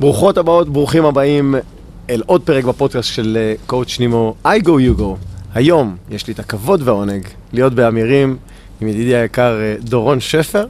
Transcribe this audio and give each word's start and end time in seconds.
ברוכות 0.00 0.38
הבאות, 0.38 0.68
ברוכים 0.68 1.04
הבאים 1.04 1.54
אל 2.10 2.22
עוד 2.26 2.42
פרק 2.42 2.64
בפודקאסט 2.64 3.08
של 3.08 3.52
קואוצ' 3.66 4.00
נימו, 4.00 4.34
I 4.44 4.62
go 4.62 4.68
you 4.68 5.00
go. 5.00 5.04
היום 5.54 5.96
יש 6.10 6.26
לי 6.26 6.32
את 6.32 6.38
הכבוד 6.38 6.82
והעונג 6.88 7.26
להיות 7.52 7.74
באמירים 7.74 8.36
עם 8.80 8.88
ידידי 8.88 9.16
היקר 9.16 9.60
אה, 9.60 9.74
דורון 9.80 10.20
שפר. 10.20 10.66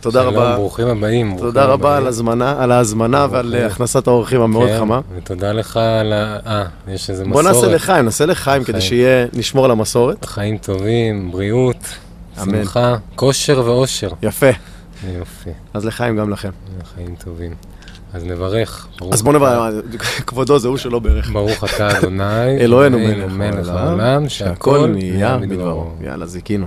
תודה 0.00 0.22
שלום, 0.22 0.34
רבה. 0.34 0.56
ברוכים 0.56 0.86
הבאים. 0.86 1.36
תודה 1.38 1.66
ברוכים 1.66 1.72
רבה 1.72 1.90
על 1.90 1.96
הבאים. 1.96 2.08
הזמנה, 2.08 2.62
על 2.62 2.72
ההזמנה 2.72 3.26
ועל. 3.30 3.54
אה, 3.54 3.66
הכנסת 3.66 4.06
האורחים 4.06 4.40
המאוד 4.40 4.68
כן, 4.68 4.78
חמה. 4.78 5.00
ותודה 5.16 5.52
לך 5.52 5.76
על 5.76 6.12
ה... 6.12 6.38
אה, 6.46 6.64
יש 6.88 7.10
איזה 7.10 7.24
בוא 7.24 7.42
מסורת. 7.42 7.54
נעשה 7.54 7.66
לחיים, 7.74 8.04
נעשה 8.04 8.26
לחיים 8.26 8.64
כדי. 8.64 8.80
שיהיה, 8.80 9.26
נשמור 9.32 9.64
על 9.64 9.70
המסורת. 9.70 10.24
חיים 10.24 10.58
טובים, 10.58 11.30
בריאות, 11.30 11.76
אמן. 12.42 12.58
שמחה, 12.58 12.96
כושר 13.16 13.62
ואושר. 13.64 14.08
יפה, 14.22 14.50
יופי, 15.08 15.50
אז 15.74 15.84
לחיים 15.84 16.16
גם 16.16 16.30
לכם. 16.30 16.50
חיים 16.94 17.14
טובים. 17.24 17.54
אז 18.12 18.24
נברך. 18.24 18.88
אז 19.12 19.22
בוא 19.22 19.32
נברר, 19.32 19.80
כבודו 20.26 20.58
זה 20.58 20.68
הוא 20.68 20.76
שלא 20.76 20.98
ברך. 20.98 21.30
ברוך 21.30 21.64
אתה 21.64 21.88
אדוני, 21.98 22.56
אלוהינו 22.60 22.98
מלך 23.28 23.68
העולם, 23.68 24.28
שהכל 24.28 24.86
נהיה 24.86 25.38
בדברו. 25.38 25.90
יאללה, 26.00 26.26
זיקינו. 26.26 26.66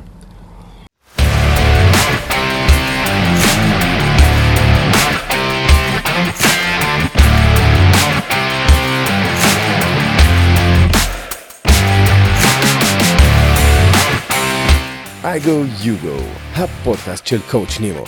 I 15.34 15.40
go 15.40 15.66
you 15.84 15.96
go, 16.06 16.24
הפודקאסט 16.56 17.28
של 17.28 17.40
קואוצ' 17.52 17.80
נימו. 17.80 18.04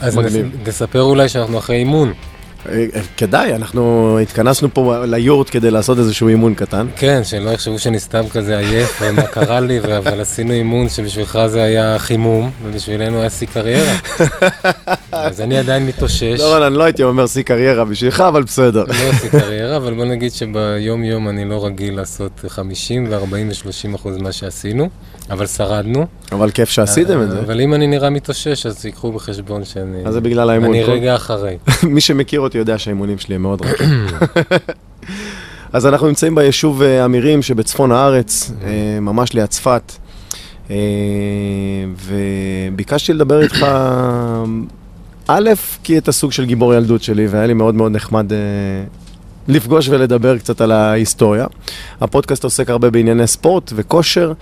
אז 0.00 0.16
מגניב. 0.16 0.68
נספר 0.68 1.02
אולי 1.02 1.28
שאנחנו 1.28 1.58
אחרי 1.58 1.76
אימון. 1.76 2.12
אה, 2.66 2.86
כדאי, 3.16 3.54
אנחנו 3.54 4.18
התכנסנו 4.18 4.74
פה 4.74 5.04
ליורט 5.04 5.48
כדי 5.50 5.70
לעשות 5.70 5.98
איזשהו 5.98 6.28
אימון 6.28 6.54
קטן. 6.54 6.86
כן, 6.96 7.24
שלא 7.24 7.50
יחשבו 7.50 7.78
שאני 7.78 7.98
סתם 8.00 8.28
כזה 8.28 8.58
עייף 8.58 9.02
ומה 9.02 9.22
קרה 9.22 9.60
לי, 9.60 9.80
אבל 9.80 10.20
עשינו 10.20 10.52
אימון 10.52 10.88
שבשבילך 10.88 11.38
זה 11.46 11.62
היה 11.62 11.98
חימום, 11.98 12.50
ובשבילנו 12.62 13.20
היה 13.20 13.30
שיא 13.30 13.46
קריירה. 13.46 13.94
אז 15.12 15.40
אני 15.40 15.58
עדיין 15.58 15.86
מתאושש. 15.86 16.40
לא, 16.40 16.66
אני 16.66 16.74
לא 16.74 16.84
הייתי 16.84 17.02
אומר 17.02 17.26
שיא 17.26 17.42
קריירה 17.42 17.84
בשבילך, 17.84 18.20
אבל 18.20 18.42
בסדר. 18.42 18.84
לא 18.88 19.10
עשי 19.10 19.28
קריירה, 19.28 19.76
אבל 19.76 19.94
בוא 19.94 20.04
נגיד 20.04 20.32
שביום 20.32 21.04
יום 21.04 21.28
אני 21.28 21.44
לא 21.44 21.66
רגיל 21.66 21.96
לעשות 21.96 22.44
50 22.48 23.06
ו-40 23.10 23.32
ו-30 23.32 23.96
אחוז 23.96 24.16
ממה 24.16 24.32
שעשינו, 24.32 24.88
אבל 25.30 25.46
שרדנו. 25.46 26.06
אבל 26.32 26.50
כיף 26.50 26.68
שעשיתם 26.70 27.22
את 27.22 27.30
זה. 27.30 27.40
אבל 27.40 27.60
אם 27.60 27.74
אני 27.74 27.86
נראה 27.86 28.10
מתאושש, 28.10 28.66
אז 28.66 28.84
ייקחו 28.86 29.12
בחשבון 29.12 29.64
שאני... 29.64 29.98
אז 30.06 30.14
זה 30.14 30.20
בגלל 30.20 30.50
האימון. 30.50 30.74
אני 30.74 30.84
כל- 30.84 30.90
רגע 30.90 31.14
אחרי. 31.14 31.56
מי 31.82 32.00
שמכיר 32.00 32.40
אותי 32.40 32.58
יודע 32.58 32.78
שהאימונים 32.78 33.18
שלי 33.18 33.34
הם 33.34 33.42
מאוד 33.42 33.62
רכים. 33.62 33.88
אז 35.72 35.86
אנחנו 35.86 36.06
נמצאים 36.06 36.34
ביישוב 36.34 36.82
אה, 36.82 37.04
אמירים 37.04 37.42
שבצפון 37.42 37.92
הארץ, 37.92 38.52
אה, 38.64 39.00
ממש 39.00 39.32
ליד 39.32 39.46
צפת, 39.46 39.92
אה, 40.70 40.76
וביקשתי 42.70 43.12
לדבר 43.12 43.42
איתך, 43.42 43.66
א', 45.30 45.50
כי 45.84 45.98
אתה 45.98 46.12
סוג 46.12 46.32
של 46.32 46.44
גיבור 46.44 46.74
ילדות 46.74 47.02
שלי, 47.02 47.26
והיה 47.26 47.46
לי 47.46 47.54
מאוד 47.54 47.74
מאוד 47.74 47.92
נחמד 47.92 48.32
לפגוש 49.48 49.88
ולדבר 49.88 50.38
קצת 50.38 50.60
על 50.60 50.72
ההיסטוריה. 50.72 51.46
הפודקאסט 52.00 52.44
עוסק 52.44 52.70
הרבה 52.70 52.90
בענייני 52.90 53.26
ספורט 53.26 53.72
וכושר, 53.76 54.32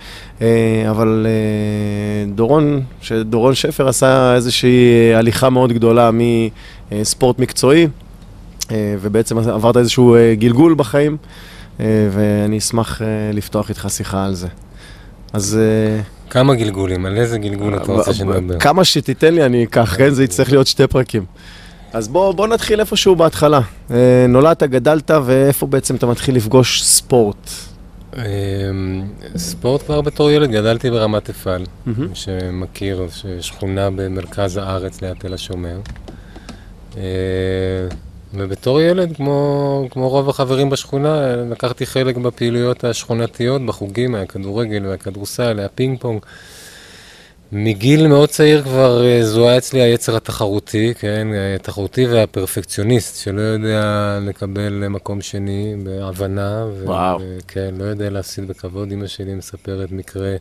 אה, 0.41 0.47
אבל 0.89 1.27
אה, 1.29 2.31
דורון, 2.35 2.81
שדורון 3.01 3.55
שפר 3.55 3.87
עשה 3.87 4.35
איזושהי 4.35 5.13
הליכה 5.15 5.49
מאוד 5.49 5.73
גדולה 5.73 6.09
מספורט 6.91 7.39
מקצועי, 7.39 7.87
אה, 8.71 8.95
ובעצם 9.01 9.37
עברת 9.37 9.77
איזשהו 9.77 10.15
אה, 10.15 10.35
גלגול 10.35 10.73
בחיים, 10.77 11.17
אה, 11.79 11.85
ואני 12.11 12.57
אשמח 12.57 13.01
אה, 13.01 13.07
לפתוח 13.33 13.69
איתך 13.69 13.87
שיחה 13.89 14.25
על 14.25 14.33
זה. 14.33 14.47
אז 15.33 15.59
אה, 15.61 16.01
כמה 16.29 16.55
גלגולים? 16.55 17.05
על 17.05 17.17
איזה 17.17 17.37
גלגול 17.37 17.77
אתה 17.77 17.91
רוצה 17.91 18.13
שנדבר? 18.13 18.59
כמה 18.59 18.83
שתיתן 18.83 19.33
לי 19.33 19.45
אני 19.45 19.63
אקח, 19.63 19.95
כן? 19.97 20.09
זה 20.09 20.23
יצטרך 20.23 20.51
להיות 20.51 20.67
שתי 20.67 20.87
פרקים. 20.87 21.25
אז 21.93 22.07
בוא, 22.07 22.31
בוא 22.33 22.47
נתחיל 22.47 22.79
איפשהו 22.79 23.15
בהתחלה. 23.15 23.59
אה, 23.91 24.25
נולדת, 24.29 24.63
גדלת, 24.63 25.11
ואיפה 25.25 25.65
בעצם 25.67 25.95
אתה 25.95 26.05
מתחיל 26.05 26.35
לפגוש 26.35 26.83
ספורט? 26.83 27.49
אמ, 28.17 28.21
ספורט 29.37 29.81
כבר 29.83 30.01
בתור 30.01 30.31
ילד, 30.31 30.51
גדלתי 30.51 30.89
ברמת 30.91 31.29
אפעל, 31.29 31.63
מהמם. 31.85 32.15
שמכיר, 32.15 33.07
ש- 33.11 33.25
שכונה 33.41 33.89
במרכז 33.89 34.57
הארץ 34.57 35.01
ליד 35.01 35.13
תל 35.19 35.33
השומר. 35.33 35.77
אה, 36.97 37.01
ובתור 38.33 38.81
ילד, 38.81 39.15
כמו, 39.15 39.87
כמו 39.91 40.09
רוב 40.09 40.29
החברים 40.29 40.69
בשכונה, 40.69 41.35
לקחתי 41.51 41.85
חלק 41.85 42.17
בפעילויות 42.17 42.83
השכונתיות, 42.83 43.65
בחוגים, 43.65 44.15
היה 44.15 44.25
כדורגל, 44.25 44.85
היה 44.85 44.97
כדורסל, 44.97 45.59
היה 45.59 45.67
פינג 45.69 45.99
פונג. 45.99 46.19
מגיל 47.51 48.07
מאוד 48.07 48.29
צעיר 48.29 48.63
כבר 48.63 49.05
אה, 49.05 49.25
זוהה 49.25 49.57
אצלי 49.57 49.81
היצר 49.81 50.15
התחרותי, 50.15 50.93
כן, 50.99 51.27
התחרותי 51.55 52.07
והפרפקציוניסט, 52.07 53.23
שלא 53.23 53.41
יודע 53.41 54.19
לקבל 54.21 54.87
מקום 54.87 55.21
שני 55.21 55.75
בהבנה. 55.83 56.65
ו- 56.73 56.85
וואו. 56.85 57.19
כן, 57.47 57.75
לא 57.77 57.83
יודע 57.83 58.09
להפסיד 58.09 58.47
בכבוד. 58.47 58.91
אמא 58.91 59.07
שלי 59.07 59.33
מספרת 59.33 59.91
מקרה 59.91 60.35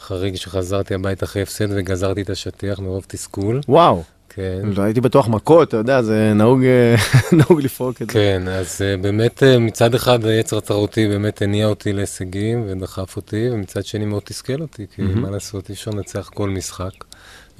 חריג 0.00 0.36
שחזרתי 0.36 0.94
הביתה 0.94 1.24
אחרי 1.24 1.42
הפסד 1.42 1.66
וגזרתי 1.70 2.22
את 2.22 2.30
השטיח 2.30 2.78
מרוב 2.78 3.04
תסכול. 3.08 3.60
וואו, 3.68 4.02
כן. 4.34 4.60
לא 4.62 4.82
הייתי 4.82 5.00
בטוח 5.00 5.28
מכות, 5.28 5.68
אתה 5.68 5.76
יודע, 5.76 6.02
זה 6.02 6.32
נהוג, 6.34 6.64
אה, 6.64 6.94
נהוג 7.38 7.62
לפרוק 7.62 8.02
את 8.02 8.10
זה. 8.10 8.12
כן, 8.12 8.48
אז 8.48 8.82
אה, 8.82 8.96
באמת 8.96 9.42
אה, 9.42 9.58
מצד 9.58 9.94
אחד 9.94 10.24
היצר 10.24 10.58
התחרותי 10.58 11.08
באמת 11.08 11.42
הניע 11.42 11.66
אותי 11.66 11.92
להישגים 11.92 12.64
ודחף 12.68 13.16
אותי, 13.16 13.50
ומצד 13.52 13.84
שני 13.84 14.04
מאוד 14.04 14.22
תסכל 14.24 14.60
אותי, 14.60 14.86
כי 14.94 15.02
מהמם. 15.02 15.22
מה 15.22 15.30
לעשות, 15.30 15.68
אי 15.68 15.74
אפשר 15.74 15.90
לנצח 15.90 16.30
כל 16.34 16.50
משחק, 16.50 16.90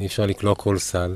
אי 0.01 0.07
אפשר 0.07 0.27
לקלוע 0.27 0.55
כל 0.55 0.79
סל. 0.79 1.15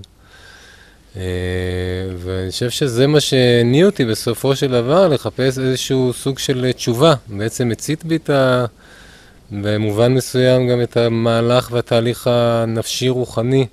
ואני 2.18 2.50
חושב 2.50 2.70
שזה 2.70 3.06
מה 3.06 3.20
שהניע 3.20 3.86
אותי 3.86 4.04
בסופו 4.04 4.56
של 4.56 4.70
דבר, 4.70 5.08
לחפש 5.08 5.58
איזשהו 5.58 6.12
סוג 6.12 6.38
של 6.38 6.72
תשובה. 6.76 7.14
בעצם 7.28 7.70
הצית 7.70 8.04
בי 8.04 8.16
את 8.16 8.30
ה... 8.30 8.64
במובן 9.50 10.14
מסוים 10.14 10.68
גם 10.68 10.82
את 10.82 10.96
המהלך 10.96 11.68
והתהליך 11.72 12.26
הנפשי-רוחני. 12.26 13.66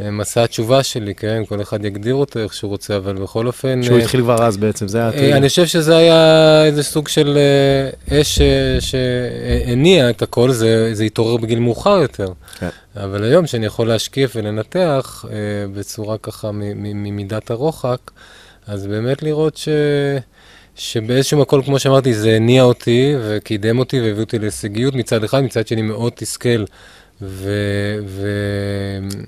אה, 0.00 0.10
מסע 0.10 0.42
התשובה 0.44 0.82
שלי, 0.82 1.14
כן? 1.14 1.42
כל 1.48 1.62
אחד 1.62 1.84
יגדיר 1.84 2.14
אותו 2.14 2.38
איך 2.38 2.54
שהוא 2.54 2.68
רוצה, 2.68 2.96
אבל 2.96 3.14
בכל 3.14 3.46
אופן... 3.46 3.82
שהוא 3.82 3.98
אה, 3.98 4.02
התחיל 4.02 4.20
כבר 4.20 4.46
אז 4.46 4.56
בעצם, 4.56 4.88
זה 4.88 4.98
היה... 4.98 5.10
אה. 5.12 5.36
אני 5.36 5.48
חושב 5.48 5.66
שזה 5.66 5.96
היה 5.96 6.64
איזה 6.64 6.82
סוג 6.82 7.08
של 7.08 7.38
אש 8.12 8.40
שהניע 8.80 10.10
את 10.10 10.22
הכל, 10.22 10.52
זה, 10.52 10.94
זה 10.94 11.04
התעורר 11.04 11.36
בגיל 11.36 11.58
מאוחר 11.58 11.98
יותר. 12.02 12.28
כן. 12.58 12.68
אבל 12.96 13.24
היום, 13.24 13.46
שאני 13.46 13.66
יכול 13.66 13.88
להשקיף 13.88 14.32
ולנתח 14.36 15.24
בצורה 15.74 16.18
ככה 16.18 16.50
ממידת 16.74 17.50
הרוחק, 17.50 18.10
אז 18.66 18.86
באמת 18.86 19.22
לראות 19.22 19.56
ש... 19.56 19.68
שבאיזשהו 20.76 21.40
מקום, 21.40 21.62
כמו 21.62 21.78
שאמרתי, 21.78 22.14
זה 22.14 22.36
הניע 22.36 22.62
אותי 22.62 23.14
וקידם 23.22 23.78
אותי 23.78 24.00
והביא 24.00 24.22
אותי 24.22 24.38
להישגיות 24.38 24.94
מצד 24.94 25.24
אחד, 25.24 25.40
מצד 25.40 25.66
שני 25.66 25.82
מאוד 25.82 26.12
תסכל. 26.16 26.64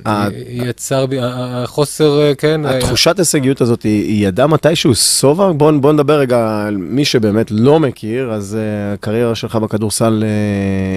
אה, 0.06 0.28
ויצר 0.60 1.06
בי, 1.06 1.16
החוסר, 1.22 2.20
אה, 2.22 2.34
כן, 2.34 2.60
התחושת 2.66 3.18
הישגיות 3.18 3.60
הזאת, 3.60 3.82
היא 3.82 4.26
ידעה 4.28 4.46
מתישהו 4.46 4.94
שובע? 4.94 5.52
בוא, 5.52 5.92
נדבר 5.92 6.18
רגע 6.18 6.64
על 6.66 6.76
מי 6.76 7.04
שבאמת 7.04 7.50
לא 7.50 7.80
מכיר, 7.80 8.32
אז 8.32 8.56
uh, 8.58 8.94
הקריירה 8.94 9.34
שלך 9.34 9.56
בכדורסל 9.56 10.24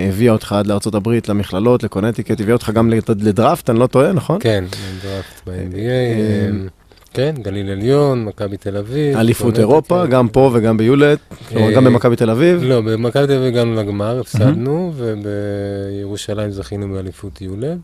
הביאה 0.09 0.33
אותך 0.33 0.53
עד 0.53 0.67
לארה"ב, 0.67 1.09
למכללות, 1.29 1.83
לקונטיקט, 1.83 2.41
הביאה 2.41 2.53
אותך 2.53 2.69
גם 2.69 2.89
לד- 2.89 3.21
לדראפט, 3.23 3.69
אני 3.69 3.79
לא 3.79 3.87
טועה, 3.87 4.11
נכון? 4.11 4.37
כן, 4.39 4.63
דראפט 5.03 5.41
ב-NBA, 5.47 5.75
אה, 5.77 6.49
כן, 7.13 7.35
גליל 7.41 7.69
עליון, 7.69 8.25
מכבי 8.25 8.57
תל 8.57 8.77
אביב. 8.77 9.17
אליפות. 9.17 9.59
אירופה, 9.59 10.05
גם 10.05 10.27
פה 10.27 10.51
וגם 10.53 10.77
ביולט, 10.77 11.19
אה, 11.55 11.71
גם 11.71 11.83
במכבי 11.83 12.15
תל 12.15 12.29
אביב. 12.29 12.63
לא, 12.63 12.81
במכבי 12.81 13.27
תל 13.27 13.33
אביב 13.33 13.43
הגענו 13.47 13.75
לגמר, 13.75 14.19
הפסדנו, 14.19 14.93
ובירושלים 14.95 16.51
זכינו 16.51 16.89
באליפות 16.93 17.41
יולד. 17.41 17.79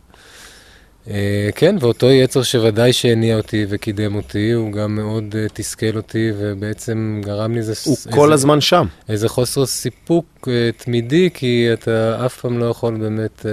אה, 1.09 1.49
כן, 1.55 1.75
ואותו 1.79 2.11
יצר 2.11 2.43
שוודאי 2.43 2.93
שהניע 2.93 3.37
אותי 3.37 3.65
וקידם 3.69 4.15
אותי, 4.15 4.51
הוא 4.51 4.71
גם 4.71 4.95
מאוד 4.95 5.35
אה, 5.37 5.45
תסכל 5.53 5.95
אותי, 5.95 6.31
ובעצם 6.37 7.21
גרם 7.25 7.51
לי 7.53 7.57
איזה... 7.57 7.73
הוא 7.85 7.95
איזה- 7.95 8.11
כל 8.11 8.33
הזמן 8.33 8.61
שם. 8.61 8.85
איזה 9.09 9.29
חוסר 9.29 9.65
סיפוק 9.65 10.47
אה, 10.47 10.69
תמידי, 10.77 11.29
כי 11.33 11.67
אתה 11.73 12.25
אף 12.25 12.39
פעם 12.41 12.57
לא 12.59 12.65
יכול 12.65 12.97
באמת 12.97 13.45
אה, 13.45 13.51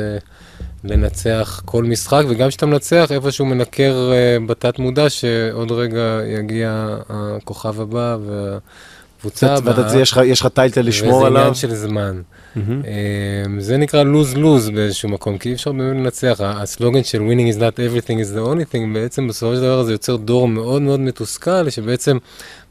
לנצח 0.85 1.63
כל 1.65 1.85
משחק, 1.85 2.23
וגם 2.29 2.49
כשאתה 2.49 2.67
מנצח, 2.67 3.13
איפשהו 3.13 3.47
מנקר 3.47 4.11
אה, 4.13 4.47
בתת 4.47 4.79
מודע, 4.79 5.11
שעוד 5.11 5.73
רגע 5.73 6.21
יגיע 6.39 6.97
הכוכב 7.09 7.81
הבא, 7.81 8.17
וה... 8.27 8.59
הקבוצה 9.19 9.55
הבאה. 9.55 10.01
יש 10.01 10.13
לך- 10.13 10.21
יש 10.25 10.41
לך 10.41 10.47
טייטל 10.47 10.81
לשמור 10.83 11.17
וזה 11.17 11.27
עליו. 11.27 11.41
עניין 11.41 11.55
של 11.55 11.75
זמן. 11.75 12.21
מהמם. 12.57 12.83
אמ, 13.47 13.61
זה 13.61 13.77
נקרא 13.77 14.03
לוז-לוז 14.03 14.71
באיזשהו 14.71 15.09
מקום, 15.09 15.39
כי 15.39 15.49
אי 15.49 15.55
אפשר 15.55 15.73
באמת 15.73 15.97
לנצח. 15.97 16.41
הסלוגן 16.45 17.05
של 17.05 17.19
winning 17.21 17.55
is 17.55 17.59
not 17.59 17.77
everything 17.77 18.15
is 18.19 18.37
the 18.37 18.49
only 18.49 18.75
thing, 18.75 18.95
בעצם 18.95 19.29
בסופו 19.29 19.55
של 19.55 19.61
דבר 19.61 19.83
זה 19.83 19.93
יוצר 19.93 20.17
דור 20.17 20.49
מאוד 20.49 20.83
מאוד 20.83 21.01
מתוסכל, 21.01 21.71
שבעצם 21.71 22.19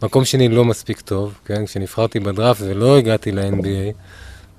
מקום 0.04 0.26
שני 0.26 0.50
לא 0.50 0.66
מספיק 0.66 1.02
טוב, 1.02 1.34
כן? 1.46 1.66
כשנבחרתי 1.66 2.20
בדראפט 2.20 2.62
ולא 2.68 2.98
הגעתי 2.98 3.32
ל-NBA, 3.32 3.94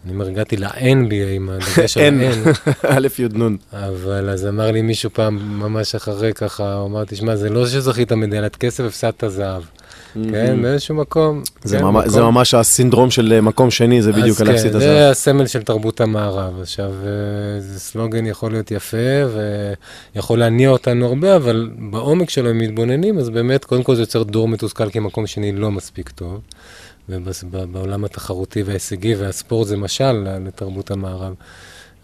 אני 0.04 0.12
אומר, 0.12 0.28
הגעתי 0.28 0.56
ל-NBA 0.56 1.28
עם 1.34 1.48
הדגש 1.50 1.96
על. 1.96 2.02
ה-N, 2.22 2.48
א' 2.96 3.06
י' 3.18 3.38
נ'. 3.38 3.56
אבל 3.72 4.30
אז 4.30 4.46
אמר 4.46 4.70
לי 4.70 4.82
מישהו 4.82 5.10
פעם, 5.12 5.58
ממש 5.58 5.94
אחרי 5.94 6.32
ככה, 6.32 6.74
הוא 6.74 6.86
אמר, 6.88 7.04
תשמע, 7.04 7.36
זה 7.36 7.50
לא 7.50 7.66
שזכית 7.66 8.12
מדליית 8.12 8.56
כסף, 8.56 8.84
הפסדת 8.84 9.24
זהב. 9.28 9.62
כן, 10.14 10.62
באיזשהו 10.62 10.94
מקום. 10.94 11.42
זה 11.64 11.78
כן, 11.78 11.84
ממש- 11.84 12.08
זה 12.08 12.20
מקום- 12.20 12.34
ממש 12.34 12.54
הסינדרום 12.54 13.10
של 13.10 13.32
אה, 13.32 13.40
מקום 13.40 13.70
שני, 13.70 14.02
זה 14.02 14.12
בדיוק 14.12 14.40
על 14.40 14.46
להפסיד 14.46 14.66
את 14.66 14.72
כן, 14.72 14.76
הזהב. 14.76 14.90
זה 14.90 15.10
הסמל 15.10 15.46
של 15.46 15.62
תרבות 15.62 16.00
המערב. 16.00 16.60
עכשיו, 16.60 16.84
אה, 16.90 16.90
זה 17.60 17.80
סלוגן 17.80 18.26
יכול 18.26 18.50
להיות 18.52 18.70
יפה 18.70 18.96
ויכול 20.14 20.38
להניע 20.38 20.68
אותנו 20.68 21.06
הרבה, 21.06 21.36
אבל 21.36 21.70
בעומק 21.90 22.30
שלו, 22.30 22.50
אם 22.50 22.58
מתבוננים, 22.58 23.18
אז 23.18 23.30
באמת, 23.30 23.64
קודם 23.64 23.82
כל 23.82 23.94
זה 23.94 24.02
יוצר 24.02 24.22
דור 24.22 24.48
מתוסכל, 24.48 24.90
כי 24.90 24.98
מקום 24.98 25.26
שני 25.26 25.52
לא 25.52 25.70
מספיק 25.70 26.08
טוב. 26.10 26.40
ובעולם 27.08 28.04
התחרותי 28.04 28.62
וההישגי, 28.62 29.14
והספורט 29.14 29.68
זה 29.68 29.76
משל 29.76 30.12
לתרבות 30.46 30.90
המערב. 30.90 31.34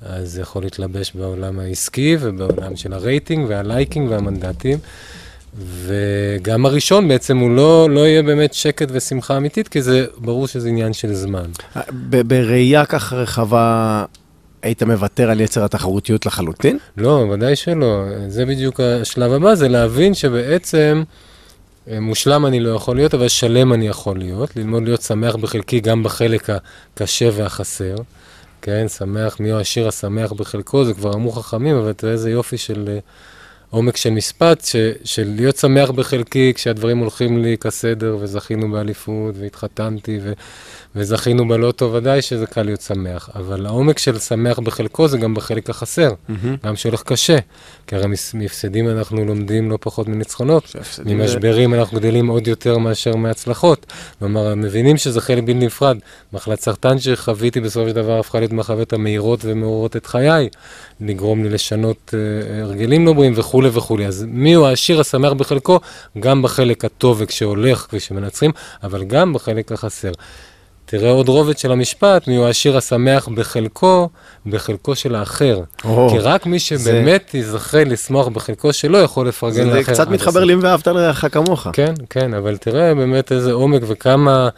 אז 0.02 0.32
זה 0.32 0.40
יכול 0.40 0.62
להתלבש 0.62 1.12
בעולם 1.14 1.58
העסקי 1.58 2.16
ובעולם 2.20 2.76
של 2.76 2.92
הרייטינג 2.92 3.46
והלייקינג 3.48 4.10
והמנדטים. 4.10 4.78
וגם 5.58 6.66
הראשון 6.66 7.08
בעצם 7.08 7.38
הוא 7.38 7.50
לא, 7.50 7.90
לא 7.90 8.00
יהיה 8.00 8.22
באמת 8.22 8.54
שקט 8.54 8.88
ושמחה 8.92 9.36
אמיתית, 9.36 9.68
כי 9.68 9.82
זה 9.82 10.06
ברור 10.18 10.46
שזה 10.46 10.68
עניין 10.68 10.92
של 10.92 11.14
זמן. 11.14 11.50
ב- 11.90 12.28
בראייה 12.28 12.84
ככה 12.84 13.16
רחבה, 13.16 14.04
היית 14.62 14.82
מוותר 14.82 15.30
על 15.30 15.40
יצר 15.40 15.64
התחרותיות 15.64 16.26
לחלוטין? 16.26 16.78
לא, 16.96 17.26
ודאי 17.32 17.56
שלא. 17.56 18.04
זה 18.28 18.46
בדיוק 18.46 18.80
השלב 18.80 19.32
הבא, 19.32 19.54
זה 19.54 19.68
להבין 19.68 20.14
שבעצם 20.14 21.02
אה, 21.06 21.27
מושלם 22.00 22.46
אני 22.46 22.60
לא 22.60 22.70
יכול 22.70 22.96
להיות, 22.96 23.14
אבל 23.14 23.28
שלם 23.28 23.72
אני 23.72 23.88
יכול 23.88 24.18
להיות. 24.18 24.56
ללמוד 24.56 24.82
להיות 24.82 25.02
שמח 25.02 25.36
בחלקי, 25.36 25.80
גם 25.80 26.02
בחלק 26.02 26.48
הקשה 26.50 27.28
והחסר. 27.32 27.94
כן, 28.62 28.88
שמח, 28.88 29.40
מי 29.40 29.50
הוא 29.50 29.58
העשיר 29.58 29.88
השמח 29.88 30.32
בחלקו, 30.32 30.84
זה 30.84 30.94
כבר 30.94 31.14
אמרו 31.14 31.32
חכמים, 31.32 31.76
אבל 31.76 31.92
תראה 31.92 32.12
איזה 32.12 32.30
יופי 32.30 32.58
של 32.58 32.88
אה, 32.88 32.98
עומק 33.70 33.96
של 33.96 34.10
משפט, 34.10 34.64
ש, 34.64 34.76
של 35.04 35.32
להיות 35.36 35.56
שמח 35.56 35.90
בחלקי 35.90 36.52
כשהדברים 36.54 36.98
הולכים 36.98 37.42
לי 37.42 37.58
כסדר, 37.58 38.16
וזכינו 38.20 38.72
באליפות, 38.72 39.34
והתחתנתי, 39.38 40.18
ו, 40.22 40.32
וזכינו 40.98 41.48
בלוטו, 41.48 41.92
ודאי 41.92 42.22
שזה 42.22 42.46
קל 42.46 42.62
להיות 42.62 42.80
שמח. 42.80 43.30
אבל 43.34 43.66
העומק 43.66 43.98
של 43.98 44.18
שמח 44.18 44.58
בחלקו 44.58 45.08
זה 45.08 45.18
גם 45.18 45.34
בחלק 45.34 45.70
החסר, 45.70 46.10
גם 46.64 46.76
שהולך 46.76 47.02
קשה. 47.02 47.38
כי 47.86 47.96
הרי 47.96 48.06
מהפסדים 48.34 48.88
אנחנו 48.88 49.24
לומדים 49.24 49.70
לא 49.70 49.78
פחות 49.80 50.08
מניצחונות. 50.08 50.76
ממשברים 51.06 51.74
אנחנו 51.74 51.98
גדלים 51.98 52.28
עוד 52.28 52.48
יותר 52.48 52.78
מאשר 52.78 53.16
מהצלחות. 53.16 53.86
כלומר, 54.18 54.54
מבינים 54.54 54.96
שזה 54.96 55.20
חלק 55.20 55.44
בלתי 55.44 55.54
נפרד. 55.54 55.98
מחלת 56.32 56.60
סרטן 56.60 56.98
שחוויתי 56.98 57.60
בסופו 57.60 57.88
של 57.88 57.94
דבר 57.94 58.18
הפכה 58.18 58.38
להיות 58.38 58.52
מהחוויות 58.52 58.92
המהירות 58.92 59.40
ומעוררות 59.42 59.96
את 59.96 60.06
חיי, 60.06 60.48
לגרום 61.00 61.44
לי 61.44 61.48
לשנות 61.48 62.14
אה, 62.14 62.62
הרגלים 62.62 63.06
לא 63.06 63.12
בריאים 63.12 63.32
וכולי 63.36 63.68
וכולי. 63.72 64.06
אז 64.06 64.24
מי 64.28 64.54
הוא 64.54 64.66
העשיר 64.66 65.00
השמח 65.00 65.32
בחלקו? 65.32 65.80
גם 66.20 66.42
בחלק 66.42 66.84
הטוב 66.84 67.16
וכשהולך 67.20 67.88
וכשמנצחים, 67.92 68.50
אבל 68.82 69.04
גם 69.04 69.32
בחלק 69.32 69.72
החסר. 69.72 70.12
תראה 70.90 71.10
עוד 71.10 71.28
רובד 71.28 71.58
של 71.58 71.72
המשפט, 71.72 72.28
מי 72.28 72.36
הוא 72.36 72.46
העשיר 72.46 72.76
השמח 72.76 73.28
בחלקו, 73.28 74.08
בחלקו 74.46 74.96
של 74.96 75.14
האחר. 75.14 75.60
או, 75.84 76.08
כי 76.10 76.18
רק 76.18 76.46
מי 76.46 76.58
שבאמת 76.58 77.34
יזכה 77.34 77.84
לשמוח 77.84 78.28
בחלקו 78.28 78.72
שלו 78.72 78.98
יכול 78.98 79.28
לפרגן 79.28 79.54
זה 79.54 79.64
לאחר. 79.64 79.92
קצת 79.92 80.00
עד 80.00 80.10
מתחבר. 80.10 80.44
לי 80.44 80.54
ואהבת 80.54 80.86
לרעך 80.86 81.24
כמוך. 81.32 81.66
כן, 81.72 81.94
כן, 82.10 82.34
אבל 82.34 82.56
תראה 82.56 82.94
באמת 82.94 83.32
איזה 83.32 83.52
עומק 83.52 83.82
וכמה 83.86 84.48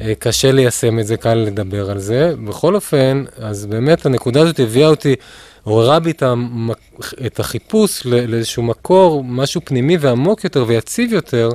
אה, 0.00 0.12
קשה 0.18 0.52
ליישם 0.52 0.98
את 0.98 1.06
זה, 1.06 1.16
קל 1.16 1.34
לדבר 1.34 1.90
על 1.90 1.98
זה. 1.98 2.32
בכל 2.44 2.74
אופן, 2.74 3.24
אז 3.38 3.66
באמת 3.66 4.06
הנקודה 4.06 4.40
הזאת 4.40 4.60
הביאה 4.60 4.88
אותי, 4.88 5.14
עוררה 5.62 6.00
בי 6.00 6.10
את, 6.10 6.22
המק... 6.22 6.78
את 7.26 7.40
החיפוש 7.40 8.06
לא, 8.06 8.20
לאיזשהו 8.20 8.62
מקור, 8.62 9.24
משהו 9.24 9.60
פנימי 9.64 9.96
ועמוק 9.96 10.44
יותר 10.44 10.64
ויציב 10.66 11.12
יותר 11.12 11.48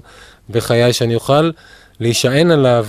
בחיי, 0.50 0.94
שאני 0.94 1.16
אוכל 1.16 1.52
להישען 2.02 2.52
עליו 2.52 2.86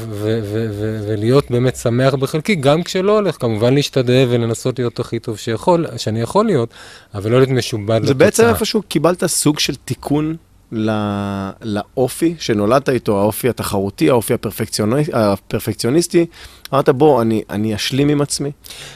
ולהיות 1.06 1.50
באמת 1.50 1.76
שמח 1.76 2.14
בחלקי, 2.14 2.54
גם 2.54 2.82
כשלא 2.82 3.12
הולך, 3.16 3.36
כמובן 3.40 3.74
להשתדל 3.74 4.26
ולנסות 4.30 4.78
להיות 4.78 5.00
הכי 5.00 5.18
טוב 5.18 5.38
שיכול, 5.38 5.86
שאני 5.96 6.20
יכול 6.20 6.46
להיות, 6.46 6.68
אבל 7.14 7.30
לא 7.30 7.36
להיות 7.38 7.50
משובד 7.50 8.00
זה 8.04 8.14
בעצם 8.14 8.44
איפשהו 8.48 8.82
קיבלת 8.88 9.26
סוג 9.26 9.58
של 9.58 9.74
תיקון 9.74 10.36
ל- 10.72 11.50
לאופי 11.62 12.34
שנולדת 12.38 12.88
איתו, 12.88 13.20
האופי 13.20 13.48
התחרותי, 13.48 14.10
האופי 14.10 14.34
הפרפקציוני- 14.34 15.10
הפרפקציוניסטי. 15.12 16.26
אמרת, 16.72 16.88
בוא, 16.88 17.22
אני, 17.22 17.42
אני 17.50 17.74
אשלים 17.74 18.08
עם 18.08 18.20
עצמי. 18.20 18.50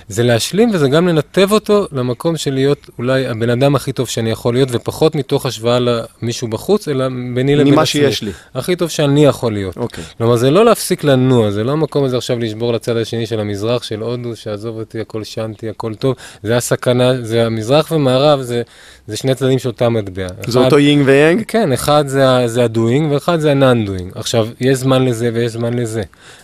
זה 0.08 0.22
להשלים 0.22 0.70
וזה 0.74 0.88
גם 0.88 1.08
לנתב 1.08 1.48
אותו 1.52 1.86
למקום 1.92 2.36
של 2.36 2.54
להיות 2.54 2.90
אולי 2.98 3.26
הבן 3.26 3.50
אדם 3.50 3.74
הכי 3.76 3.92
טוב 3.92 4.08
שאני 4.08 4.30
יכול 4.30 4.54
להיות, 4.54 4.68
ופחות 4.72 5.14
מתוך 5.14 5.46
השוואה 5.46 5.78
למישהו 6.22 6.48
בחוץ, 6.48 6.88
אלא 6.88 7.04
ביני 7.34 7.54
לבין 7.56 7.60
עצמי. 7.66 7.70
ממה 7.70 7.86
שיש 7.86 8.22
לי. 8.22 8.30
הכי 8.54 8.76
טוב 8.76 8.88
שאני 8.88 9.24
יכול 9.24 9.52
להיות. 9.52 9.76
אוקיי. 9.76 10.04
כלומר, 10.18 10.36
זה 10.36 10.50
לא 10.50 10.64
להפסיק 10.64 11.04
לנוע, 11.04 11.50
זה 11.50 11.64
לא 11.64 11.72
המקום 11.72 12.04
הזה 12.04 12.16
עכשיו 12.16 12.38
לשבור 12.38 12.72
לצד 12.72 12.96
השני 12.96 13.26
של 13.26 13.40
המזרח, 13.40 13.82
של 13.82 14.00
הודו, 14.00 14.36
שעזוב 14.36 14.78
אותי, 14.78 15.00
הכל 15.00 15.24
שנתי, 15.24 15.68
הכל 15.68 15.94
טוב. 15.94 16.14
זה 16.42 16.56
הסכנה, 16.56 17.22
זה 17.22 17.46
המזרח 17.46 17.92
ומערב, 17.92 18.40
זה, 18.40 18.62
זה 19.06 19.16
שני 19.16 19.34
צדדים 19.34 19.58
של 19.58 19.68
אותה 19.68 19.88
מטבע. 19.88 20.26
זה 20.46 20.58
אחד- 20.58 20.64
אותו 20.64 20.78
יינג 20.78 21.02
ויאנג? 21.06 21.42
כן, 21.48 21.72
אחד 21.72 22.04
זה, 22.06 22.24
זה 22.46 22.64
ה 22.64 22.72
doing 22.72 23.12
ואחד 23.12 23.40
זה 23.40 23.50
ה 23.50 23.56
non-doing. 23.56 24.12
עכשיו, 24.14 24.48
יש 24.60 24.78
זמן 24.78 25.04
לזה 25.04 25.30
ויש 25.34 25.52
זמן 25.52 25.74
לזה. 25.74 26.02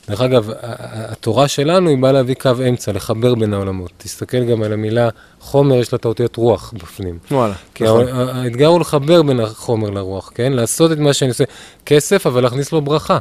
דרך 0.09 0.21
אגב, 0.21 0.51
התורה 1.23 1.49
שלנו 1.49 1.91
היא 1.91 1.99
באה 1.99 2.13
להביא 2.13 2.35
קו 2.35 2.51
אמצע, 2.69 2.93
לחבר 2.93 3.35
בין 3.35 3.55
העולמות. 3.55 3.91
תסתכל 3.99 4.45
גם 4.45 4.63
על 4.63 4.73
המילה 4.73 5.09
חומר, 5.41 5.77
יש 5.77 5.93
לה 5.93 5.97
את 5.97 6.05
האותיות 6.05 6.37
רוח 6.37 6.73
בפנים. 6.77 7.19
וואלה. 7.31 7.55
כי 7.75 7.85
נכון. 7.85 8.09
האתגר 8.09 8.67
הוא 8.67 8.81
לחבר 8.81 9.23
בין 9.23 9.41
החומר 9.41 9.91
לרוח, 9.91 10.33
כן? 10.35 10.53
לעשות 10.53 10.93
את 10.93 10.99
מה 10.99 11.13
שאני 11.13 11.29
עושה, 11.29 11.45
כסף, 11.87 12.27
אבל 12.27 12.43
להכניס 12.43 12.73
לו 12.73 12.81
ברכה. 12.81 13.19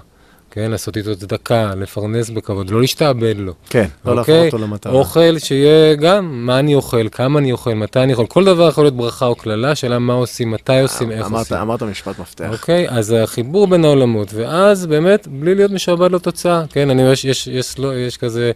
כן, 0.52 0.72
לעשות 0.72 0.98
איתו 0.98 1.16
צדקה, 1.16 1.76
לפרנס 1.76 2.30
בכבוד, 2.30 2.70
לא 2.70 2.82
להשתעבד 2.82 3.36
לו. 3.38 3.54
כן, 3.70 3.88
לא 4.06 4.16
להפוך 4.16 4.30
אוקיי? 4.30 4.46
אותו 4.46 4.58
למטרה. 4.58 4.94
אוכל 4.94 5.40
שיהיה 5.40 5.96
גם 5.96 6.46
מה 6.46 6.60
אני 6.60 6.76
אוכל, 6.76 7.10
כמה 7.12 7.40
אני 7.40 7.52
אוכל, 7.52 7.74
מתי 7.74 8.00
אני 8.00 8.14
אוכל, 8.14 8.26
כל 8.26 8.46
דבר 8.46 8.68
יכול 8.68 8.84
להיות 8.84 8.96
ברכה 8.96 9.26
או 9.26 9.36
קללה, 9.36 9.76
שאלה 9.76 10.00
מה 10.00 10.14
עושים, 10.14 10.52
מתי 10.52 10.80
עושים, 10.80 11.12
איך 11.12 11.32
עושים. 11.32 11.58
אמרת 11.58 11.84
משפט 11.84 12.20
מפתח. 12.20 12.50
אוקיי, 12.52 12.90
אז 12.90 13.16
החיבור 13.24 13.68
בין 13.68 13.86
העולמות, 13.86 14.34
ואז 14.34 14.86
באמת, 14.86 15.28
בלי 15.28 15.56
להיות 15.56 15.72
משועבד 15.72 16.12
לתוצאה, 16.12 16.64
כן, 16.70 16.90
אני, 16.90 17.12
יש, 17.12 17.26
יש, 17.26 17.48
יש, 17.48 17.80
לא, 17.80 17.96
יש 17.96 18.18
כזה 18.18 18.52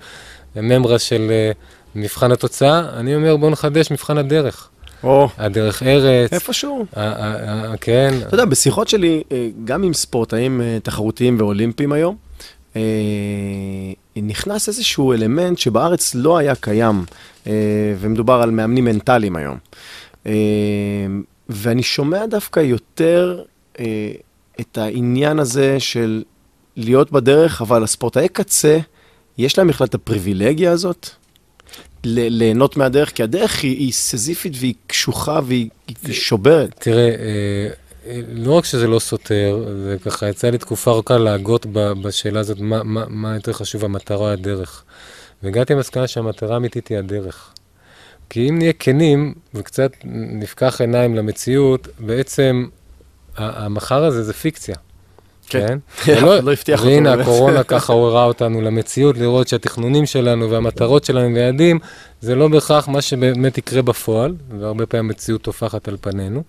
ממרה 0.55 0.99
של 0.99 1.27
אה, 1.31 1.51
מבחן 1.95 2.31
התוצאה, 2.31 2.99
אני 2.99 3.15
אומר 3.15 3.37
בואו 3.37 3.51
נחדש 3.51 3.91
מבחן 3.91 4.17
הדרך. 4.17 4.69
או, 5.05 5.29
הדרך 5.37 5.83
ארץ, 5.83 6.33
איפשהו. 6.33 6.85
ה- 6.95 7.01
ה- 7.01 7.71
ה- 7.73 7.77
כן, 7.77 8.13
אתה 8.27 8.35
יודע, 8.35 8.45
בשיחות 8.45 8.87
שלי, 8.87 9.23
אה, 9.31 9.49
גם 9.65 9.83
עם 9.83 9.93
ספורטאים 9.93 10.61
אה, 10.61 10.77
תחרותיים 10.83 11.35
ואולימפיים 11.39 11.91
היום, 11.91 12.15
אה, 12.75 12.81
נכנס 14.15 14.67
איזשהו 14.67 15.13
אלמנט 15.13 15.57
שבארץ 15.57 16.15
לא 16.15 16.37
היה 16.37 16.55
קיים, 16.55 17.03
אה, 17.47 17.51
ומדובר 17.99 18.33
על 18.41 18.51
מאמנים 18.51 18.85
מנטליים 18.85 19.35
היום. 19.35 19.57
אה, 20.25 20.31
ואני 21.49 21.83
שומע 21.83 22.25
דווקא 22.25 22.59
יותר 22.59 23.41
אה, 23.79 24.11
את 24.59 24.77
העניין 24.77 25.39
הזה 25.39 25.79
של 25.79 26.23
להיות 26.77 27.11
בדרך, 27.11 27.61
אבל 27.61 27.83
הספורטאי 27.83 28.27
קצה, 28.29 28.77
יש 29.37 29.57
להם 29.57 29.67
בכלל 29.67 29.87
את 29.87 29.95
הפריבילגיה 29.95 30.71
הזאת? 30.71 31.09
ליהנות 32.05 32.77
מהדרך, 32.77 33.11
כי 33.15 33.23
הדרך 33.23 33.63
היא, 33.63 33.77
היא 33.77 33.93
סזיפית 33.93 34.53
והיא 34.59 34.73
קשוחה 34.87 35.39
והיא 35.45 35.69
היא 35.87 36.13
שוברת. 36.13 36.75
תראה, 36.79 37.09
אה, 37.09 37.67
לא 38.27 38.53
רק 38.53 38.65
שזה 38.65 38.87
לא 38.87 38.99
סותר, 38.99 39.65
זה 39.83 39.97
ככה, 40.05 40.29
יצא 40.29 40.49
לי 40.49 40.57
תקופה 40.57 40.91
ארוכה 40.91 41.17
להגות 41.17 41.65
בשאלה 41.71 42.39
הזאת, 42.39 42.59
מה, 42.59 42.83
מה, 42.83 43.03
מה 43.09 43.35
יותר 43.35 43.53
חשוב, 43.53 43.85
המטרה 43.85 44.17
או 44.17 44.29
הדרך. 44.29 44.83
והגעתי 45.43 45.73
למסקנה 45.73 46.07
שהמטרה 46.07 46.53
האמיתית 46.53 46.87
היא 46.87 46.97
הדרך. 46.97 47.49
כי 48.29 48.49
אם 48.49 48.57
נהיה 48.57 48.73
כנים 48.73 49.33
וקצת 49.53 49.91
נפקח 50.13 50.81
עיניים 50.81 51.15
למציאות, 51.15 51.87
בעצם 51.99 52.65
המחר 53.37 54.03
הזה 54.03 54.23
זה 54.23 54.33
פיקציה. 54.33 54.75
כן. 55.49 55.77
כן? 56.03 56.13
אחד 56.17 56.43
לא 56.43 56.51
הבטיח 56.51 56.79
אותו, 56.79 56.91
והנה. 56.91 57.13
הקורונה 57.13 57.63
ככה 57.73 57.93
עוררה 57.93 58.23
אותנו 58.23 58.61
למציאות, 58.61 59.17
לראות 59.17 59.47
שהתכנונים 59.47 60.05
שלנו 60.05 60.51
והמטרות 60.51 61.05
שלנו 61.05 61.35
ויעדים, 61.35 61.79
זה 62.21 62.35
לא 62.35 62.47
בהכרח 62.47 62.87
מה 62.87 63.01
שבאמת 63.01 63.57
יקרה 63.57 63.81
בפועל, 63.81 64.35
והרבה 64.59 64.85
פעמים 64.85 65.05
המציאות 65.05 65.41
טופחת 65.41 65.87
על 65.87 65.97
פנינו. 66.01 66.43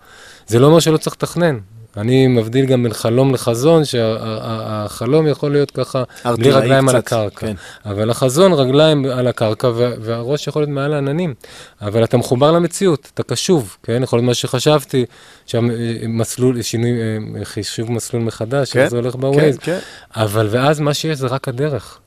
זה 0.46 0.58
לא 0.58 0.66
אומר 0.66 0.80
שלא 0.80 0.96
צריך 0.96 1.16
לתכנן. 1.16 1.58
אני 1.96 2.26
מבדיל 2.26 2.66
גם 2.66 2.82
בין 2.82 2.92
חלום 2.92 3.34
לחזון, 3.34 3.84
שהחלום 3.84 5.26
יכול 5.26 5.52
להיות 5.52 5.70
ככה, 5.70 6.02
בלי 6.24 6.50
רגליים 6.50 6.88
על 6.88 6.96
הקרקע. 6.96 7.46
כן. 7.46 7.54
אבל 7.86 8.10
החזון, 8.10 8.52
רגליים 8.52 9.04
על 9.04 9.26
הקרקע, 9.26 9.68
וה- 9.74 9.90
והראש 10.00 10.46
יכול 10.46 10.62
להיות 10.62 10.70
מעל 10.70 10.92
העננים. 10.94 11.34
אבל 11.82 12.04
אתה 12.04 12.16
מחובר 12.16 12.52
למציאות, 12.52 13.10
אתה 13.14 13.22
קשוב, 13.22 13.76
כן? 13.82 14.00
יכול 14.02 14.16
להיות 14.18 14.26
מה 14.26 14.34
שחשבתי, 14.34 15.04
שהמסלול, 15.46 16.62
שינוי, 16.62 16.90
אה, 16.90 17.44
חישוב 17.44 17.92
מסלול 17.92 18.22
מחדש, 18.22 18.72
כן, 18.72 18.88
זה 18.88 18.96
הולך 18.96 19.12
כן, 19.12 19.20
בווייז. 19.20 19.58
כן. 19.58 19.78
אבל 20.16 20.48
ואז 20.50 20.80
מה 20.80 20.94
שיש 20.94 21.18
זה 21.18 21.26
רק 21.26 21.48
הדרך. 21.48 21.98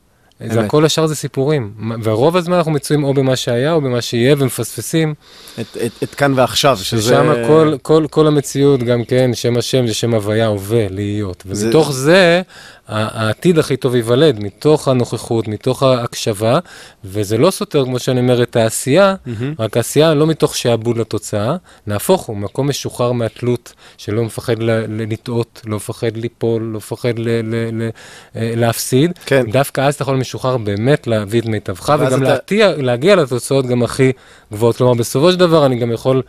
זה. 0.48 0.60
הכל 0.60 0.84
השאר 0.84 1.06
זה 1.06 1.14
סיפורים. 1.14 1.72
והרוב 2.02 2.36
הזמן 2.36 2.56
אנחנו 2.56 2.72
מצויים 2.72 3.04
או 3.04 3.14
במה 3.14 3.36
שהיה 3.36 3.72
או 3.72 3.80
במה 3.80 4.00
שיהיה 4.00 4.34
ומפספסים. 4.38 5.14
את, 5.60 5.76
את, 5.86 6.02
את 6.02 6.14
כאן 6.14 6.32
ועכשיו, 6.36 6.76
שזה... 6.76 7.02
ששם 7.02 7.32
כל, 7.46 7.74
כל, 7.82 8.06
כל 8.10 8.26
המציאות 8.26 8.82
גם 8.82 9.04
כן, 9.04 9.30
שם 9.34 9.56
השם 9.56 9.86
זה 9.86 9.94
שם 9.94 10.14
הוויה, 10.14 10.46
הווה, 10.46 10.86
להיות. 10.90 11.44
זה- 11.50 11.66
ומתוך 11.66 11.92
זה, 11.92 12.40
ה- 12.40 12.79
העתיד 12.90 13.58
הכי 13.58 13.76
טוב 13.76 13.94
ייוולד, 13.94 14.40
מתוך 14.40 14.88
הנוכחות, 14.88 15.48
מתוך 15.48 15.82
ההקשבה, 15.82 16.58
וזה 17.04 17.38
לא 17.38 17.50
סותר, 17.50 17.84
כמו 17.84 17.98
שאני 17.98 18.20
אומר, 18.20 18.42
את 18.42 18.56
העשייה, 18.56 19.14
מהמם. 19.26 19.54
רק 19.58 19.76
העשייה 19.76 20.14
לא 20.14 20.26
מתוך 20.26 20.56
שעבוד 20.56 20.98
לתוצאה, 20.98 21.56
נהפוך 21.86 22.22
הוא, 22.22 22.36
מקום 22.36 22.68
משוחרר 22.68 23.12
מהתלות, 23.12 23.72
שלא 23.98 24.24
מפחד 24.24 24.56
לטעות, 24.88 25.60
לא 25.66 25.76
מפחד 25.76 26.16
ליפול, 26.16 26.62
לא 26.62 26.76
מפחד 26.76 27.18
ל- 27.18 27.28
ל- 27.28 27.82
ל- 27.82 27.90
אה, 28.36 28.52
להפסיד. 28.56 29.12
כן. 29.26 29.50
דווקא 29.50 29.80
אז 29.80 29.94
אתה 29.94 30.02
יכול 30.02 30.16
משוחרר 30.16 30.56
באמת 30.56 31.06
להביא 31.06 31.40
את 31.40 31.46
מיטבך, 31.46 31.94
וגם 32.00 32.22
אתה- 32.22 32.32
להגיע, 32.32 32.72
להגיע 32.76 33.16
לתוצאות 33.16 33.66
גם 33.66 33.82
הכי 33.82 34.12
גבוהות. 34.52 34.76
כלומר, 34.76 34.94
בסופו 34.94 35.32
של 35.32 35.38
דבר 35.38 35.66
אני 35.66 35.78
גם 35.78 35.92
יכול 35.92 36.22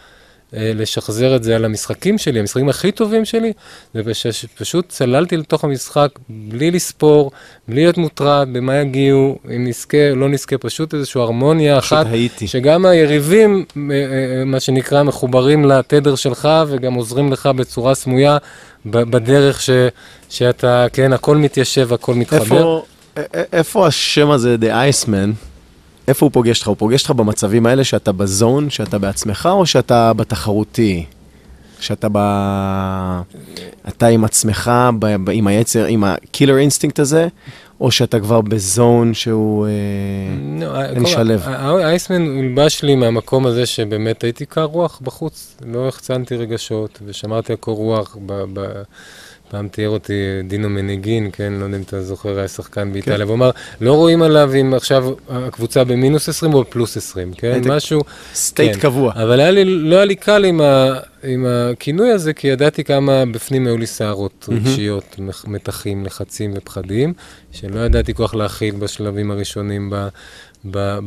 לשחזר 0.53 1.36
את 1.36 1.43
זה 1.43 1.55
על 1.55 1.65
המשחקים 1.65 2.17
שלי, 2.17 2.39
המשחקים 2.39 2.70
הכי 2.70 2.91
טובים 2.91 3.25
שלי, 3.25 3.53
זה 3.93 4.03
פש- 4.03 4.46
פשוט 4.46 4.89
צללתי 4.89 5.38
לתוך 5.38 5.63
המשחק 5.63 6.10
בלי 6.29 6.72
לספור, 6.72 7.31
בלי 7.67 7.81
להיות 7.81 7.98
מוטרד 7.98 8.48
במה 8.51 8.75
יגיעו, 8.75 9.39
אם 9.55 9.67
נזכה 9.67 10.10
או 10.12 10.15
לא 10.15 10.29
נזכה, 10.29 10.58
פשוט 10.58 10.93
איזושהי 10.93 11.22
הרמוניה 11.22 11.81
פשוט 11.81 11.93
אחת. 11.93 12.05
הייתי. 12.12 12.48
שגם 12.48 12.86
היריבים, 12.86 13.65
אה, 13.77 13.96
אה, 13.96 14.46
מה 14.46 14.60
שנקרא, 14.60 15.03
מחוברים 15.03 15.65
לתדר 15.65 16.15
שלך 16.15 16.48
וגם 16.67 16.93
עוזרים 16.93 17.31
לך 17.31 17.46
בצורה 17.46 17.96
סמויה 17.96 18.38
בדרך 18.86 19.62
ש, 19.62 19.70
שאתה, 20.29 20.86
כן, 20.93 21.13
הכל 21.13 21.38
מתיישב, 21.38 21.93
הכל 21.93 22.13
מתחבר. 22.15 22.39
איפה, 22.41 22.84
איפה 23.53 23.88
השם 23.88 24.31
הזה, 24.31 24.55
The 24.62 24.65
Iceman, 25.05 25.50
איפה 26.12 26.25
הוא 26.25 26.32
פוגש 26.32 26.58
אותך? 26.58 26.68
הוא 26.68 26.75
פוגש 26.77 27.01
אותך 27.01 27.12
במצבים 27.20 27.65
האלה 27.65 27.84
שאתה 27.84 28.12
בזון, 28.12 28.70
שאתה 28.70 28.98
בעצמך, 28.98 29.50
או 29.51 29.65
שאתה 29.65 30.13
בתחרותי? 30.13 31.06
שאתה 31.80 32.08
ב... 32.12 32.18
אתה 33.88 34.08
עם 34.08 34.24
עצמך, 34.24 34.72
ב... 35.00 35.15
ב... 35.25 35.30
עם 35.30 35.48
היצר, 35.48 35.86
עם 35.86 36.03
ה 36.03 36.11
killer 36.11 36.58
instinct 36.58 37.00
הזה, 37.00 37.27
או 37.82 37.91
שאתה 37.91 38.20
כבר 38.20 38.41
בזון 38.41 39.13
שהוא... 39.13 39.68
אה... 39.68 39.72
לא, 40.62 40.82
אין 40.82 41.06
שלב. 41.06 41.41
ה- 41.46 41.56
ה- 41.56 41.86
ה 41.86 41.91
Iceman 41.91 42.22
הולבש 42.27 42.84
לי 42.84 42.96
מהמקום 42.96 43.46
הזה 43.46 43.65
שבאמת 43.65 44.24
הייתי 44.24 44.46
קר 44.46 44.63
רוח 44.63 45.00
בחוץ, 45.03 45.56
לא 45.65 45.88
החצנתי 45.88 46.36
רגשות 46.36 47.00
ושמרתי 47.06 47.53
על 47.53 47.58
קור 47.58 47.77
רוח. 47.77 48.18
ב, 48.25 48.44
ב, 48.53 48.82
פעם 49.51 49.67
תיאר 49.67 49.89
אותי 49.89 50.13
דינו 50.48 50.70
מניגין, 50.70 51.29
כן, 51.34 51.53
לא 51.53 51.63
יודע 51.65 51.77
אם 51.77 51.81
אתה 51.81 52.01
זוכר, 52.01 52.38
היה 52.39 52.48
שחקן 52.48 52.93
באיטליה, 52.93 53.25
והוא 53.25 53.36
אמר, 53.36 53.51
לא 53.81 53.93
רואים 53.93 54.22
עליו 54.22 54.51
אם 54.62 54.74
עכשיו 54.74 55.05
הקבוצה 55.29 55.84
במינוס 55.84 56.29
20 56.29 56.53
או 56.53 56.62
בפלוס 56.63 56.98
20, 56.98 57.34
כן, 57.34 57.51
הייתי- 57.53 57.70
משהו, 57.70 58.01
סטייט 58.34 58.74
כן. 58.75 58.79
קבוע. 58.79 59.13
אבל 59.15 59.39
היה 59.39 59.51
לי, 59.51 59.65
לא 59.65 59.96
היה 59.96 60.05
לי 60.05 60.15
קל 60.15 60.46
עם, 60.46 60.62
ה, 60.62 60.93
עם 61.24 61.46
הכינוי 61.50 62.12
הזה, 62.12 62.34
כי 62.34 62.48
ידעתי 62.48 62.84
כמה 62.84 63.24
בפנים 63.25 63.67
היו 63.67 63.77
לי 63.77 63.88
סערות 63.88 64.46
מהמם. 64.50 64.67
רגשיות, 64.67 65.15
מתחים, 65.48 66.05
לחצים 66.05 66.53
ופחדים, 66.55 67.13
שלא 67.51 67.79
ידעתי 67.79 68.13
כל 68.13 68.27
כך 68.27 68.36
להכיל 68.36 68.75
בשלבים 68.75 69.31
הראשונים 69.31 69.89
ב, 69.89 70.08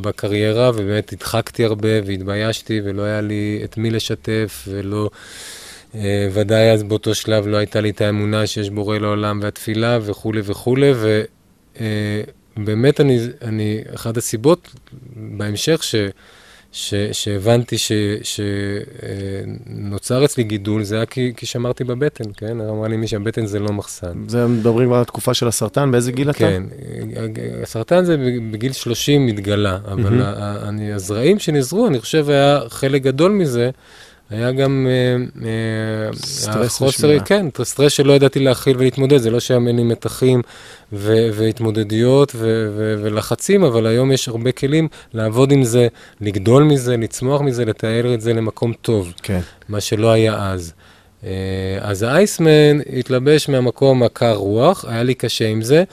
בקריירה, 0.01 0.71
ובאמת 0.75 1.13
הדחקתי 1.13 1.65
הרבה 1.65 1.89
והתביישתי, 2.07 2.81
ולא 2.85 3.03
היה 3.03 3.21
לי 3.21 3.61
את 3.65 3.79
מי 3.79 3.91
לשתף, 3.91 4.65
ולא... 4.71 5.11
אה, 5.95 6.01
ודאי 6.33 6.71
אז 6.71 6.83
באותו 6.83 7.15
שלב 7.15 7.47
לא 7.47 7.57
הייתה 7.57 7.81
לי 7.81 7.91
את 7.91 8.01
האמונה 8.01 8.47
שיש 8.47 8.71
בורא 8.71 8.99
לעולם 8.99 9.41
והתפילה 9.43 9.99
וכולי 10.03 10.41
וכולי, 10.45 10.93
ובאמת 12.57 13.01
אני, 13.01 13.19
אני, 13.43 13.81
אחת 13.95 14.17
הסיבות 14.17 14.69
בהמשך 15.17 15.83
ש, 15.83 15.95
ש, 16.73 16.95
שהבנתי 17.13 17.77
שנוצר 19.67 20.25
אצלי 20.25 20.45
גידול, 20.45 20.83
זה 20.83 20.97
היה 20.97 21.07
כי, 21.07 21.33
כי 21.37 21.47
שמרתי 21.47 21.85
בבטן, 21.85 22.25
כן? 22.37 22.61
אמרה 22.61 22.89
לי 22.89 22.97
מי 22.97 23.07
שהבטן 23.09 23.47
זה 23.47 23.59
לא 23.59 23.69
מחסן. 23.73 24.13
זה 24.29 24.47
מדברים 24.47 24.93
על 24.93 25.01
התקופה 25.01 25.35
של 25.35 25.49
הסרטן, 25.49 25.91
באיזה 25.91 26.13
גיל 26.13 26.31
אתה? 26.31 26.39
כן, 26.39 26.63
הסרטן 27.63 28.05
זה 28.05 28.17
בגיל 28.51 28.73
30 28.73 29.27
מתגלה, 29.27 29.79
אבל 29.85 30.23
ה- 30.23 30.69
אני- 30.69 30.93
הזרעים 30.93 31.39
שנזרו, 31.39 31.87
אני 31.87 32.01
חושב 32.01 32.31
היה 32.31 32.61
חלק 32.69 33.03
גדול 33.03 33.33
מזה, 33.33 33.71
היה 34.31 34.53
גם 34.53 34.87
אה, 34.91 35.47
אה, 35.47 36.17
סטרס 36.17 36.77
החוסר. 36.77 37.19
כן, 37.25 37.47
סטרס 37.63 37.93
שלא 37.93 38.13
ידעתי 38.13 38.41
להכיל 38.41 38.77
ולהתמודד, 38.79 39.17
זה 39.17 39.31
לא 39.31 39.41
שהיה 39.41 39.61
לי 39.61 39.83
מתחים 39.83 40.43
ו- 40.93 41.29
והתמודדויות 41.33 42.33
ו- 42.35 42.69
ו- 42.77 42.95
ולחצים, 43.03 43.65
אבל 43.65 43.87
היום 43.87 44.13
יש 44.13 44.29
הרבה 44.29 44.53
כלים 44.53 44.89
לעבוד 45.15 45.53
עם 45.53 45.65
זה, 45.65 45.89
לגדול 46.21 46.63
מזה, 46.63 46.97
לצמוח 46.97 47.41
מזה, 47.41 47.65
לתאר 47.65 48.15
את 48.15 48.21
זה 48.21 48.33
למקום 48.33 48.73
טוב. 48.83 49.13
כן. 49.23 49.41
מה 49.69 49.81
שלא 49.81 50.13
היה 50.13 50.53
אז. 50.53 50.73
אה, 51.25 51.31
אז 51.81 52.03
האייסמן 52.03 52.81
התלבש 52.99 53.49
מהמקום 53.49 54.03
הקר 54.03 54.35
רוח, 54.35 54.85
היה 54.89 55.03
לי 55.03 55.15
קשה 55.15 55.49
עם 55.49 55.63
זה, 55.63 55.85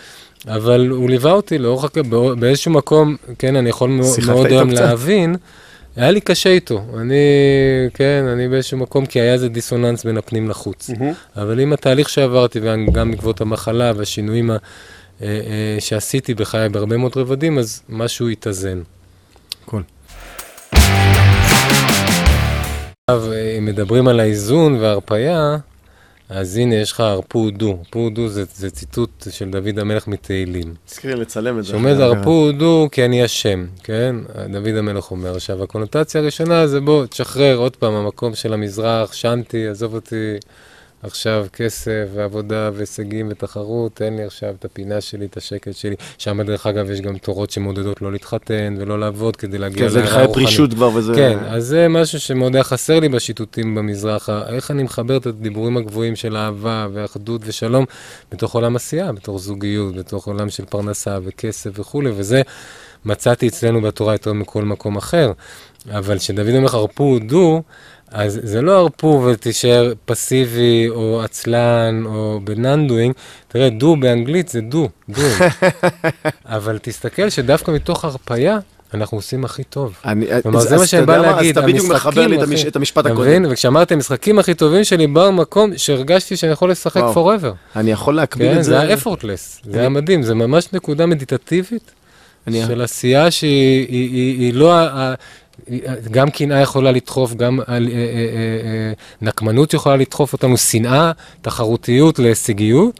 אבל 0.47 0.87
הוא 0.87 1.09
ליווה 1.09 1.31
אותי 1.31 1.57
לאורך, 1.57 1.91
באיזשהו 2.39 2.71
מקום, 2.71 3.15
כן, 3.39 3.55
אני 3.55 3.69
יכול 3.69 3.89
מאוד 4.27 4.45
היום 4.45 4.71
קצת? 4.71 4.81
היה 5.95 6.11
לי 6.11 6.21
קשה 6.21 6.49
איתו. 6.49 6.81
אני, 7.01 7.15
כן, 7.93 8.23
אני 8.33 8.47
באיזשהו 8.47 8.77
מקום, 8.77 9.05
כי 9.05 9.19
היה 9.21 9.33
איזה 9.33 9.49
דיסוננס 9.49 10.03
בין 10.03 10.17
הפנים 10.17 10.49
לחוץ. 10.49 10.89
אבל 11.37 11.59
עם 11.59 11.73
התהליך 11.73 12.09
שעברתי, 12.09 12.59
וגם 12.63 13.11
בעקבות 13.11 13.41
המחלה 13.41 13.91
והשינויים 13.95 14.51
ה- 14.51 14.57
אה, 15.21 15.27
אה, 15.27 15.77
שעשיתי 15.79 16.33
בחיי 16.33 16.69
בהרבה 16.69 16.97
מאוד 16.97 17.11
רבדים, 17.15 17.59
אז 17.59 17.81
משהו 17.89 18.27
התאזן. 18.29 18.81
קול. 19.65 19.83
עכשיו, 23.09 23.31
אה, 23.31 23.55
אם 23.57 23.65
מדברים 23.65 24.07
על 24.07 24.19
האיזון 24.19 24.75
וההרפייה, 24.79 25.57
אז 26.33 26.57
הנה, 26.57 26.75
יש 26.75 26.91
לך 26.91 26.99
הרפו 26.99 27.49
דו. 27.51 27.77
הרפו 27.79 28.09
דו 28.09 28.27
זה, 28.27 28.43
זה 28.55 28.69
ציטוט 28.69 29.27
של 29.29 29.49
דוד 29.49 29.79
המלך 29.79 30.07
מתהילים. 30.07 30.73
תזכירי 30.85 31.15
לצלם 31.15 31.59
את 31.59 31.63
זה. 31.63 31.69
שאומר 31.69 31.95
זה 31.95 32.03
הרפו 32.03 32.51
דו 32.51 32.89
כי 32.91 33.05
אני 33.05 33.25
אשם, 33.25 33.65
כן? 33.83 34.15
דוד 34.51 34.75
המלך 34.77 35.11
אומר. 35.11 35.35
עכשיו, 35.35 35.63
הקונוטציה 35.63 36.21
הראשונה 36.21 36.67
זה 36.67 36.81
בוא, 36.81 37.05
תשחרר 37.05 37.57
עוד 37.57 37.75
פעם, 37.75 37.93
המקום 37.93 38.35
של 38.35 38.53
המזרח, 38.53 39.13
שנתי, 39.13 39.67
עזוב 39.67 39.93
אותי 39.93 40.37
עכשיו 41.03 41.45
כסף 41.53 42.05
ועבודה 42.13 42.69
והישגים 42.73 43.27
ותחרות, 43.31 43.95
תן 43.95 44.13
לי 44.13 44.23
עכשיו 44.23 44.49
את 44.59 44.65
הפינה 44.65 45.01
שלי, 45.01 45.25
את 45.25 45.37
השקט 45.37 45.75
שלי. 45.75 45.95
שם, 46.17 46.41
דרך 46.41 46.67
אגב, 46.67 46.89
יש 46.89 47.01
גם 47.01 47.17
תורות 47.17 47.51
שמעודדות 47.51 48.01
לא 48.01 48.11
להתחתן 48.11 48.75
ולא 48.79 48.99
לעבוד 48.99 49.35
כדי 49.35 49.57
להגיע 49.57 49.83
כן, 49.83 49.89
זה 49.89 50.07
חיי. 50.07 50.27
פרישות 50.33 50.73
כבר, 50.73 50.89
וזה... 50.95 51.13
כן, 51.15 51.37
אז 51.47 51.65
זה 51.65 51.87
משהו 51.87 52.19
שמאוד 52.19 52.55
היה 52.55 52.63
חסר 52.63 52.99
לי 52.99 53.09
בשיטוטים 53.09 53.75
במזרח, 53.75 54.29
איך 54.29 54.71
אני 54.71 54.83
מחבר 54.83 55.17
את 55.17 55.25
הדיבורים 55.25 55.77
הגבוהים 55.77 56.15
של 56.15 56.37
אהבה 56.37 56.87
ואחדות 56.93 57.41
ושלום 57.45 57.85
בתוך 58.31 58.55
עולם 58.55 58.75
עשייה, 58.75 59.11
בתוך 59.11 59.37
זוגיות, 59.37 59.95
בתוך 59.95 60.27
עולם 60.27 60.49
של 60.49 60.65
פרנסה 60.65 61.17
וכסף 61.23 61.69
וכולי, 61.79 62.11
וזה 62.15 62.41
מצאתי 63.05 63.47
אצלנו 63.47 63.81
בתורה 63.81 64.13
יותר 64.13 64.33
מכל 64.33 64.63
מקום 64.63 64.97
אחר. 64.97 65.31
אבל 65.91 66.17
כשדוד 66.17 66.47
אומר 66.47 66.65
לך 66.65 66.73
הרפו 66.73 67.19
do, 67.19 67.63
אז 68.11 68.39
זה 68.43 68.61
לא 68.61 68.71
הרפו 68.71 69.23
ותישאר 69.27 69.93
פסיבי 70.05 70.89
או 70.89 71.21
עצלן 71.23 72.03
או 72.05 72.39
ב 72.43 72.50
non-doing, 72.50 73.13
תראה, 73.47 73.69
דו 73.69 73.95
באנגלית 73.95 74.49
זה 74.49 74.61
דו, 74.61 74.89
דו. 75.09 75.21
אבל 76.45 76.79
תסתכל 76.81 77.29
שדווקא 77.29 77.71
מתוך 77.71 78.05
הרפייה, 78.05 78.59
אנחנו 78.93 79.17
עושים 79.17 79.45
הכי 79.45 79.63
טוב. 79.63 79.93
אני, 80.05 80.25
כלומר, 80.43 80.59
אז- 80.59 80.63
זה 80.69 80.75
מה 80.77 80.81
אז 80.83 80.89
שאני 80.89 81.03
אתה 81.03 81.11
בא 81.11 81.17
מה? 81.21 81.31
להגיד, 81.31 81.57
אז 81.57 81.63
אתה 81.63 81.67
בדיוק 81.67 81.89
מחבר 81.89 82.27
לי 82.27 82.43
אחי. 82.43 82.67
את 82.67 82.75
המשפט 82.75 82.99
אתה 83.05 83.09
הקודם. 83.09 83.27
מבין? 83.27 83.45
וכשאמרתי, 83.49 83.93
המשחקים 83.93 84.39
הכי 84.39 84.53
טובים 84.53 84.83
שלי 84.83 85.07
באו 85.07 85.31
ממקום 85.31 85.71
שהרגשתי 85.77 86.37
שאני 86.37 86.51
יכול 86.51 86.71
לשחק 86.71 87.01
וואו. 87.01 87.35
forever. 87.37 87.47
אני 87.75 87.91
יכול 87.91 88.15
להקביל 88.15 88.51
כן, 88.53 88.57
את 88.59 88.63
זה 88.63 88.71
זה. 88.71 88.79
היה 88.79 88.95
effortless, 88.95 89.25
זה 89.63 89.71
אני- 89.71 89.79
היה 89.79 89.89
מדהים, 89.89 90.23
זה 90.23 90.35
ממש 90.35 90.67
נקודה 90.73 91.05
מדיטטיבית 91.05 91.91
אני- 92.47 92.63
של 92.67 92.81
עשייה 92.81 93.31
שהיא 93.31 93.87
היא- 93.89 94.09
היא- 94.13 94.39
היא 94.39 94.53
לא... 94.53 94.73
גם 96.11 96.29
קנאה 96.29 96.61
יכולה 96.61 96.91
לדחוף, 96.91 97.33
גם 97.33 97.59
אה, 97.59 97.65
אה, 97.67 97.77
אה, 97.77 98.93
נקמנות 99.21 99.73
יכולה 99.73 99.95
לדחוף 99.95 100.33
אותנו, 100.33 100.57
שנאה, 100.57 101.11
תחרותיות 101.41 102.19
להישגיות, 102.19 102.99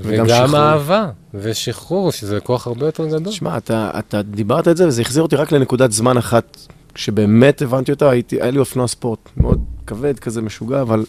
וגם 0.00 0.24
וגם 0.24 0.48
שחרור. 0.48 0.60
אהבה 0.60 1.10
ושחרור, 1.34 2.12
שזה 2.12 2.40
כוח 2.40 2.66
הרבה 2.66 2.86
יותר 2.86 3.06
גדול. 3.06 3.32
שמע, 3.32 3.56
אתה, 3.56 3.90
אתה 3.98 4.22
דיברת 4.22 4.68
את 4.68 4.76
זה, 4.76 4.88
וזה 4.88 5.02
החזיר 5.02 5.22
אותי 5.22 5.36
רק 5.36 5.52
לנקודת 5.52 5.92
זמן 5.92 6.16
אחת, 6.16 6.56
שבאמת 6.94 7.62
הבנתי 7.62 7.92
אותה, 7.92 8.10
הייתי, 8.10 8.36
היה 8.42 8.50
לי 8.50 8.58
אופנוע 8.58 8.88
ספורט 8.88 9.28
מאוד 9.36 9.64
כבד, 9.86 10.18
כזה 10.18 10.42
משוגע, 10.42 10.80
אבל 10.80 11.04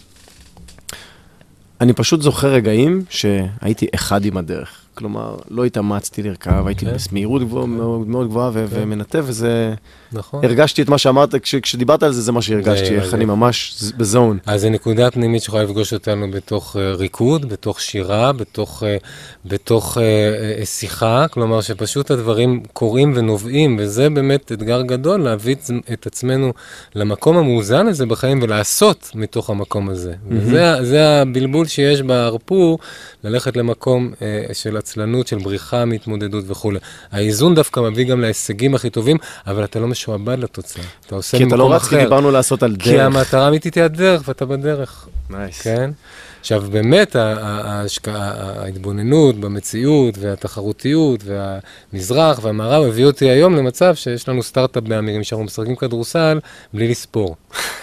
אני 1.81 1.93
פשוט 1.93 2.22
זוכר 2.22 2.48
רגעים 2.48 3.03
שהייתי 3.10 3.88
אחד 3.95 4.25
עם 4.25 4.38
הדרך. 4.38 4.79
כלומר, 4.93 5.36
לא 5.50 5.65
התאמצתי 5.65 6.24
לרכב, 6.24 6.67
הייתי 6.67 6.86
כן. 6.86 6.93
בסמירות 6.93 7.41
גבוה, 7.41 7.65
מאוד, 7.65 8.07
מאוד 8.07 8.27
גבוהה 8.27 8.50
ו- 8.53 8.65
כן. 8.69 8.75
ומנתב, 8.81 9.24
וזה... 9.27 9.74
נכון. 10.13 10.46
הרגשתי 10.46 10.82
את 10.82 10.89
מה 10.89 10.98
שאמרת, 10.98 11.36
כש- 11.36 11.55
כשדיברת 11.55 12.03
על 12.03 12.12
זה, 12.12 12.22
זה 12.22 12.32
מה 12.32 12.41
שהרגשתי, 12.41 12.96
איך 12.96 13.13
אני 13.13 13.25
ממש 13.25 13.75
בזון. 13.98 14.38
אז 14.46 14.62
זו 14.62 14.70
נקודה 14.70 15.12
פנימית 15.12 15.43
שיכולה 15.43 15.63
לפגוש 15.63 15.93
אותנו 15.93 16.32
בתוך 16.32 16.75
uh, 16.75 16.98
ריקוד, 16.98 17.50
בתוך 17.50 17.82
שירה, 17.82 18.34
בתוך, 18.34 18.84
uh, 18.84 18.86
בתוך 19.46 19.98
uh, 19.98 20.65
שיחה, 20.65 21.25
כלומר 21.32 21.62
שפשוט 21.62 22.12
הדברים 22.12 22.63
קורים 22.74 23.13
ונובעים, 23.15 23.77
וזה 23.79 24.10
באמת 24.10 24.51
אתגר 24.51 24.82
גדול, 24.82 25.22
להביא 25.22 25.55
את, 25.93 26.08
עצמנו 26.08 26.53
למקום 26.96 27.38
המאוזן 27.38 27.88
הזה 27.88 28.05
בחיים 28.05 28.39
ולעשות 28.43 29.12
מתוך 29.15 29.50
המקום 29.50 29.89
הזה. 29.89 30.13
וזה 30.29 30.84
זה 30.84 31.22
הבלבול 31.22 31.65
שיש 31.65 32.01
בהרפו, 32.01 32.79
ללכת 33.24 33.58
למקום 33.58 34.12
של 34.53 34.77
עצלנות, 34.77 35.27
של 35.27 35.38
בריחה 35.38 35.86
מהתמודדות 35.86 36.43
וכולי. 36.48 36.79
האיזון 37.12 37.55
דווקא 37.55 37.79
מביא 37.79 38.05
גם 38.05 38.22
להישגים 38.22 38.75
הכי 38.75 38.89
טובים, 38.89 39.17
אבל 39.48 39.63
אתה 39.63 39.79
לא 39.79 39.88
משועבד 40.03 40.39
לתוצאה. 40.39 40.83
אתה 41.05 41.15
עושה 41.15 41.38
כי 41.38 41.43
אתה 41.43 41.55
לא 41.55 41.74
רץ, 41.74 41.81
כי 41.81 41.95
אחר. 41.95 42.03
דיברנו 42.03 42.31
לעשות 42.31 42.63
על 42.63 42.75
כי 42.79 42.91
דרך. 42.91 43.15
המטרה 43.15 43.45
האמיתית 43.45 43.75
היא 43.75 43.83
הדרך, 43.83 44.22
ואתה 44.25 44.45
בדרך, 44.45 45.07
nice. 45.29 45.62
כן? 45.62 45.91
עכשיו, 46.39 46.63
באמת, 46.72 47.15
ההתבוננות 48.05 49.36
במציאות, 49.36 50.17
והתחרותיות, 50.17 51.24
והמזרח 51.25 52.39
והמערב 52.43 52.83
הביאו 52.83 53.07
אותי 53.07 53.29
היום 53.29 53.55
למצב 53.55 53.95
שיש 53.95 54.29
לנו 54.29 54.43
סטארט-אפ 54.43 54.83
באמירים, 54.83 55.24
שאנחנו 55.24 55.45
משחקים 55.45 55.75
כדורסל 55.75 56.39
בלי 56.74 56.88
לספור. 56.88 57.36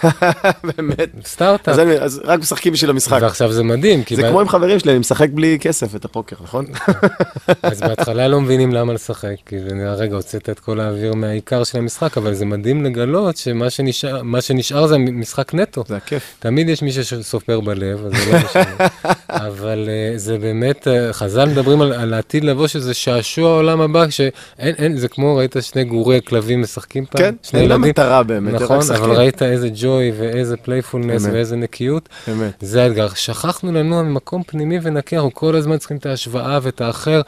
באמת. 0.76 1.10
סטארט-אפ. 1.24 1.78
אז 2.00 2.20
רק 2.24 2.40
משחקים 2.40 2.72
בשביל 2.72 2.90
המשחק. 2.90 3.18
ועכשיו 3.22 3.52
זה 3.52 3.62
מדהים, 3.62 4.02
זה 4.14 4.22
כמו 4.22 4.40
עם 4.40 4.48
חברים 4.48 4.78
שלי, 4.78 4.90
אני 4.90 4.98
משחק 4.98 5.28
בלי 5.30 5.58
כסף 5.60 5.94
את 5.96 6.04
הפוקר, 6.04 6.36
נכון? 6.42 6.66
אז 7.62 7.80
בהתחלה 7.80 8.28
לא 8.28 8.40
מבינים 8.40 8.72
למה 8.72 8.92
לשחק, 8.92 9.34
כי 9.46 9.58
זה 9.60 9.74
נראה, 9.74 9.94
רגע, 9.94 10.16
הוצאת 10.16 10.50
את 10.50 10.60
כל 10.60 10.80
האוויר 10.80 11.14
מהעיקר 11.14 11.64
של 11.64 11.78
המשחק, 11.78 12.18
אבל 12.18 12.34
זה 12.34 12.44
מדהים 12.44 12.84
לגלות 12.84 13.36
שמה 13.36 13.70
שנשאר, 13.70 14.40
שנשאר 14.40 14.86
זה 14.86 14.98
משחק 14.98 15.54
נטו. 15.54 15.84
זה 15.88 15.96
הכיף. 15.96 16.36
תמיד 16.38 16.68
יש 16.68 16.82
מי 16.82 16.92
שסופר 16.92 17.60
בלב, 17.60 18.06
אז 18.06 18.12
זה 18.12 18.32
לא 18.32 18.38
משנה. 18.38 18.86
אבל 19.46 19.88
uh, 19.88 20.18
זה 20.18 20.38
באמת, 20.38 20.86
uh, 20.86 21.12
חז"ל 21.12 21.48
מדברים 21.48 21.80
על, 21.80 21.92
על 21.92 22.14
העתיד 22.14 22.44
לבוא, 22.44 22.66
שזה 22.66 22.94
שעשוע 22.94 23.50
העולם 23.50 23.80
הבא, 23.80 24.10
שאין, 24.10 24.74
אין, 24.78 24.96
זה 24.96 25.08
כמו, 25.08 25.36
ראית 25.36 25.56
שני 25.60 25.84
גורי 25.84 26.20
כלבים 26.24 26.62
משחקים 26.62 27.04
פעם? 27.10 27.22
כן, 27.22 27.34
שני 27.42 27.60
אין 27.60 27.68
לה? 27.68 27.78
מטרה 27.78 28.22
באמת, 28.22 28.54
נכון. 28.54 28.78
אבל 28.94 29.10
ראית 29.10 29.42
איזה 29.64 29.70
ג'וי 29.74 30.12
ואיזה 30.18 30.56
playfulness 30.56 31.24
אמת. 31.24 31.32
ואיזה 31.32 31.56
נקיות? 31.56 32.08
באמת. 32.26 32.52
זה 32.60 32.82
האתגר. 32.82 33.08
שכחנו 33.14 33.72
לנוע 33.72 34.02
ממקום 34.02 34.42
פנימי 34.42 34.78
ונקי, 34.82 35.16
אנחנו 35.16 35.34
כל 35.34 35.56
הזמן 35.56 35.78
צריכים 35.78 35.96
את 35.96 36.06
ההשוואה 36.06 36.58
ואת 36.62 36.80
האחר, 36.80 37.20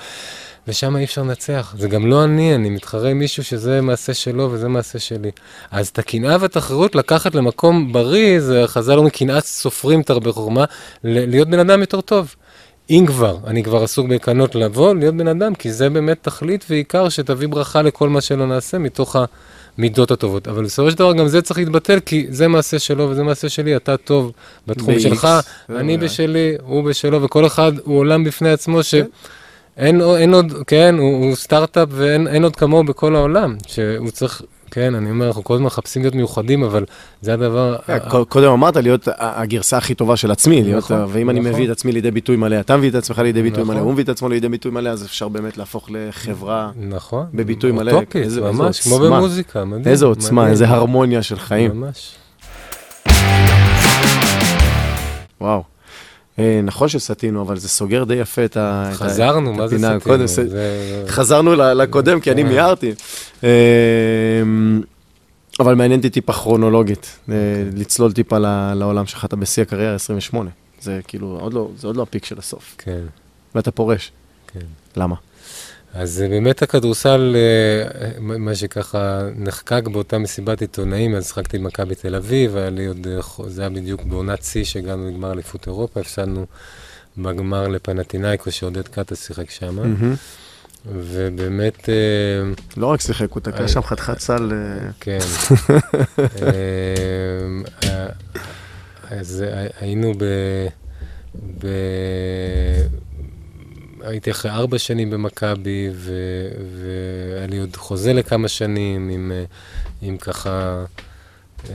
ושם 0.68 0.96
אי 0.96 1.04
אפשר 1.04 1.22
לנצח. 1.22 1.74
זה 1.78 1.88
גם 1.88 2.06
לא 2.06 2.24
אני, 2.24 2.54
אני 2.54 2.70
מתחרה 2.70 3.10
עם 3.10 3.18
מישהו 3.18 3.44
שזה 3.44 3.80
מעשה 3.80 4.14
שלו 4.14 4.48
וזה 4.52 4.68
מעשה 4.68 4.98
שלי. 4.98 5.30
אז 5.70 5.88
את 5.88 5.98
הקנאה 5.98 6.36
והתחרות 6.40 6.94
לקחת 6.94 7.34
למקום 7.34 7.92
בריא, 7.92 8.40
זה 8.40 8.62
חז"ל 8.66 8.92
אומרים, 8.92 9.10
קנאת 9.10 9.44
סופרים 9.44 10.02
תרבה 10.02 10.32
חוכמה, 10.32 10.64
ל- 11.04 11.30
להיות 11.30 11.48
בן 11.48 11.58
אדם 11.58 11.80
יותר 11.80 12.00
טוב. 12.00 12.34
אם 12.90 13.04
כבר, 13.06 13.36
אני 13.46 13.62
כבר 13.62 13.82
עסוק 13.82 14.06
בקנות 14.06 14.54
לבוא, 14.54 14.94
להיות 14.94 15.14
בן 15.16 15.28
אדם, 15.28 15.54
כי 15.54 15.72
זה 15.72 15.90
באמת 15.90 16.18
תכלית 16.22 16.64
ועיקר 16.70 17.08
שתביא 17.08 17.48
ברכה 17.48 17.82
לכל 17.82 18.08
מה 18.08 18.20
שלא 18.20 18.46
נעשה 18.46 18.78
מתוך 18.78 19.16
המידות 19.78 20.10
הטובות. 20.10 20.48
אבל 20.48 20.64
בסופו 20.64 20.90
של 20.90 20.98
דבר 20.98 21.12
גם 21.12 21.28
זה 21.28 21.42
צריך 21.42 21.58
להתבטל, 21.58 22.00
כי 22.00 22.26
זה 22.30 22.48
מעשה 22.48 22.78
שלו 22.78 23.10
וזה 23.10 23.22
מעשה 23.22 23.48
שלי, 23.48 23.76
אתה 23.76 23.96
טוב 23.96 24.32
בתחום 24.66 24.94
ב-X. 24.94 25.00
שלך, 25.00 25.28
אני 25.70 25.96
בשלי, 25.96 26.54
הוא 26.62 26.84
בשלו, 26.84 27.22
וכל 27.22 27.46
אחד 27.46 27.72
הוא 27.84 27.98
עולם 27.98 28.24
בפני 28.24 28.50
עצמו 28.50 28.82
ש... 28.82 28.94
אין, 29.76 30.00
אין 30.00 30.34
עוד, 30.34 30.52
כן, 30.66 30.94
הוא, 30.98 31.24
הוא 31.24 31.36
סטארט-אפ 31.36 31.88
ואין 31.92 32.28
אין 32.28 32.44
עוד 32.44 32.56
כמוהו 32.56 32.84
בכל 32.84 33.16
העולם, 33.16 33.56
שהוא 33.66 34.10
צריך, 34.10 34.42
כן, 34.74 34.94
אני 34.94 35.10
אומר, 35.10 35.26
אנחנו 35.26 35.44
כל 35.44 35.54
הזמן 35.54 35.66
מחפשים 35.66 36.02
להיות 36.02 36.14
מיוחדים, 36.14 36.64
אבל 36.64 36.84
זה 37.20 37.34
הדבר... 37.34 37.76
ק- 37.86 38.28
קודם 38.28 38.52
אמרת 38.52 38.76
להיות 38.76 39.08
הגרסה 39.18 39.76
הכי 39.76 39.94
טובה 39.94 40.16
של 40.16 40.30
עצמי, 40.30 40.62
להיות, 40.62 40.84
נכון, 40.84 40.96
ה- 40.96 41.06
ואם 41.08 41.30
אני 41.30 41.40
נכון. 41.40 41.52
מביא 41.52 41.64
את 41.66 41.70
עצמי 41.70 41.92
לידי 41.92 42.10
ביטוי 42.10 42.36
מלא, 42.36 42.60
אתה 42.60 42.76
מביא 42.76 42.90
את 42.90 42.94
עצמך 42.94 43.18
לידי 43.18 43.42
ביטוי 43.42 43.62
נכון. 43.62 43.74
מלא, 43.74 43.84
הוא 43.84 43.92
מביא 43.92 44.04
את 44.04 44.08
עצמו 44.08 44.28
לידי 44.28 44.48
ביטוי 44.48 44.72
מלא, 44.72 44.88
אז 44.88 45.04
אפשר 45.04 45.28
באמת 45.28 45.58
להפוך 45.58 45.88
לחברה, 45.92 46.70
נכון. 46.88 47.26
בביטוי 47.34 47.72
מלא, 47.72 47.92
אוטופית, 47.92 48.26
ממש, 48.42 48.80
כמו. 48.80 48.98
במוזיקה, 48.98 49.64
מדהים. 49.64 49.88
איזה 49.88 50.06
עוצמה. 50.06 50.48
איזה 50.48 50.68
הרמוניה 50.68 51.22
של 51.22 51.38
חיים, 51.38 51.70
ממש. 51.80 52.14
וואו. 55.40 55.71
אה, 56.38 56.60
נכון 56.64 56.88
שסטינו, 56.88 57.42
אבל 57.42 57.56
זה 57.58 57.68
סוגר 57.68 58.04
די 58.04 58.14
יפה 58.14 58.44
את 58.44 58.56
ה... 58.56 58.84
את 58.88 58.92
ה- 58.92 58.94
חזרנו, 59.04 59.52
מה 59.54 59.68
זה 59.68 59.76
הפינה. 59.76 60.26
סטינו? 60.26 60.48
חזרנו 61.06 61.54
לקודם, 61.54 62.20
כי 62.20 62.30
אני 62.32 62.42
כן. 62.42 62.48
מיהרתי. 62.48 62.92
אה, 63.44 63.48
אבל 65.60 65.74
מעניין 65.74 65.98
אותי 66.00 66.10
טיפה 66.10 66.32
כרונולוגית, 66.32 67.18
אה, 67.28 67.34
אוקיי. 67.66 67.80
לצלול 67.80 68.12
טיפה 68.12 68.38
לעולם 68.74 69.06
שלך, 69.06 69.24
אתה 69.24 69.36
בשיא 69.36 69.62
הקריירה 69.62 69.94
28. 69.94 70.50
זה 70.80 71.00
כאילו, 71.08 71.48
לא, 71.52 71.68
זה 71.78 71.86
עוד 71.86 71.96
לא 71.96 72.02
הפיק 72.02 72.24
של 72.24 72.38
הסוף. 72.38 72.74
כן, 72.78 73.00
ואתה 73.54 73.70
פורש. 73.70 74.12
כן. 74.52 74.60
למה? 74.96 75.14
אז 75.94 76.22
אה, 76.22 76.28
באמת 76.28 76.62
הכדורסל, 76.62 77.36
אה, 77.36 78.10
מה 78.20 78.54
שככה 78.54 79.20
נחקק 79.36 79.82
באותה 79.92 80.18
מסיבת 80.18 80.60
עיתונאים, 80.60 81.14
אז 81.14 81.28
שחקתי 81.28 81.58
במכבי 81.58 81.94
תל 81.94 82.14
אביב, 82.14 82.56
היה 82.56 82.70
לי 82.70 82.86
עוד, 82.86 83.06
אה, 83.10 83.48
זה 83.50 83.60
היה 83.62 83.70
בדיוק 83.70 84.02
בעונת 84.02 84.42
שיא 84.44 84.64
שהגענו 84.64 85.08
לגמר 85.08 85.32
אליפות 85.32 85.66
אירופה, 85.66 86.00
הפסדנו 86.00 86.46
בגמר 87.18 87.68
לפנטינאיקו 87.68 88.52
שעודד 88.52 88.88
קאטה 88.88 89.16
שיחק 89.16 89.50
שם. 89.50 89.78
ובאמת, 90.92 91.88
אה, 91.88 91.94
לא 92.76 92.86
רק 92.86 93.00
שיחק, 93.00 93.30
הוא 93.32 93.40
תקע 93.40 93.62
אה, 93.62 93.68
שם 93.68 93.82
חתיכת 93.82 94.18
סל. 94.20 94.52
אה, 94.52 94.90
כן. 95.00 95.18
אה, 96.42 98.06
אז 99.10 99.40
הי- 99.40 99.68
היינו 99.80 100.12
ב... 100.18 100.24
ב... 101.58 101.66
הייתי 104.02 104.30
אחרי 104.30 104.50
ארבע 104.50 104.78
שנים 104.78 105.10
במכבי, 105.10 105.90
והיה 105.94 107.46
לי 107.46 107.58
עוד 107.58 107.76
חוזה 107.76 108.12
לכמה 108.12 108.48
שנים 108.48 109.08
עם, 109.08 109.32
אה, 109.34 109.44
עם 110.02 110.16
ככה 110.16 110.84
אה, 111.70 111.74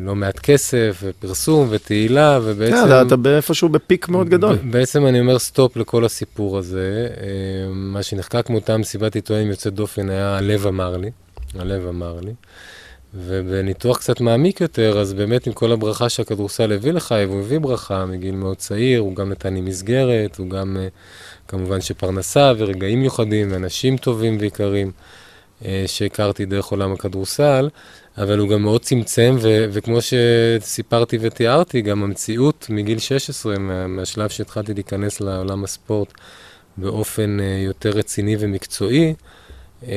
לא 0.00 0.14
מעט 0.14 0.38
כסף, 0.38 1.02
ופרסום, 1.02 1.66
ותהילה, 1.70 2.38
ובעצם... 2.42 2.76
כן, 2.88 3.06
אתה- 3.06 3.16
באיפשהו 3.16 3.68
ב 3.68 3.76
peak 3.76 4.08
מאוד 4.08 4.28
גדול. 4.28 4.56
בעצם 4.70 5.06
אני 5.06 5.20
אומר 5.20 5.38
סטופ 5.38 5.76
לכל 5.76 6.04
הסיפור 6.04 6.58
הזה. 6.58 7.08
אה, 7.20 7.26
מה 7.72 8.02
שנחקק 8.02 8.50
מאותה 8.50 8.76
מסיבת 8.76 9.14
עיתונאים 9.14 9.48
יוצאת 9.50 9.74
דופן 9.74 10.10
היה 10.10 10.36
הלב 10.38 10.66
אמר 10.66 10.96
לי, 10.96 11.10
הלב 11.58 11.86
אמר 11.86 12.20
לי. 12.20 12.32
ובניתוח 13.14 13.98
קצת 13.98 14.20
מעמיק 14.20 14.60
יותר, 14.60 15.00
אז 15.00 15.12
באמת 15.12 15.46
עם 15.46 15.52
כל 15.52 15.72
הברכה 15.72 16.08
שהכדורסל 16.08 16.72
הביא 16.72 16.92
לך, 16.92 17.14
והוא 17.28 17.40
הביא 17.40 17.58
ברכה 17.58 18.06
מגיל 18.06 18.34
מאוד 18.34 18.56
צעיר, 18.56 19.00
הוא 19.00 19.16
גם 19.16 19.30
נתן 19.30 19.54
לי 19.54 19.60
מסגרת, 19.60 20.38
הוא 20.38 20.50
גם 20.50 20.76
אה, 20.80 20.88
כמובן 21.52 21.80
שפרנסה 21.80 22.52
ורגעים 22.58 23.00
מיוחדים 23.00 23.52
ואנשים 23.52 23.96
טובים 23.96 24.36
ויקרים 24.40 24.90
אה, 25.64 25.84
שהכרתי 25.86 26.44
דרך 26.44 26.66
עולם 26.66 26.92
הכדורסל, 26.92 27.68
אבל 28.18 28.38
הוא 28.38 28.48
גם 28.48 28.62
מאוד 28.62 28.80
צמצם, 28.82 29.36
ו- 29.40 29.66
וכמו 29.72 29.98
שסיפרתי 30.00 31.18
ותיארתי, 31.20 31.80
גם 31.82 32.02
המציאות 32.02 32.66
מגיל 32.70 32.98
16, 32.98 33.58
מה- 33.58 33.86
מהשלב 33.86 34.28
שהתחלתי 34.28 34.74
להיכנס 34.74 35.20
לעולם 35.20 35.64
הספורט 35.64 36.12
באופן 36.76 37.40
אה, 37.40 37.62
יותר 37.64 37.90
רציני 37.90 38.36
ומקצועי, 38.38 39.14
אה, 39.88 39.92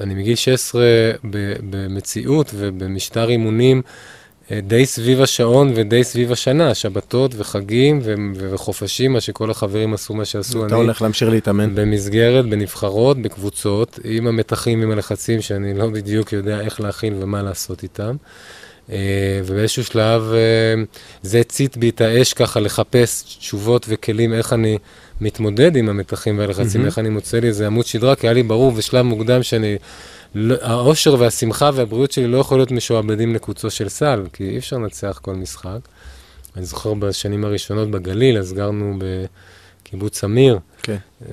אני 0.00 0.14
מגיל 0.14 0.34
16 0.34 0.82
ב- 1.30 1.54
במציאות 1.70 2.50
ובמשטר 2.54 3.28
אימונים 3.28 3.82
די 4.62 4.86
סביב 4.86 5.22
השעון 5.22 5.72
ודי 5.74 6.04
סביב 6.04 6.32
השנה, 6.32 6.74
שבתות 6.74 7.34
וחגים 7.36 8.00
ו- 8.02 8.14
וחופשים, 8.34 9.12
מה 9.12 9.20
שכל 9.20 9.50
החברים 9.50 9.94
עשו 9.94 10.14
מה 10.14 10.24
שעשו. 10.24 10.66
אתה 10.66 10.74
אני 10.74 10.82
הולך 10.82 11.02
להמשיך 11.02 11.28
להתאמן. 11.28 11.74
במסגרת, 11.74 12.46
בנבחרות, 12.46 13.22
בקבוצות, 13.22 13.98
עם 14.04 14.26
המתחים, 14.26 14.82
עם 14.82 14.90
הלחצים, 14.90 15.40
שאני 15.40 15.74
לא 15.74 15.86
בדיוק 15.86 16.32
יודע 16.32 16.60
איך 16.60 16.80
להכיל 16.80 17.14
ומה 17.20 17.42
לעשות 17.42 17.82
איתם. 17.82 18.16
אה, 18.92 19.40
ובאיזשהו 19.44 19.84
שלב 19.84 20.32
אה, 20.32 20.82
זה 21.22 21.40
הצית 21.40 21.76
בי 21.76 21.88
את 21.88 22.00
האש 22.00 22.32
ככה 22.32 22.60
לחפש 22.60 23.22
תשובות 23.22 23.86
וכלים 23.88 24.32
איך 24.32 24.52
אני 24.52 24.78
מתמודד 25.20 25.76
עם 25.76 25.88
המתחים 25.88 26.38
והלחצים, 26.38 26.80
מהמם. 26.80 26.86
איך 26.86 26.98
אני 26.98 27.08
מוצא 27.08 27.38
לי 27.38 27.48
איזה 27.48 27.66
עמוד 27.66 27.86
שדרה, 27.86 28.16
כי 28.16 28.26
היה 28.26 28.34
לי 28.34 28.42
ברור 28.42 28.72
בשלב 28.72 29.02
מוקדם 29.06 29.42
שאני, 29.42 29.76
לא- 30.34 30.56
האושר 30.62 31.16
והשמחה 31.18 31.70
והבריאות 31.74 32.12
שלי 32.12 32.26
לא 32.26 32.38
יכול 32.38 32.58
להיות 32.58 32.70
משועבדים 32.70 33.34
לקוצו 33.34 33.70
של 33.70 33.88
סל, 33.88 34.22
כי 34.32 34.44
אי 34.50 34.58
אפשר 34.58 34.76
לנצח 34.76 35.18
כל 35.22 35.34
משחק. 35.34 35.78
אני 36.56 36.64
זוכר 36.64 36.94
בשנים 36.94 37.44
הראשונות 37.44 37.90
בגליל, 37.90 38.38
אז 38.38 38.52
גרנו 38.52 38.98
קיבוץ 39.84 40.24
אמיר. 40.24 40.58
כן. 40.82 40.96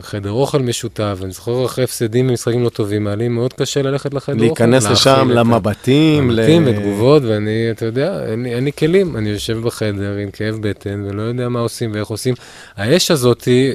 חדר 0.00 0.30
אוכל 0.30 0.58
משותף, 0.58 1.18
אני 1.22 1.30
זוכר 1.32 1.64
אחרי 1.64 1.84
הפסדים 1.84 2.28
במשחקים 2.28 2.64
לא 2.64 2.68
טובים, 2.68 3.06
היה 3.06 3.16
לי 3.16 3.28
מאוד 3.28 3.52
קשה 3.52 3.82
ללכת 3.82 4.14
לחדר 4.14 4.34
אוכל. 4.34 4.44
להיכנס 4.44 4.86
לשם, 4.86 5.30
ה- 5.30 5.34
למבטים. 5.34 6.30
ל- 6.30 6.40
ותגובות, 6.66 7.22
ואני, 7.22 7.70
אתה 7.70 7.84
יודע, 7.86 8.26
אין 8.30 8.46
אין 8.46 8.64
לי 8.64 8.70
כלים. 8.78 9.16
אני 9.16 9.28
יושב 9.30 9.58
בחדר 9.58 10.16
עם 10.16 10.30
כאב 10.30 10.56
בטן 10.60 11.04
ולא 11.08 11.22
יודע 11.22 11.48
מה 11.48 11.60
עושים 11.60 11.92
ואיך 11.94 12.08
עושים. 12.08 12.34
האש 12.76 13.10
הזאתי 13.10 13.72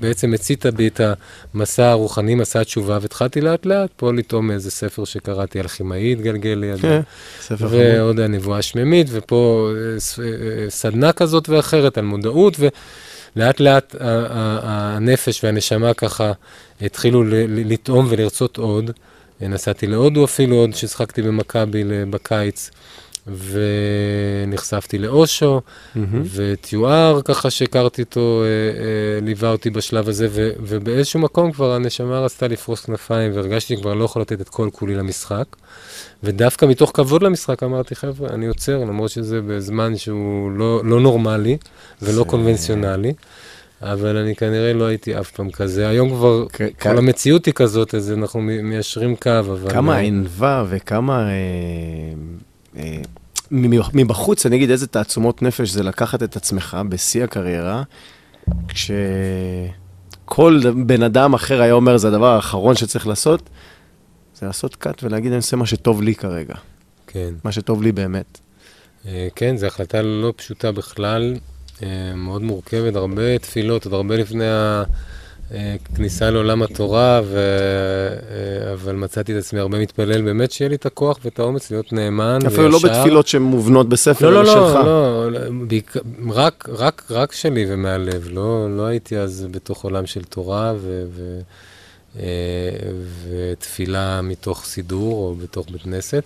בעצם 0.00 0.34
הציתה 0.34 0.70
בי 0.70 0.88
את 0.88 1.00
המסע 1.54 1.90
הרוחני, 1.90 2.34
מסע 2.34 2.60
התשובה, 2.60 2.98
והתחלתי 3.02 3.40
לאט 3.40 3.66
לאט 3.66 3.90
פה 3.96 4.12
לטעום 4.12 4.50
איזה 4.50 4.70
ספר 4.70 5.04
שקראתי, 5.04 5.60
אלכימאי 5.60 6.12
התגלגל 6.12 6.50
לידי. 6.60 6.82
כן, 6.82 7.00
ספר 7.40 7.56
חמוד. 7.56 7.72
ועוד 7.72 8.20
הנבואה 8.20 8.58
השמימית, 8.58 9.06
ופה 9.10 9.70
אה, 9.94 10.00
ס- 10.00 10.18
אה, 10.18 10.24
סדנה 10.68 11.12
כזאת 11.12 11.48
ואחרת 11.48 11.98
על 11.98 12.04
מודעות, 12.04 12.56
ולאט 13.36 13.60
לאט 13.60 13.94
הנפש 14.62 15.44
והנשמה 15.44 15.94
ככה 15.94 16.32
התחילו 16.80 17.24
לטעום 17.48 18.06
ולרצות 18.10 18.56
עוד. 18.56 18.90
נסעתי 19.40 19.86
להודו 19.86 20.24
אפילו, 20.24 20.56
עוד 20.56 20.74
ששחקתי 20.74 21.22
במכבי 21.22 21.84
בקיץ, 22.10 22.70
ונחשפתי 23.28 24.98
לאושו, 24.98 25.60
מהמם. 25.94 26.22
וטיואר, 26.34 27.20
ככה 27.24 27.50
שהכרתי 27.50 28.02
אותו, 28.02 28.42
אה, 28.42 28.46
אה, 28.82 29.20
ליווה 29.26 29.50
אותי 29.50 29.70
בשלב 29.70 30.08
הזה, 30.08 30.26
ו- 30.30 30.50
ובאיזשהו 30.60 31.20
מקום 31.20 31.52
כבר 31.52 31.72
הנשמה 31.72 32.20
רצתה 32.20 32.48
לפרוס 32.48 32.84
כנפיים, 32.84 33.32
והרגשתי 33.34 33.76
כבר 33.76 33.94
לא 33.94 34.04
יכול 34.04 34.22
לתת 34.22 34.40
את 34.40 34.48
כל 34.48 34.68
כולי 34.72 34.94
למשחק. 34.94 35.44
ודווקא 36.22 36.66
מתוך 36.66 36.90
כבוד 36.94 37.22
למשחק 37.22 37.62
אמרתי, 37.62 37.94
חבר'ה, 37.94 38.28
אני 38.30 38.46
עוצר, 38.46 38.78
למרות 38.78 39.10
שזה 39.10 39.40
בזמן 39.46 39.96
שהוא 39.96 40.50
לא, 40.52 40.80
לא 40.84 41.00
נורמלי 41.00 41.56
ולא 42.02 42.12
זה- 42.12 42.24
קונבנציונלי, 42.24 43.12
אבל 43.82 44.16
אני 44.16 44.36
כנראה 44.36 44.72
לא 44.72 44.84
הייתי 44.84 45.20
אף 45.20 45.30
פעם 45.30 45.50
כזה. 45.50 45.88
היום 45.88 46.08
כבר 46.10 46.46
כ- 46.52 46.62
כ- 46.78 46.82
כל 46.82 46.98
המציאות 46.98 47.46
היא 47.46 47.54
כזאת, 47.54 47.94
אז 47.94 48.12
אנחנו 48.12 48.40
מיישרים 48.40 49.16
קו, 49.16 49.30
אבל... 49.38 49.70
כמה 49.70 49.94
אה, 49.94 49.98
ענווה 50.00 50.64
וכמה... 50.68 51.28
אה, 51.28 51.32
אה, 52.76 52.96
מבחוץ, 53.50 54.46
אני 54.46 54.56
אגיד 54.56 54.70
איזה 54.70 54.86
תעצומות 54.86 55.42
נפש 55.42 55.70
זה 55.70 55.82
לקחת 55.82 56.22
את 56.22 56.36
עצמך 56.36 56.76
בשיא 56.88 57.24
הקריירה, 57.24 57.82
כשכל 58.68 60.60
בן 60.86 61.02
אדם 61.02 61.34
אחר 61.34 61.62
היה 61.62 61.72
אומר, 61.72 61.96
זה 61.96 62.08
הדבר 62.08 62.34
האחרון 62.34 62.76
שצריך 62.76 63.06
לעשות, 63.06 63.50
זה 64.34 64.46
לעשות 64.46 64.76
קאט 64.76 65.02
ולהגיד, 65.02 65.30
אני 65.30 65.36
עושה 65.36 65.56
מה 65.56 65.66
שטוב 65.66 66.02
לי 66.02 66.14
כרגע, 66.14 66.54
כן. 67.06 67.34
מה 67.44 67.52
שטוב 67.52 67.82
לי 67.82 67.92
באמת. 67.92 68.38
אה, 69.06 69.28
כן, 69.34 69.56
זו 69.56 69.66
החלטה 69.66 70.02
לא 70.02 70.32
פשוטה 70.36 70.72
בכלל, 70.72 71.36
אה, 71.82 72.14
מאוד 72.14 72.42
מורכבת, 72.42 72.96
הרבה 72.96 73.38
תפילות, 73.38 73.84
עוד 73.84 73.94
הרבה 73.94 74.16
לפני 74.16 74.44
הכניסה 75.50 76.30
לעולם 76.30 76.62
התורה, 76.62 77.20
ו... 77.24 77.36
אה, 77.38 78.72
אבל 78.72 78.94
מצאתי 78.94 79.32
את 79.32 79.38
עצמי 79.38 79.60
הרבה 79.60 79.78
מתפלל 79.78 80.22
באמת 80.22 80.52
שיהיה 80.52 80.68
לי 80.68 80.74
את 80.74 80.86
הכוח 80.86 81.18
ואת 81.24 81.38
האומץ 81.38 81.70
להיות 81.70 81.92
נאמן 81.92 82.38
וישר. 82.42 82.54
אפילו 82.54 82.68
לא 82.68 82.78
בתפילות 82.84 83.26
שמובנות 83.26 83.88
בספר, 83.88 84.30
לא, 84.30 84.40
אלא 84.40 84.44
לא, 84.44 84.52
שלך. 84.52 84.84
לא, 84.84 85.32
לא, 85.32 85.40
בעיק... 85.66 85.94
רק, 86.30 86.68
רק, 86.72 87.02
רק 87.10 87.32
שלי 87.32 87.66
ומהלב, 87.68 88.28
לא, 88.30 88.76
לא 88.76 88.86
הייתי 88.86 89.18
אז 89.18 89.46
בתוך 89.50 89.84
עולם 89.84 90.06
של 90.06 90.24
תורה 90.24 90.72
ו... 90.76 91.04
ו... 91.10 91.40
אה, 92.18 92.90
ותפילה 93.28 94.22
מתוך 94.22 94.64
סידור 94.64 95.12
או 95.14 95.34
בתוך 95.34 95.70
בית 95.70 95.82
כנסת, 95.82 96.22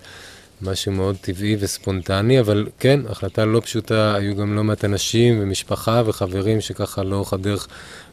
משהו 0.62 0.92
מאוד 0.92 1.16
טבעי 1.20 1.57
וספונטני, 1.61 2.40
אבל 2.40 2.66
כן, 2.79 3.01
החלטה 3.09 3.44
לא 3.44 3.61
פשוטה, 3.61 4.14
היו 4.14 4.37
גם 4.37 4.57
לא 4.57 4.64
מעט 4.64 4.85
אנשים 4.85 5.38
ומשפחה 5.42 6.03
וחברים 6.07 6.61
שככה 6.61 7.03
לאורך 7.03 7.33
הדרך 7.33 7.68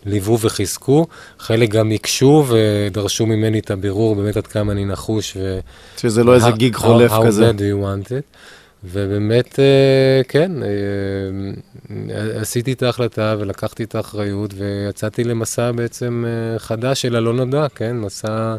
ליוו 0.05 0.39
וחיזקו, 0.41 1.07
חלק 1.39 1.69
גם 1.69 1.91
הקשו 1.91 2.45
ודרשו 2.47 3.25
ממני 3.25 3.59
את 3.59 3.71
הבירור 3.71 4.15
באמת 4.15 4.37
עד 4.37 4.47
כמה 4.47 4.71
אני 4.71 4.85
נחוש 4.85 5.37
ו... 5.39 5.59
שזה 5.97 6.23
לא 6.23 6.35
איזה 6.35 6.47
How- 6.47 6.51
גיג 6.57 6.75
how- 6.75 6.79
חולף 6.79 7.11
how 7.11 7.25
כזה. 7.25 7.49
bad 7.49 7.53
do 7.53 7.59
you 7.59 7.83
want 7.85 8.07
it? 8.09 8.37
ובאמת, 8.83 9.59
אה, 9.59 10.21
כן, 10.27 10.51
אה, 10.63 12.41
עשיתי 12.41 12.73
את 12.73 12.83
ההחלטה 12.83 13.35
ולקחתי 13.39 13.83
את 13.83 13.95
האחריות 13.95 14.51
ויצאתי 14.57 15.23
למסע 15.23 15.71
בעצם 15.71 16.25
אה, 16.27 16.59
חדש 16.59 17.01
של 17.01 17.15
הלא 17.15 17.33
נודע, 17.33 17.67
כן? 17.75 17.97
מסע 17.97 18.55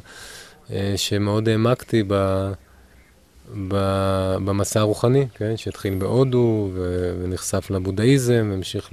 אה, 0.73 0.93
שמאוד 0.97 1.49
העמקתי 1.49 2.03
ב... 2.07 2.15
במסע 4.45 4.81
הרוחני, 4.81 5.27
כן? 5.35 5.57
שהתחיל 5.57 5.95
בהודו 5.95 6.71
ונחשף 7.23 7.71
לבודהיזם, 7.71 8.51
המשיך 8.55 8.89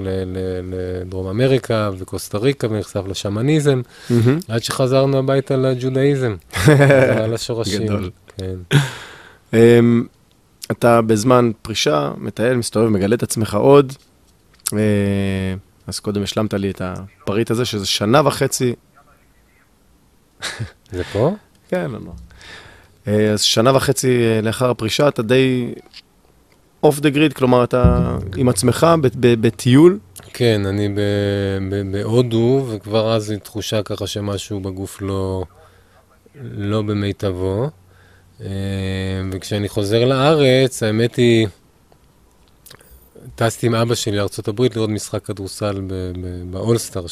לדרום 0.63 1.28
אמריקה 1.28 1.89
וקוסטה 1.98 2.38
ריקה 2.38 2.67
ונחשף 2.70 3.02
לשמניזם, 3.08 3.82
מהמם. 4.10 4.39
עד 4.48 4.63
שחזרנו 4.63 5.17
הביתה 5.17 5.58
לג'ודהיזם, 5.58 6.36
חזרה 6.56 7.28
לשורשים. 7.28 7.84
גדול. 7.84 8.12
כן. 8.38 8.78
אמ, 9.54 10.04
אתה 10.72 11.02
בזמן 11.02 11.52
פרישה, 11.62 12.12
מטייל, 12.17 12.58
מסתובב, 12.58 12.89
מגלה 12.89 13.15
את 13.15 13.24
עצמך 13.24 13.56
עוד. 13.56 13.93
אה, 14.74 14.80
אז 15.88 16.00
קודם 16.00 16.24
השלמת 16.24 16.54
לי 16.54 16.70
את 16.70 16.82
הפריט 16.86 17.52
הזה, 17.52 17.65
שזה 17.65 17.86
שנה 17.86 18.28
וחצי. 18.28 18.74
זה 20.91 21.04
פה? 21.04 21.36
כן, 21.70 21.91
לא 21.91 22.00
נורא. 22.00 22.15
אה, 23.08 23.32
אז 23.32 23.41
שנה 23.41 23.76
וחצי 23.76 24.08
אה, 24.24 24.41
לאחר 24.41 24.70
הפרישה, 24.70 25.08
אתה 25.08 25.22
די 25.22 25.74
off 26.84 26.99
the 26.99 27.10
grid, 27.10 27.34
כלומר, 27.34 27.63
אתה 27.63 28.12
עם 28.38 28.50
עצמך 28.50 28.88
בטיול. 29.20 30.00
כן, 30.34 30.62
אני 30.65 30.89
בהודו, 31.91 32.65
וכבר 32.70 33.13
אז 33.15 33.30
היא 33.30 33.39
תחושה 33.39 33.84
ככה 33.84 34.08
שמשהו 34.08 34.60
בגוף 34.60 35.02
לא, 35.02 35.43
לא 36.41 36.82
במיטבו. 36.82 37.70
אה, 38.41 38.48
וכשאני 39.32 39.70
חוזר 39.70 40.06
לארץ, 40.06 40.84
האמת 40.84 41.15
היא, 41.15 41.48
טסתי 43.36 43.67
עם 43.67 43.76
אבא 43.76 43.96
שלי 43.96 44.17
לארה"ב 44.17 44.62
לראות 44.76 44.89
משחק 44.89 45.26
כדורסל 45.26 45.82
ב- 45.88 45.93
ב- 45.93 46.52
ב 46.51 46.57
All-Star, 46.57 47.06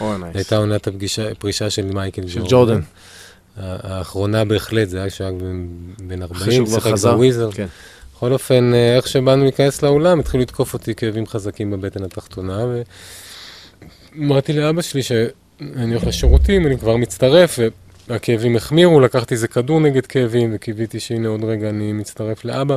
או, 0.00 0.18
nice. 0.18 0.32
שהייתה 0.32 0.56
עונת 0.56 0.86
הפגישה- 0.86 1.30
הפרישה 1.32 1.70
של 1.70 1.82
מייקל 1.86 2.28
של 2.28 2.42
ג'ורדן. 2.48 2.80
האחרונה 3.56 4.44
בהחלט, 4.44 4.88
זה 4.88 4.98
היה 5.00 5.10
כשהיה 5.10 5.30
בן- 5.30 5.66
בן 6.06 6.22
40, 6.22 6.42
אחרי 6.42 6.54
שהוא 6.54 6.66
כבר 6.66 6.74
שיחק 6.78 6.92
חזר. 6.92 7.14
בוויזרד. 7.14 7.54
כן. 7.54 7.66
בכל 8.16 8.32
אופן, 8.32 8.74
אה, 8.74 8.96
איך 8.96 9.08
שבאנו 9.08 9.42
להיכנס 9.42 9.82
לאולם, 9.82 10.20
התחילו 10.20 10.42
לתקוף 10.42 10.74
אותי 10.74 10.94
כאבים 10.94 11.26
חזקים 11.26 11.70
בבטן 11.70 12.04
התחתונה, 12.04 12.66
ואמרתי 14.16 14.52
לאבא 14.52 14.82
שלי 14.82 15.02
שאני 15.02 15.30
הולך 15.94 16.06
לשירותים, 16.06 16.66
אני 16.66 16.78
כבר 16.78 16.96
מצטרף, 16.96 17.58
והכאבים 18.08 18.56
החמירו, 18.56 19.00
לקחתי 19.00 19.34
איזה 19.34 19.48
כדור 19.48 19.80
נגד 19.80 20.06
כאבים, 20.06 20.50
וקיוויתי 20.54 21.00
שהנה 21.00 21.28
עוד 21.28 21.44
רגע 21.44 21.68
אני 21.68 21.92
מצטרף 21.92 22.44
לאבא, 22.44 22.76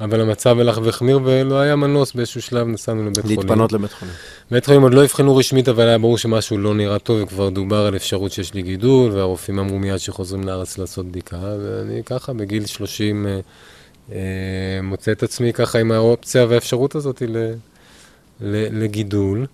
אבל 0.00 0.20
המצב 0.20 0.58
הלך 0.58 0.80
והחמיר, 0.84 1.20
ולא 1.24 1.60
היה 1.60 1.76
מנוס, 1.76 2.12
באיזשהו 2.12 2.42
שלב 2.42 2.66
נסענו 2.66 3.02
לבית 3.02 3.18
חולים. 3.22 3.38
להתפנות 3.38 3.72
לבית 3.72 3.92
חולים. 3.92 4.14
בית 4.50 4.66
חולים 4.66 4.82
עוד 4.82 4.94
לא 4.94 5.04
אבחנו 5.04 5.36
רשמית, 5.36 5.68
אבל 5.68 5.88
היה 5.88 5.98
ברור 5.98 6.18
שמשהו 6.18 6.58
לא 6.58 6.74
נראה 6.74 6.98
טוב, 6.98 7.22
וכבר 7.22 7.48
דובר 7.48 7.86
על 7.86 7.96
אפשרות 7.96 8.32
שיש 8.32 8.54
לי 8.54 8.62
גידול, 8.62 9.12
והרופאים 9.12 9.58
אמרו 9.58 9.78
מיד 9.78 9.96
שחוזרים 9.96 10.44
לארץ 10.44 10.78
לעשות 10.78 11.06
בדיקה, 11.06 11.36
ואני 11.36 12.02
ככה 12.04 12.32
בגיל 12.32 12.66
30 12.66 13.26
אה, 13.26 13.40
אה, 14.12 14.18
מוצא 14.82 15.12
את 15.12 15.22
עצמי 15.22 15.52
ככה 15.52 15.78
עם 15.78 15.92
האופציה 15.92 16.46
והאפשרות 16.48 16.94
הזאת 16.94 17.22
ל, 17.22 17.52
ל, 18.40 18.82
לגידול, 18.84 19.46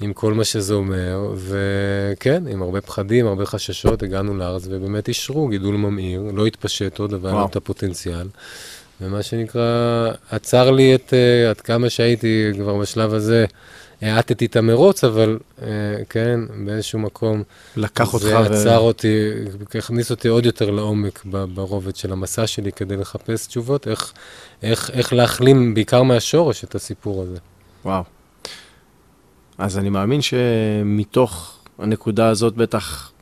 עם 0.00 0.12
כל 0.12 0.34
מה 0.34 0.44
שזה 0.44 0.74
אומר, 0.74 1.34
וכן, 1.36 2.42
עם 2.48 2.62
הרבה 2.62 2.80
פחדים, 2.80 3.26
הרבה 3.26 3.46
חששות, 3.46 4.02
הגענו 4.02 4.36
לארץ, 4.36 4.66
ובאמת 4.66 5.08
אישרו 5.08 5.48
גידול 5.48 5.76
ממאיר, 5.76 6.22
לא 6.34 6.46
התפשט 6.46 6.98
עוד, 6.98 7.14
אבל 7.14 7.30
היה. 7.30 7.44
את 7.44 7.56
הפוטנציאל. 7.56 8.28
ומה 9.00 9.22
שנקרא, 9.22 10.10
עצר 10.30 10.70
לי 10.70 10.94
את, 10.94 11.12
uh, 11.12 11.50
עד 11.50 11.60
כמה 11.60 11.90
שהייתי 11.90 12.50
כבר 12.54 12.76
בשלב 12.76 13.14
הזה, 13.14 13.44
האטתי 14.02 14.46
את 14.46 14.56
המרוץ, 14.56 15.04
אבל 15.04 15.38
uh, 15.58 15.62
כן, 16.08 16.40
באיזשהו 16.66 16.98
מקום, 16.98 17.42
לקח 17.76 18.14
אותך 18.14 18.26
זה 18.26 18.38
ו... 18.38 18.42
עצר 18.42 18.78
אותי, 18.78 19.30
הכניס 19.74 20.10
אותי 20.10 20.28
עוד 20.28 20.46
יותר 20.46 20.70
לעומק 20.70 21.24
ברובד 21.54 21.96
של 21.96 22.12
המסע 22.12 22.46
שלי 22.46 22.72
כדי 22.72 22.96
לחפש 22.96 23.46
תשובות, 23.46 23.88
איך, 23.88 24.12
איך, 24.62 24.90
איך 24.90 25.12
להחלים 25.12 25.74
בעיקר 25.74 26.02
מהשורש 26.02 26.64
את 26.64 26.74
הסיפור 26.74 27.22
הזה. 27.22 27.38
וואו. 27.84 28.02
אז 29.58 29.78
אני 29.78 29.88
מאמין 29.88 30.20
שמתוך 30.22 31.58
הנקודה 31.78 32.28
הזאת 32.28 32.54
בטח 32.54 33.12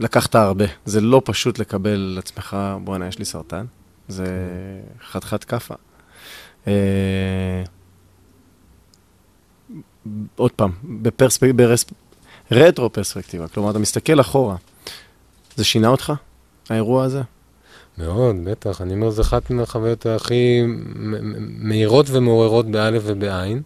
לקחת 0.00 0.34
הרבה. 0.34 0.64
זה 0.84 1.00
לא 1.00 1.22
פשוט 1.24 1.58
לקבל 1.58 2.12
לעצמך, 2.16 2.56
בואנה, 2.84 3.08
יש 3.08 3.18
לי 3.18 3.24
סרטן. 3.24 3.64
זה 4.08 4.26
חתיכת 5.10 5.44
כאפה. 5.44 5.74
אה, 6.66 7.62
עוד 10.36 10.52
פעם, 10.52 10.70
בפרספק... 11.02 11.50
ברס... 11.56 11.84
רטרו 12.50 12.92
פרספקטיבה, 12.92 13.48
כלומר, 13.48 13.70
אתה 13.70 13.78
מסתכל 13.78 14.20
אחורה. 14.20 14.56
זה 15.56 15.64
שינה 15.64 15.88
אותך, 15.88 16.12
האירוע 16.68 17.04
הזה? 17.04 17.22
מאוד, 17.98 18.36
בטח. 18.44 18.80
אני 18.80 18.94
אומר, 18.94 19.10
זו 19.10 19.22
אחת 19.22 19.50
מהחוויות 19.50 20.06
הכי 20.06 20.62
מהירות 21.58 22.06
ומעוררות 22.10 22.70
באלף 22.70 23.02
ובעין. 23.06 23.62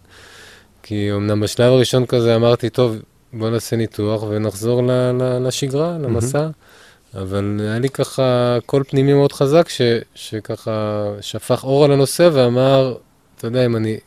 כי 0.83 1.11
אמנם 1.11 1.39
בשלב 1.39 1.73
הראשון 1.73 2.05
כזה 2.05 2.35
אמרתי, 2.35 2.69
טוב, 2.69 2.95
בוא 3.33 3.49
נעשה 3.49 3.75
ניתוח 3.75 4.23
ונחזור 4.23 4.83
ל, 4.83 4.91
ל, 4.91 5.47
לשגרה, 5.47 5.97
למסע. 5.97 6.47
Mm-hmm. 6.47 6.72
אבל 7.21 7.57
היה 7.59 7.79
לי 7.79 7.89
ככה 7.89 8.57
קול 8.65 8.83
פנימי 8.83 9.13
מאוד 9.13 9.31
חזק, 9.31 9.69
ש, 9.69 9.81
שככה 10.15 11.05
שפך 11.21 11.63
אור 11.63 11.85
על 11.85 11.91
הנושא 11.91 12.29
ואמר, 12.33 12.95
אתה 13.37 13.47
יודע, 13.47 13.65
אם 13.65 13.75
אני, 13.75 13.97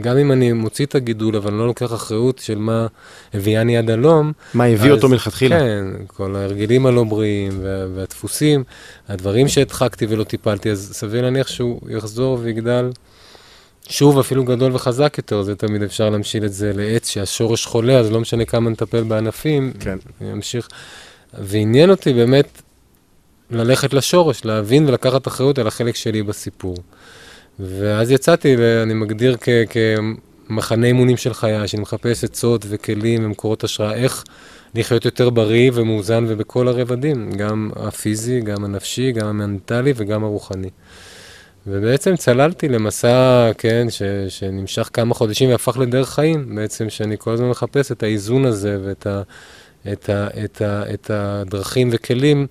גם 0.00 0.16
אם 0.16 0.32
אני 0.32 0.52
מוציא 0.52 0.86
את 0.86 0.94
הגידול, 0.94 1.36
אבל 1.36 1.52
לא 1.52 1.66
לוקח 1.66 1.94
אחריות 1.94 2.38
של 2.38 2.58
מה 2.58 2.86
הביאני 3.34 3.76
עד 3.76 3.90
הלום. 3.90 4.32
מה 4.54 4.64
הביא 4.64 4.90
אותו 4.90 5.08
מלכתחילה. 5.08 5.58
כן, 5.58 5.84
כל 6.06 6.36
ההרגלים 6.36 6.86
הלא 6.86 7.04
בריאים 7.04 7.52
וה, 7.62 7.86
והדפוסים, 7.94 8.64
הדברים 9.08 9.48
שהדחקתי 9.48 10.06
ולא 10.08 10.24
טיפלתי, 10.24 10.70
אז 10.70 10.90
סביר 10.92 11.22
להניח 11.22 11.48
שהוא 11.48 11.80
יחזור 11.90 12.38
ויגדל. 12.42 12.90
שוב, 13.88 14.18
אפילו 14.18 14.44
גדול 14.44 14.74
וחזק 14.74 15.14
יותר, 15.18 15.42
זה 15.42 15.54
תמיד 15.54 15.82
אפשר 15.82 16.10
להמשיל 16.10 16.44
את 16.44 16.52
זה 16.52 16.72
לעץ 16.74 17.08
שהשורש 17.08 17.66
חולה, 17.66 17.98
אז 17.98 18.10
לא 18.10 18.20
משנה 18.20 18.44
כמה 18.44 18.70
נטפל 18.70 19.02
בענפים, 19.02 19.72
כן. 19.80 19.98
ימשיך. 20.20 20.68
ועניין 21.38 21.90
אותי 21.90 22.12
באמת 22.12 22.62
ללכת 23.50 23.94
לשורש, 23.94 24.44
להבין 24.44 24.88
ולקחת 24.88 25.28
אחריות 25.28 25.58
על 25.58 25.66
החלק 25.66 25.96
שלי 25.96 26.22
בסיפור. 26.22 26.76
ואז 27.60 28.10
יצאתי, 28.10 28.56
אני 28.82 28.94
מגדיר. 28.94 29.36
כמחנה 30.48 30.86
אימונים 30.86 31.16
של 31.16 31.34
חיי, 31.34 31.68
שאני 31.68 31.82
מחפש 31.82 32.24
עצות 32.24 32.66
וכלים 32.68 33.24
ומקורות 33.24 33.64
השראה, 33.64 33.94
איך 33.94 34.24
לחיות 34.74 35.04
יותר 35.04 35.30
בריא 35.30 35.70
ומאוזן 35.74 36.24
ובכל 36.28 36.68
הרבדים, 36.68 37.30
גם 37.30 37.70
הפיזי, 37.76 38.40
גם 38.40 38.64
הנפשי, 38.64 39.12
גם 39.12 39.26
המנטלי 39.26 39.92
וגם 39.96 40.24
הרוחני. 40.24 40.70
ובעצם 41.66 42.16
צללתי 42.16 42.68
למסע, 42.68 43.50
כן, 43.58 43.86
ש, 43.90 44.02
שנמשך 44.28 44.90
כמה 44.92 45.14
חודשים 45.14 45.50
והפך 45.50 45.78
לדרך 45.78 46.08
חיים, 46.08 46.54
בעצם, 46.54 46.90
שאני 46.90 47.16
כל 47.18 47.32
הזמן 47.32 47.48
מחפש 47.48 47.92
את 47.92 48.02
האיזון 48.02 48.44
הזה 48.44 48.78
ואת 48.84 49.06
ה, 49.06 49.22
את 49.92 50.08
ה, 50.08 50.28
את 50.44 50.62
ה, 50.62 50.82
את 50.94 51.10
הדרכים 51.10 51.88
וכלים 51.92 52.46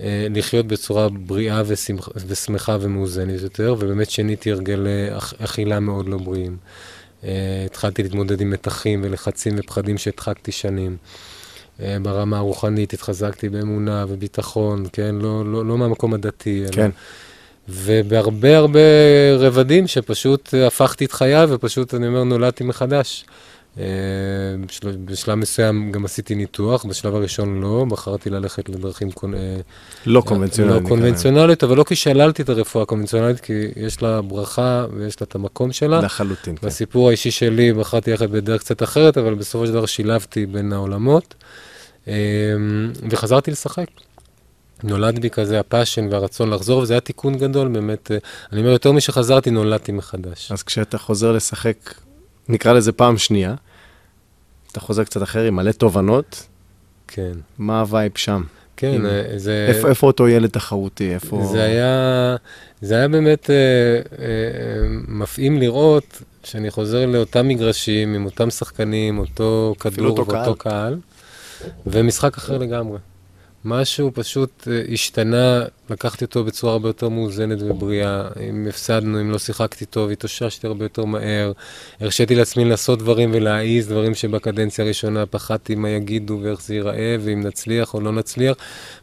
אה, 0.00 0.26
לחיות 0.30 0.66
בצורה 0.66 1.08
בריאה 1.08 1.62
ושמח, 1.66 2.08
ושמחה 2.26 2.76
ומאוזנת 2.80 3.42
יותר, 3.42 3.74
ובאמת 3.78 4.10
שיניתי 4.10 4.52
הרגלי 4.52 5.18
אכ, 5.18 5.34
אכילה 5.38 5.80
מאוד 5.80 6.08
לא 6.08 6.18
בריאים. 6.18 6.56
אה, 7.24 7.62
התחלתי 7.66 8.02
להתמודד 8.02 8.40
עם 8.40 8.50
מתחים 8.50 9.00
ולחצים 9.04 9.54
ופחדים 9.58 9.98
שהדחקתי 9.98 10.52
שנים. 10.52 10.96
אה, 11.82 11.96
ברמה 12.02 12.38
הרוחנית 12.38 12.92
התחזקתי 12.92 13.48
באמונה 13.48 14.04
וביטחון, 14.08 14.84
כן? 14.92 15.14
לא, 15.14 15.52
לא, 15.52 15.66
לא 15.66 15.78
מהמקום 15.78 16.14
הדתי. 16.14 16.64
כן. 16.72 16.82
אלא... 16.82 16.90
ובהרבה 17.68 18.56
הרבה 18.56 18.80
רבדים 19.38 19.86
שפשוט 19.86 20.54
הפכתי 20.66 21.04
את 21.04 21.12
חיי 21.12 21.44
ופשוט, 21.44 21.94
אני 21.94 22.06
אומר, 22.06 22.24
נולדתי 22.24 22.64
מחדש. 22.64 23.24
אה, 23.78 23.84
בשלב 25.04 25.34
מסוים 25.34 25.92
גם 25.92 26.04
עשיתי 26.04 26.34
ניתוח, 26.34 26.84
בשלב 26.84 27.14
הראשון 27.14 27.60
לא, 27.60 27.84
בחרתי 27.88 28.30
ללכת 28.30 28.68
לדרכים 28.68 29.10
קונ... 29.10 29.34
אה, 29.34 29.56
לא 30.06 30.20
קונבנציונליות. 30.20 30.82
לא 30.82 30.88
קונבנציונליות, 30.88 31.64
אבל 31.64 31.76
לא 31.76 31.84
כי 31.84 31.96
שללתי 31.96 32.42
את 32.42 32.48
הרפואה 32.48 32.82
הקונבנציונלית, 32.82 33.40
כי 33.40 33.52
יש 33.76 34.02
לה 34.02 34.22
ברכה 34.22 34.86
ויש 34.96 35.20
לה 35.20 35.24
את 35.24 35.34
המקום 35.34 35.72
שלה. 35.72 36.00
לחלוטין, 36.00 36.56
כן. 36.56 36.66
בסיפור 36.66 37.08
האישי 37.08 37.30
שלי 37.30 37.72
בחרתי 37.72 38.10
ללכת 38.10 38.30
בדרך 38.30 38.60
קצת 38.60 38.82
אחרת, 38.82 39.18
אבל 39.18 39.34
בסופו 39.34 39.66
של 39.66 39.72
דבר 39.72 39.86
שילבתי 39.86 40.46
בין 40.46 40.72
העולמות, 40.72 41.34
אה, 42.08 42.14
וחזרתי 43.10 43.50
לשחק. 43.50 43.86
נולד 44.82 45.18
בי 45.18 45.30
כזה 45.30 45.60
הפאשן 45.60 46.08
והרצון 46.10 46.50
לחזור, 46.50 46.82
וזה 46.82 46.92
היה 46.92 47.00
תיקון 47.00 47.38
גדול, 47.38 47.68
באמת. 47.68 48.10
אני 48.52 48.60
אומר, 48.60 48.72
יותר 48.72 48.92
משחזרתי, 48.92 49.50
נולדתי 49.50 49.92
מחדש. 49.92 50.52
אז 50.52 50.62
כשאתה 50.62 50.98
חוזר 50.98 51.32
לשחק, 51.32 51.94
נקרא 52.48 52.72
לזה 52.72 52.92
פעם 52.92 53.18
שנייה, 53.18 53.54
אתה 54.72 54.80
חוזר 54.80 55.04
קצת 55.04 55.22
אחר 55.22 55.44
עם 55.44 55.56
מלא 55.56 55.72
תובנות. 55.72 56.46
כן. 57.08 57.32
מה 57.58 57.80
ה 57.80 57.86
vibe 57.86 58.12
שם? 58.16 58.42
כן, 58.76 58.94
עם... 58.94 59.06
אה, 59.06 59.22
זה... 59.36 59.66
איפה, 59.68 59.88
איפה 59.88 60.06
אותו 60.06 60.28
ילד 60.28 60.50
תחרותי? 60.50 61.14
איפה... 61.14 61.48
זה 61.52 61.62
היה, 61.62 62.36
זה 62.80 62.94
היה 62.94 63.08
באמת 63.08 63.50
אה, 63.50 63.54
אה, 64.18 64.26
מפעים 65.08 65.58
לראות 65.58 66.22
שאני 66.44 66.70
חוזר 66.70 67.06
לאותם 67.06 67.48
מגרשים, 67.48 68.14
עם 68.14 68.24
אותם 68.24 68.50
שחקנים, 68.50 69.18
אותו 69.18 69.74
כדור 69.80 70.06
ואותו 70.06 70.24
קהל. 70.26 70.54
קהל, 70.58 70.98
ומשחק 71.86 72.36
אחר 72.36 72.58
לגמרי. 72.58 72.98
משהו 73.64 74.10
פשוט 74.14 74.68
אה, 74.70 74.82
השתנה, 74.92 75.62
לקחתי 75.90 76.24
אותו 76.24 76.44
בצורה 76.44 76.72
הרבה 76.72 76.88
יותר 76.88 77.08
מאוזנת 77.08 77.58
ובריאה. 77.62 78.28
אם 78.48 78.66
הפסדנו, 78.68 79.20
אם 79.20 79.30
לא 79.30 79.38
שיחקתי 79.38 79.84
טוב, 79.84 80.10
התאוששתי 80.10 80.66
הרבה 80.66 80.84
יותר 80.84 81.04
מהר. 81.04 81.52
הרשיתי 82.00 82.34
לעצמי 82.34 82.64
לעשות 82.64 82.98
דברים 82.98 83.30
ולהעיז 83.32 83.88
דברים 83.88 84.14
שבקדנציה 84.14 84.84
הראשונה 84.84 85.26
פחדתי 85.26 85.74
מה 85.74 85.88
יגידו 85.88 86.38
ואיך 86.42 86.62
זה 86.62 86.74
ייראה, 86.74 87.16
ואם 87.20 87.40
נצליח 87.40 87.94
או 87.94 88.00
לא 88.00 88.12
נצליח. 88.12 88.56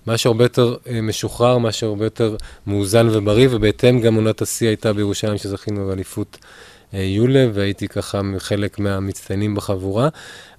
משהו 0.08 0.32
הרבה 0.32 0.46
יותר 0.46 0.76
אה, 0.88 1.02
משוחרר, 1.02 1.58
משהו 1.58 1.90
הרבה 1.90 2.06
יותר 2.06 2.36
מאוזן 2.68 3.08
ובריא, 3.12 3.48
ובהתאם 3.52 4.02
גם 4.02 4.16
עונת 4.16 4.42
השיא 4.42 4.68
הייתה 4.68 4.94
בירושלים, 4.94 5.38
שזכינו 5.38 5.88
באליפות. 5.88 6.38
אה, 6.94 7.02
יולה, 7.02 7.48
והייתי 7.54 7.88
ככה 7.88 8.22
חלק 8.38 8.80
מהמצטיינים 8.80 9.56
בחבורה. 9.56 10.10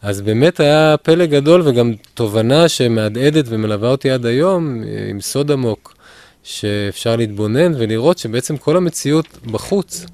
אז 0.03 0.21
באמת 0.21 0.61
היה 0.61 0.97
פלא 1.03 1.27
גדול 1.27 1.69
וגם 1.69 1.93
תובנה 2.15 2.69
שמהדהדת 2.69 3.45
ומלווה 3.49 3.89
אותי 3.89 4.11
עד 4.11 4.27
היום, 4.27 4.83
אה, 4.85 5.07
עם 5.11 5.21
סוד 5.21 5.51
עמוק, 5.51 5.95
שאפשר 6.43 7.17
להתבונן 7.17 7.73
ולראות 7.79 8.19
שבעצם 8.19 8.57
כל 8.57 8.77
המציאות 8.77 9.27
בחוץ, 9.47 10.07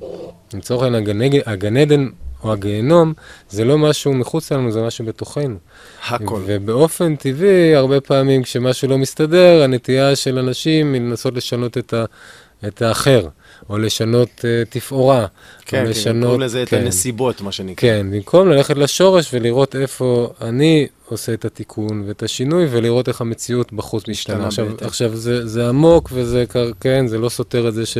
לצורך 0.54 0.82
העניין 0.82 1.32
הגן 1.46 1.76
עדן 1.76 2.08
או 2.44 2.52
הגיהנום, 2.52 3.12
זה 3.50 3.64
לא 3.64 3.78
משהו 3.78 4.14
מחוץ 4.14 4.52
לנו, 4.52 4.72
זה 4.72 4.82
משהו 4.82 5.04
בתוכנו. 5.04 5.56
הכל. 6.08 6.42
ובאופן 6.46 7.16
טבעי, 7.16 7.74
הרבה 7.74 8.00
פעמים 8.00 8.42
כשמשהו 8.42 8.88
לא 8.88 8.98
מסתדר, 8.98 9.62
הנטייה 9.62 10.16
של 10.16 10.38
אנשים 10.38 10.94
היא 10.94 11.02
לנסות 11.02 11.34
לשנות 11.34 11.78
את, 11.78 11.94
ה, 11.94 12.04
את 12.66 12.82
האחר. 12.82 13.28
או 13.70 13.78
לשנות 13.78 14.28
uh, 14.38 14.70
תפאורה. 14.70 15.26
כן, 15.64 15.84
או 15.84 15.90
לשנות... 15.90 16.24
קוראים 16.24 16.40
לזה 16.40 16.64
כן. 16.66 16.76
את 16.76 16.82
הנסיבות, 16.82 17.40
מה 17.40 17.52
שנקרא. 17.52 17.88
כן, 17.88 18.06
במקום 18.10 18.48
ללכת 18.48 18.76
לשורש 18.76 19.34
ולראות 19.34 19.76
איפה 19.76 20.32
אני 20.40 20.86
עושה 21.08 21.34
את 21.34 21.44
התיקון 21.44 22.04
ואת 22.06 22.22
השינוי, 22.22 22.66
ולראות 22.70 23.08
איך 23.08 23.20
המציאות 23.20 23.72
בחוץ 23.72 24.08
משתנה. 24.08 24.46
עכשיו, 24.46 24.66
עכשיו 24.80 25.16
זה, 25.16 25.46
זה 25.46 25.68
עמוק 25.68 26.10
וזה, 26.12 26.44
כן, 26.80 27.06
זה 27.06 27.18
לא 27.18 27.28
סותר 27.28 27.68
את 27.68 27.74
זה 27.74 27.86
ש... 27.86 27.98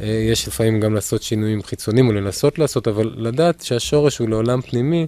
יש 0.00 0.48
לפעמים 0.48 0.80
גם 0.80 0.94
לעשות 0.94 1.22
שינויים 1.22 1.62
חיצוניים 1.62 2.08
או 2.08 2.12
לנסות 2.12 2.58
לעשות, 2.58 2.88
אבל 2.88 3.14
לדעת 3.16 3.60
שהשורש 3.60 4.18
הוא 4.18 4.28
לעולם 4.28 4.60
פנימי, 4.60 5.06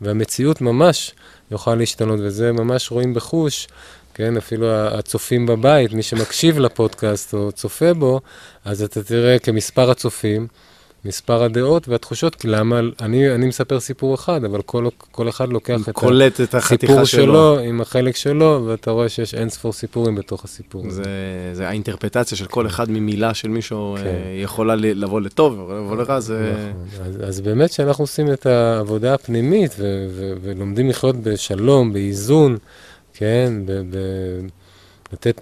והמציאות 0.00 0.60
ממש 0.60 1.12
יוכל 1.50 1.74
להשתנות, 1.74 2.20
וזה 2.22 2.52
ממש 2.52 2.90
רואים 2.90 3.14
בחוש. 3.14 3.68
כן, 4.14 4.36
אפילו 4.36 4.70
הצופים 4.70 5.46
בבית, 5.46 5.92
מי 5.92 6.02
שמקשיב 6.02 6.58
לפודקאסט 6.58 7.34
או 7.34 7.52
צופה 7.52 7.94
בו, 7.94 8.20
אז 8.64 8.82
אתה 8.82 9.02
תראה 9.02 9.38
כמספר 9.38 9.90
הצופים, 9.90 10.46
מספר 11.04 11.42
הדעות 11.42 11.88
והתחושות, 11.88 12.34
כי 12.34 12.48
למה, 12.48 12.80
אני, 13.00 13.34
אני 13.34 13.46
מספר 13.46 13.80
סיפור 13.80 14.14
אחד, 14.14 14.44
אבל 14.44 14.62
כל, 14.62 14.88
כל 15.10 15.28
אחד 15.28 15.48
לוקח 15.48 15.80
את 16.42 16.54
הסיפור 16.54 17.04
שלו, 17.04 17.04
שלו 17.04 17.58
עם 17.58 17.80
החלק 17.80 18.16
שלו, 18.16 18.64
ואתה 18.66 18.90
רואה 18.90 19.08
שיש 19.08 19.34
אין 19.34 19.48
ספור 19.48 19.72
סיפורים 19.72 20.14
בתוך 20.14 20.44
הסיפור. 20.44 20.90
זה, 20.90 21.02
זה 21.52 21.68
האינטרפטציה 21.68 22.38
של 22.38 22.46
כל 22.46 22.66
אחד 22.66 22.90
ממילה 22.90 23.34
של 23.34 23.48
מישהו 23.48 23.96
כן. 23.98 24.06
אה, 24.06 24.12
יכולה 24.42 24.74
לבוא 24.76 25.20
לטוב, 25.20 25.52
לבוא 25.72 25.96
לרע, 25.96 26.20
זה... 26.20 26.54
נכון. 26.92 27.06
אז, 27.06 27.28
אז 27.28 27.40
באמת 27.40 27.72
שאנחנו 27.72 28.04
עושים 28.04 28.32
את 28.32 28.46
העבודה 28.46 29.14
הפנימית 29.14 29.74
ו, 29.78 30.06
ו, 30.10 30.32
ולומדים 30.42 30.88
לחיות 30.88 31.16
בשלום, 31.16 31.92
באיזון, 31.92 32.56
כן, 33.14 33.52
ב- 33.66 33.72
ב- 33.72 34.46
לתת 35.12 35.40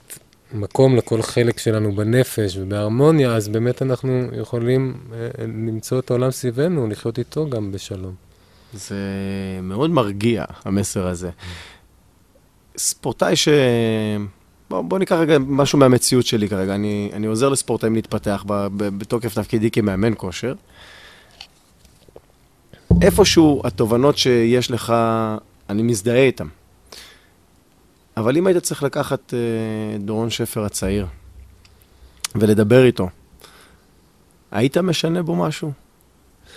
מקום 0.53 0.97
לכל 0.97 1.23
חלק 1.23 1.59
שלנו 1.59 1.93
בנפש 1.97 2.57
ובהרמוניה, 2.57 3.35
אז 3.35 3.49
באמת 3.49 3.83
אנחנו 3.83 4.29
יכולים 4.41 4.95
אה, 5.13 5.29
למצוא 5.45 5.99
את 5.99 6.11
העולם 6.11 6.31
סביבנו, 6.31 6.89
לחיות 6.89 7.19
איתו 7.19 7.51
גם 7.51 7.73
בשלום. 7.73 8.15
זה 8.73 8.97
מאוד 9.63 9.91
מרגיע, 9.91 10.45
המסר 10.65 11.07
הזה. 11.07 11.31
ספורטאי 12.77 13.37
ש... 13.37 13.49
בוא, 14.71 14.83
בוא 14.83 14.99
ניקח 14.99 15.13
רגע 15.13 15.39
משהו 15.39 15.79
מהמציאות 15.79 16.27
שלי 16.27 16.49
כרגע. 16.49 16.75
אני, 16.75 17.11
אני 17.13 17.27
עוזר 17.27 17.49
לספורטאים 17.49 17.95
להתפתח 17.95 18.45
ב, 18.47 18.53
ב, 18.53 18.99
בתוקף 18.99 19.35
תפקידי 19.35 19.71
כמאמן 19.71 20.13
כושר. 20.17 20.55
איפשהו 23.03 23.63
התובנות 23.65 24.19
שיש 24.19 24.71
לך, 24.71 24.95
אני 25.71 25.83
מזדהה 25.83 26.23
איתן. 26.23 26.47
אבל 28.17 28.37
אם 28.37 28.47
היית 28.47 28.57
צריך 28.57 28.83
לקחת 28.83 29.35
אה, 29.35 29.99
דורון 29.99 30.31
שפר 30.31 30.65
הצעיר 30.65 31.07
ולדבר 32.35 32.85
איתו, 32.85 33.09
היית 34.51 34.79
משנה 34.79 35.23
בו 35.23 35.37
משהו? 35.37 35.73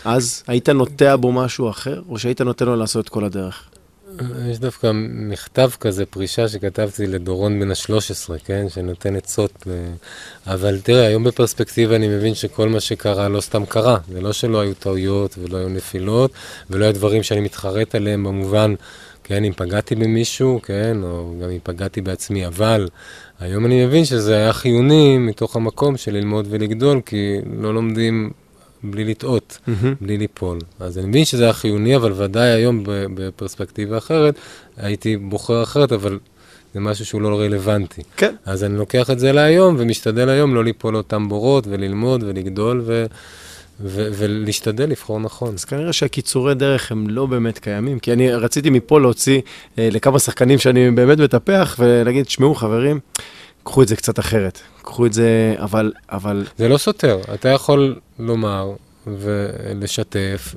אז 0.05 0.43
היית 0.47 0.69
נוטע 0.69 1.15
בו 1.15 1.31
משהו 1.31 1.69
אחר, 1.69 2.01
או 2.09 2.19
שהיית 2.19 2.41
נותן 2.41 2.65
לו 2.65 2.75
לעשות 2.75 3.05
את 3.05 3.09
כל 3.09 3.23
הדרך? 3.25 3.69
יש 4.49 4.59
דווקא 4.59 4.91
מכתב 5.03 5.69
כזה, 5.79 6.05
פרישה 6.05 6.47
שכתבתי 6.47 7.07
לדורון 7.07 7.59
בן 7.59 7.71
ה-13, 7.71 8.45
כן? 8.45 8.69
שנותן 8.69 9.15
עצות. 9.15 9.51
ל... 9.67 9.71
אבל 10.47 10.79
תראה, 10.79 11.07
היום 11.07 11.23
בפרספקטיבה 11.23 11.95
אני 11.95 12.07
מבין 12.07 12.35
שכל 12.35 12.69
מה 12.69 12.79
שקרה 12.79 13.29
לא 13.29 13.41
סתם 13.41 13.65
קרה. 13.65 13.97
זה 14.11 14.21
לא 14.21 14.33
שלא 14.33 14.59
היו 14.59 14.73
טעויות 14.73 15.35
ולא 15.37 15.57
היו 15.57 15.69
נפילות, 15.69 16.31
ולא 16.69 16.85
היו 16.85 16.93
דברים 16.93 17.23
שאני 17.23 17.39
מתחרט 17.41 17.95
עליהם 17.95 18.23
במובן, 18.23 18.73
כן, 19.27 19.43
אם 19.43 19.51
פגעתי 19.55 19.95
במישהו, 19.95 20.59
כן, 20.63 20.97
או 21.03 21.33
גם 21.41 21.49
אם 21.49 21.57
פגעתי 21.63 22.01
בעצמי, 22.01 22.47
אבל 22.47 22.87
היום 23.39 23.65
אני 23.65 23.85
מבין 23.85 24.05
שזה 24.05 24.35
היה 24.35 24.53
חיוני 24.53 25.17
מתוך 25.17 25.55
המקום 25.55 25.97
של 25.97 26.13
ללמוד 26.13 26.47
ולגדול, 26.49 27.01
כי 27.05 27.37
לא 27.59 27.73
לומדים 27.73 28.31
בלי 28.83 29.03
לטעות, 29.03 29.57
mm-hmm. 29.57 29.85
בלי 30.01 30.17
ליפול. 30.17 30.59
אז 30.79 30.97
אני 30.97 31.07
מבין 31.07 31.25
שזה 31.25 31.43
היה 31.43 31.53
חיוני, 31.53 31.95
אבל 31.95 32.11
ודאי 32.11 32.49
היום 32.49 32.83
בפרספקטיבה 32.85 33.97
אחרת, 33.97 34.35
הייתי 34.77 35.17
בוחר 35.17 35.63
אחרת, 35.63 35.91
אבל 35.91 36.19
זה 36.73 36.79
משהו 36.79 37.05
שהוא 37.05 37.21
לא 37.21 37.39
רלוונטי. 37.39 38.01
כן. 38.17 38.35
אז 38.45 38.63
אני 38.63 38.77
לוקח 38.77 39.09
את 39.09 39.19
זה 39.19 39.31
להיום, 39.31 39.75
ומשתדל 39.79 40.29
היום 40.29 40.55
לא 40.55 40.63
ליפול 40.63 40.93
לאותם 40.93 41.29
בורות, 41.29 41.67
וללמוד, 41.67 42.23
ולגדול, 42.23 42.81
ו... 42.85 43.05
ו- 43.79 44.07
ולהשתדל 44.13 44.89
לבחור 44.89 45.19
נכון. 45.19 45.53
אז 45.53 45.65
כנראה 45.65 45.93
שהקיצורי 45.93 46.55
דרך 46.55 46.91
הם 46.91 47.09
לא 47.09 47.25
באמת 47.25 47.59
קיימים, 47.59 47.99
כי 47.99 48.13
אני 48.13 48.31
רציתי 48.31 48.69
מפה 48.69 48.99
להוציא 48.99 49.41
אה, 49.79 49.89
לכמה 49.91 50.19
שחקנים 50.19 50.59
שאני 50.59 50.91
באמת 50.91 51.17
מטפח, 51.17 51.75
ולהגיד, 51.79 52.25
תשמעו 52.25 52.55
חברים, 52.55 52.99
קחו 53.63 53.81
את 53.81 53.87
זה 53.87 53.95
קצת 53.95 54.19
אחרת. 54.19 54.59
קחו 54.81 55.05
את 55.05 55.13
זה, 55.13 55.55
אבל... 55.57 55.91
אבל... 56.09 56.45
זה 56.57 56.69
לא 56.69 56.77
סותר. 56.77 57.19
אתה 57.33 57.49
יכול 57.49 57.95
לומר 58.19 58.71
ולשתף 59.07 60.55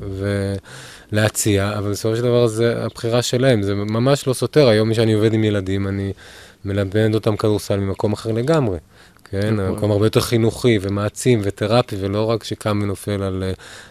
ולהציע, 1.13 1.79
אבל 1.79 1.91
בסופו 1.91 2.17
של 2.17 2.23
דבר 2.23 2.47
זה 2.47 2.85
הבחירה 2.85 3.23
שלהם. 3.23 3.63
זה 3.63 3.75
ממש 3.75 4.27
לא 4.27 4.33
סותר. 4.33 4.69
היום 4.69 4.93
כשאני 4.93 5.13
עובד 5.13 5.35
עם 5.35 5.45
ילדים, 5.45 5.89
אני 5.89 6.13
מלמד 6.65 7.15
אותם 7.15 7.37
כדורסל 7.37 7.77
ממקום 7.77 8.13
אחר 8.13 8.33
לגמרי. 8.33 8.79
כן, 9.31 9.55
נכון. 9.55 9.77
מקום 9.77 9.91
הרבה 9.91 10.07
יותר 10.07 10.21
חינוכי 10.21 10.79
ומעצים 10.83 11.41
ותרפי, 11.43 11.97
ולא 12.01 12.25
רק 12.25 12.45
שקם 12.45 12.81
ונופל 12.83 13.23
על 13.23 13.45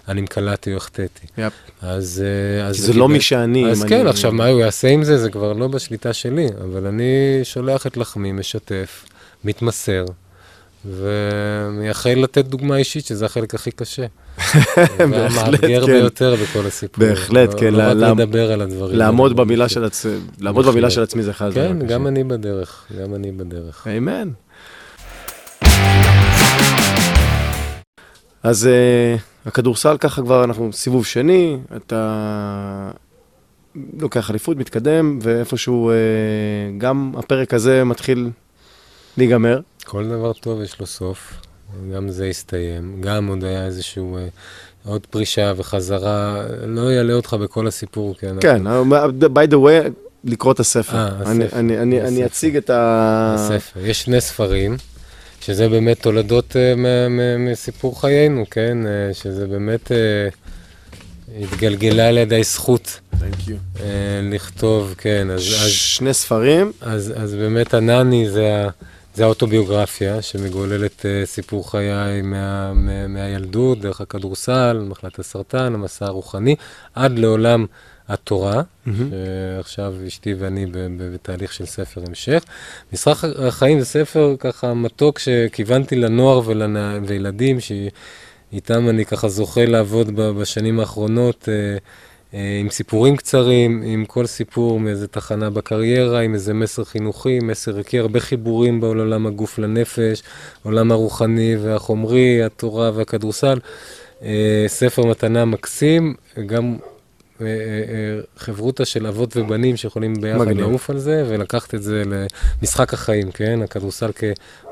אני 0.07 0.21
מקלעתי 0.21 0.71
או 0.71 0.77
החטאתי. 0.77 1.27
יפ. 1.37 1.53
אז... 1.81 2.23
אז 2.63 2.75
כי 2.75 2.81
זה 2.81 2.93
לא 2.93 3.09
מי 3.09 3.21
שאני. 3.21 3.71
אז 3.71 3.83
כן, 3.83 4.07
עכשיו 4.07 4.31
מה 4.31 4.47
הוא 4.47 4.59
יעשה 4.59 4.87
עם 4.87 5.03
זה, 5.03 5.17
זה 5.17 5.29
כבר 5.29 5.53
לא 5.53 5.67
בשליטה 5.67 6.13
שלי, 6.13 6.47
אבל 6.63 6.87
אני 6.87 7.39
שולח 7.43 7.87
את 7.87 7.97
לחמי, 7.97 8.31
משתף, 8.31 9.05
מתמסר, 9.43 10.05
ומייחל 10.85 12.13
לתת 12.15 12.45
דוגמה 12.45 12.77
אישית, 12.77 13.05
שזה 13.05 13.25
החלק 13.25 13.55
הכי 13.55 13.71
קשה. 13.71 14.05
בהחלט, 14.37 14.91
כן. 14.97 15.13
המאתגר 15.13 15.85
ביותר 15.85 16.35
בכל 16.35 16.65
הסיפור. 16.67 17.05
בהחלט, 17.05 17.49
כן. 17.59 17.73
לא 17.73 17.83
רק 17.83 18.17
לדבר 18.17 18.51
על 18.51 18.61
הדברים. 18.61 18.97
לעמוד 18.97 19.35
במילה 19.35 19.69
של 19.69 19.83
עצמי, 19.83 20.11
לעמוד 20.39 20.65
במילה 20.65 20.89
של 20.89 21.03
עצמי 21.03 21.23
זה 21.23 21.31
אחד 21.31 21.45
הדברים 21.45 21.79
כן, 21.79 21.87
גם 21.87 22.07
אני 22.07 22.23
בדרך, 22.23 22.85
גם 23.01 23.15
אני 23.15 23.31
בדרך. 23.31 23.87
אמן. 23.97 24.29
אז 28.43 28.69
uh, 28.69 29.47
הכדורסל 29.47 29.97
ככה 29.97 30.21
כבר 30.21 30.43
אנחנו 30.43 30.73
סיבוב 30.73 31.05
שני, 31.05 31.57
אתה 31.75 32.91
לוקח 33.99 34.29
אליפות, 34.29 34.57
מתקדם, 34.57 35.19
ואיפשהו 35.21 35.91
uh, 35.91 35.93
גם 36.77 37.13
הפרק 37.17 37.53
הזה 37.53 37.83
מתחיל 37.83 38.29
להיגמר. 39.17 39.59
כל 39.85 40.07
דבר 40.07 40.33
טוב 40.33 40.61
יש 40.61 40.79
לו 40.79 40.85
סוף, 40.85 41.33
גם 41.93 42.09
זה 42.09 42.25
הסתיים, 42.25 43.01
גם 43.01 43.27
עוד 43.27 43.43
היה 43.43 43.65
איזשהו... 43.65 44.17
Uh, 44.17 44.31
עוד 44.87 45.05
פרישה 45.05 45.53
וחזרה, 45.57 46.43
לא 46.67 46.91
יעלה 46.91 47.13
אותך 47.13 47.33
בכל 47.33 47.67
הסיפור, 47.67 48.15
כן. 48.19 48.35
כן, 48.39 48.67
by 49.21 49.51
the 49.51 49.55
way, 49.55 49.89
לקרוא 50.23 50.53
את 50.53 50.59
הספר. 50.59 50.97
אה, 50.97 51.07
הספר. 51.07 51.31
אני, 51.31 51.47
אני, 51.53 51.79
אני, 51.79 52.01
אני 52.01 52.25
אציג 52.25 52.57
את 52.57 52.69
ה... 52.69 53.35
הספר. 53.37 53.79
יש 53.79 54.01
שני 54.03 54.21
ספרים. 54.21 54.77
שזה 55.47 55.69
באמת 55.69 56.01
תולדות 56.01 56.51
uh, 56.51 56.79
מסיפור 57.39 58.01
חיינו, 58.01 58.45
כן? 58.51 58.77
Uh, 58.83 59.13
שזה 59.13 59.47
באמת 59.47 59.91
uh, 59.91 59.91
התגלגלה 61.41 62.11
לידי 62.11 62.43
זכות. 62.43 62.99
uh, 63.75 63.79
לכתוב, 64.31 64.95
כן. 64.97 65.27
אז, 65.31 65.41
ש- 65.41 65.53
אז, 65.63 65.69
שני 65.71 66.13
ספרים. 66.13 66.71
אז, 66.81 67.13
אז 67.17 67.33
באמת 67.33 67.73
הנני 67.73 68.29
זה, 68.29 68.67
זה 69.15 69.23
האוטוביוגרפיה 69.23 70.21
שמגוללת 70.21 70.99
uh, 70.99 71.25
סיפור 71.25 71.71
חיי 71.71 72.21
מה, 72.21 72.73
מה, 72.73 73.07
מהילדות, 73.07 73.81
דרך 73.81 74.01
הכדורסל, 74.01 74.85
מחלת 74.89 75.19
הסרטן, 75.19 75.73
המסע 75.73 76.05
הרוחני, 76.05 76.55
עד 76.95 77.19
לעולם 77.19 77.65
התורה, 78.09 78.61
mm-hmm. 78.61 78.89
שעכשיו 79.57 79.93
אשתי 80.07 80.33
ואני 80.33 80.65
בתהליך 80.97 81.53
של 81.53 81.65
ספר 81.65 82.01
המשך. 82.07 82.43
משחק 82.93 83.29
החיים 83.39 83.79
זה 83.79 83.85
ספר 83.85 84.35
ככה 84.39 84.73
מתוק 84.73 85.19
שכיוונתי 85.19 85.95
לנוער 85.95 86.41
ולנע... 86.45 86.97
וילדים, 87.05 87.57
שאיתם 87.59 88.89
אני 88.89 89.05
ככה 89.05 89.27
זוכה 89.29 89.65
לעבוד 89.65 90.15
בשנים 90.15 90.79
האחרונות. 90.79 91.49
אה, 91.49 91.77
אה, 92.33 92.57
עם 92.59 92.69
סיפורים 92.69 93.15
קצרים, 93.15 93.83
עם 93.85 94.05
כל 94.05 94.25
סיפור 94.25 94.79
מאיזה 94.79 95.07
תחנה 95.07 95.49
בקריירה, 95.49 96.19
עם 96.19 96.33
איזה 96.33 96.53
מסר 96.53 96.83
חינוכי, 96.83 97.39
מסר 97.39 97.77
ערכי, 97.77 97.99
הרבה 97.99 98.19
חיבורים 98.19 98.81
בעולם 98.81 99.27
הגוף 99.27 99.59
לנפש, 99.59 100.23
עולם 100.63 100.91
הרוחני 100.91 101.55
והחומרי, 101.57 102.43
התורה 102.43 102.91
והכדורסל. 102.93 103.59
אה, 104.23 104.65
ספר 104.67 105.05
מתנה 105.05 105.45
מקסים, 105.45 106.15
גם 106.45 106.77
חברותא 108.37 108.85
של 108.85 109.07
אבות 109.07 109.37
ובנים 109.37 109.77
שיכולים 109.77 110.21
ביחד 110.21 110.47
לעוף 110.47 110.89
על 110.89 110.97
זה, 110.97 111.23
ולקחת 111.27 111.75
את 111.75 111.83
זה 111.83 112.03
למשחק 112.61 112.93
החיים, 112.93 113.31
כן? 113.31 113.59
הכדורסל 113.63 114.11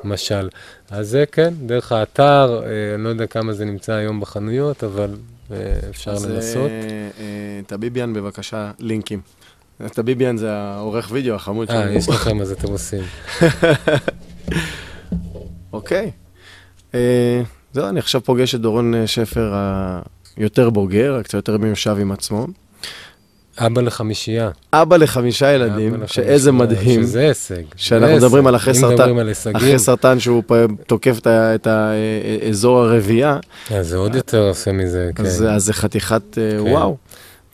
כמשל. 0.01 0.49
אז 0.89 1.09
זה 1.09 1.23
כן, 1.31 1.53
דרך 1.65 1.91
האתר, 1.91 2.61
אני 2.95 3.03
לא 3.03 3.09
יודע 3.09 3.27
כמה 3.27 3.53
זה 3.53 3.65
נמצא 3.65 3.93
היום 3.93 4.19
בחנויות, 4.19 4.83
אבל 4.83 5.15
אפשר 5.89 6.11
אז 6.11 6.25
לנסות. 6.25 6.71
אז 6.71 7.65
טביביאן, 7.67 8.13
בבקשה, 8.13 8.71
לינקים. 8.79 9.21
טביביאן 9.93 10.37
זה 10.37 10.53
העורך 10.53 11.09
וידאו 11.11 11.35
החמוד 11.35 11.67
שלנו. 11.67 11.91
אה, 11.91 11.93
יש 11.93 12.09
לכם, 12.09 12.41
אז 12.41 12.51
אתם 12.51 12.67
עושים. 12.67 13.03
אוקיי. 15.73 16.11
זהו, 17.73 17.89
אני 17.89 17.99
עכשיו 17.99 18.21
פוגש 18.21 18.55
את 18.55 18.61
דורון 18.61 18.93
שפר 19.05 19.53
יותר 20.37 20.69
בוגר, 20.69 21.21
קצת 21.23 21.33
יותר 21.33 21.57
מיושב 21.57 21.97
עם 21.99 22.11
עצמו. 22.11 22.47
אבא 23.57 23.81
לחמישייה. 23.81 24.49
אבא 24.73 24.97
לחמישה 24.97 25.53
ילדים, 25.53 26.03
שאיזה 26.07 26.51
מדהים. 26.51 27.03
שזה 27.03 27.19
הישג. 27.19 27.63
שאנחנו 27.75 28.15
מדברים 28.15 28.47
על 28.47 28.55
אחרי 28.55 28.73
סרטן, 28.73 29.09
אחרי 29.53 29.79
סרטן 29.79 30.19
שהוא 30.19 30.43
תוקף 30.87 31.19
את 31.27 31.67
האזור 31.67 32.79
הרבייה. 32.79 33.39
אז 33.71 33.87
זה 33.87 33.97
עוד 33.97 34.15
יותר 34.15 34.47
עושה 34.47 34.71
מזה, 34.71 35.09
כן. 35.15 35.25
אז 35.25 35.43
זה 35.57 35.73
חתיכת 35.73 36.37
אה, 36.37 36.51
כן, 36.51 36.59
וואו. 36.59 36.97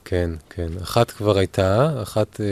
כן, 0.05 0.29
כן. 0.49 0.67
אחת 0.83 1.11
כבר 1.11 1.37
הייתה, 1.37 1.89
אחת 2.01 2.41
אה, 2.41 2.45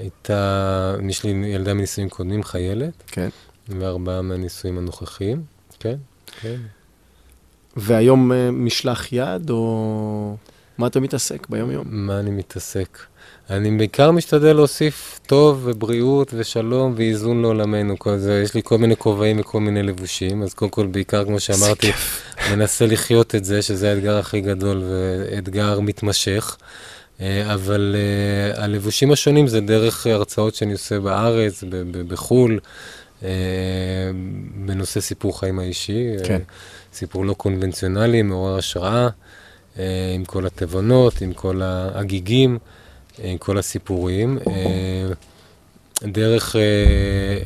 הייתה, 0.00 0.94
יש 1.08 1.24
לי 1.24 1.30
ילדה 1.30 1.74
מנישואים 1.74 2.08
קודמים, 2.08 2.42
חיילת. 2.42 2.92
כן. 3.06 3.28
וארבעה 3.68 4.22
מהנישואים 4.22 4.78
הנוכחיים, 4.78 5.42
כן, 5.80 5.96
כן. 6.40 6.56
והיום 7.76 8.32
אה, 8.32 8.50
משלח 8.50 9.12
יד, 9.12 9.50
או 9.50 10.36
מה 10.78 10.86
אתה 10.86 11.00
מתעסק 11.00 11.46
ביום-יום? 11.48 11.84
מה 11.86 12.20
אני 12.20 12.30
מתעסק? 12.30 12.98
אני 13.50 13.70
בעיקר 13.70 14.10
משתדל 14.10 14.52
להוסיף 14.52 15.20
טוב 15.26 15.60
ובריאות 15.64 16.34
ושלום 16.36 16.94
ואיזון 16.96 17.42
לעולמנו. 17.42 17.98
כל 17.98 18.18
זה, 18.18 18.40
יש 18.44 18.54
לי 18.54 18.60
כל 18.64 18.78
מיני 18.78 18.96
כובעים 18.96 19.40
וכל 19.40 19.60
מיני 19.60 19.82
לבושים, 19.82 20.42
אז 20.42 20.54
קודם 20.54 20.70
כל, 20.70 20.86
בעיקר, 20.86 21.24
כמו 21.24 21.40
שאמרתי, 21.40 21.90
מנסה 22.50 22.86
לחיות 22.86 23.34
את 23.34 23.44
זה, 23.44 23.62
שזה 23.62 23.90
האתגר 23.90 24.18
הכי 24.18 24.40
גדול 24.40 24.82
ואתגר 24.90 25.80
מתמשך. 25.80 26.56
אה, 27.20 27.54
אבל 27.54 27.96
uh, 28.54 28.60
הלבושים 28.60 29.12
השונים 29.12 29.46
זה 29.46 29.60
דרך 29.60 30.06
הרצאות 30.06 30.54
שאני 30.54 30.72
עושה 30.72 31.00
בארץ, 31.00 31.64
בחו"ל, 32.08 32.58
בנושא 34.66 35.00
סיפור 35.00 35.40
חיים 35.40 35.58
האישי. 35.58 36.06
כן. 36.24 36.40
Uh, 36.46 36.52
סיפור 36.94 37.24
לא 37.24 37.32
קונבנציונלי, 37.32 38.22
מעורר 38.22 38.58
השראה, 38.58 39.08
אה, 39.78 40.12
עם 40.14 40.24
כל 40.24 40.46
התיבונות, 40.46 41.20
עם 41.20 41.32
כל 41.32 41.62
ההגיגים, 41.62 42.58
עם 43.18 43.38
כל 43.38 43.58
הסיפורים. 43.58 44.38
דרך 46.04 46.56
אה, 46.56 46.60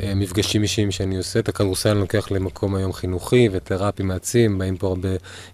אה, 0.07 0.15
מפגשים 0.15 0.63
אישיים 0.63 0.91
שאני 0.91 1.17
עושה, 1.17 1.39
את 1.39 1.49
הכדורסל 1.49 1.91
אני 1.91 2.01
לוקח 2.01 2.31
למקום 2.31 2.75
היום 2.75 2.93
חינוכי 2.93 3.49
ותרפי 3.53 4.03
מעצים, 4.03 4.59
באים 4.59 4.77
פה 4.77 4.87
הרבה 4.87 5.09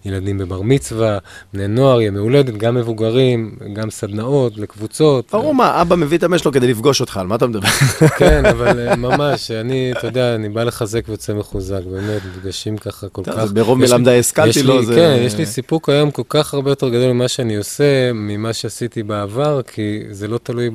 ילדים 0.05 0.37
בבר 0.37 0.61
מצווה, 0.61 1.17
בני 1.53 1.67
נוער, 1.67 2.01
ימי 2.01 2.19
הולדת, 2.19 2.57
גם 2.57 2.75
מבוגרים, 2.75 3.55
גם 3.73 3.89
סדנאות 3.89 4.57
לקבוצות. 4.57 5.31
ברור 5.31 5.55
מה, 5.55 5.81
אבא 5.81 5.95
מביא 5.95 6.17
את 6.17 6.23
הבן 6.23 6.37
שלו 6.37 6.51
כדי 6.51 6.67
לפגוש 6.67 7.01
אותך, 7.01 7.17
על 7.17 7.27
מה 7.27 7.35
אתה 7.35 7.47
מדבר? 7.47 7.67
כן, 8.19 8.45
אבל 8.45 8.79
אה, 8.79 8.95
ממש, 8.95 9.51
אני, 9.51 9.91
אתה 9.91 10.07
יודע, 10.07 10.35
אני 10.35 10.49
בא 10.49 10.63
לחזק 10.63 11.03
ויוצא 11.07 11.33
מחוזק, 11.33 11.81
באמת, 11.91 12.21
מפגשים 12.25 12.77
ככה 12.77 13.09
כל 13.09 13.23
כך... 13.23 13.51
ברוב 13.53 13.83
יש 13.83 13.91
השכלתי 13.91 14.63
לו, 14.63 14.83
זה... 14.83 14.95
כן, 14.95 15.17
יש 15.19 15.37
לי 15.37 15.45
סיפוק 15.45 15.89
היום 15.89 16.11
כל 16.11 16.21
כך 16.29 16.53
הרבה 16.53 16.71
יותר 16.71 16.89
גדול 16.89 17.11
ממה 17.11 17.27
שאני 17.27 17.55
עושה, 17.55 18.13
ממה 18.13 18.53
שעשיתי 18.53 19.03
בעבר, 19.03 19.61
כי 19.61 20.03
זה 20.09 20.27
לא 20.27 20.37
תלוי 20.43 20.69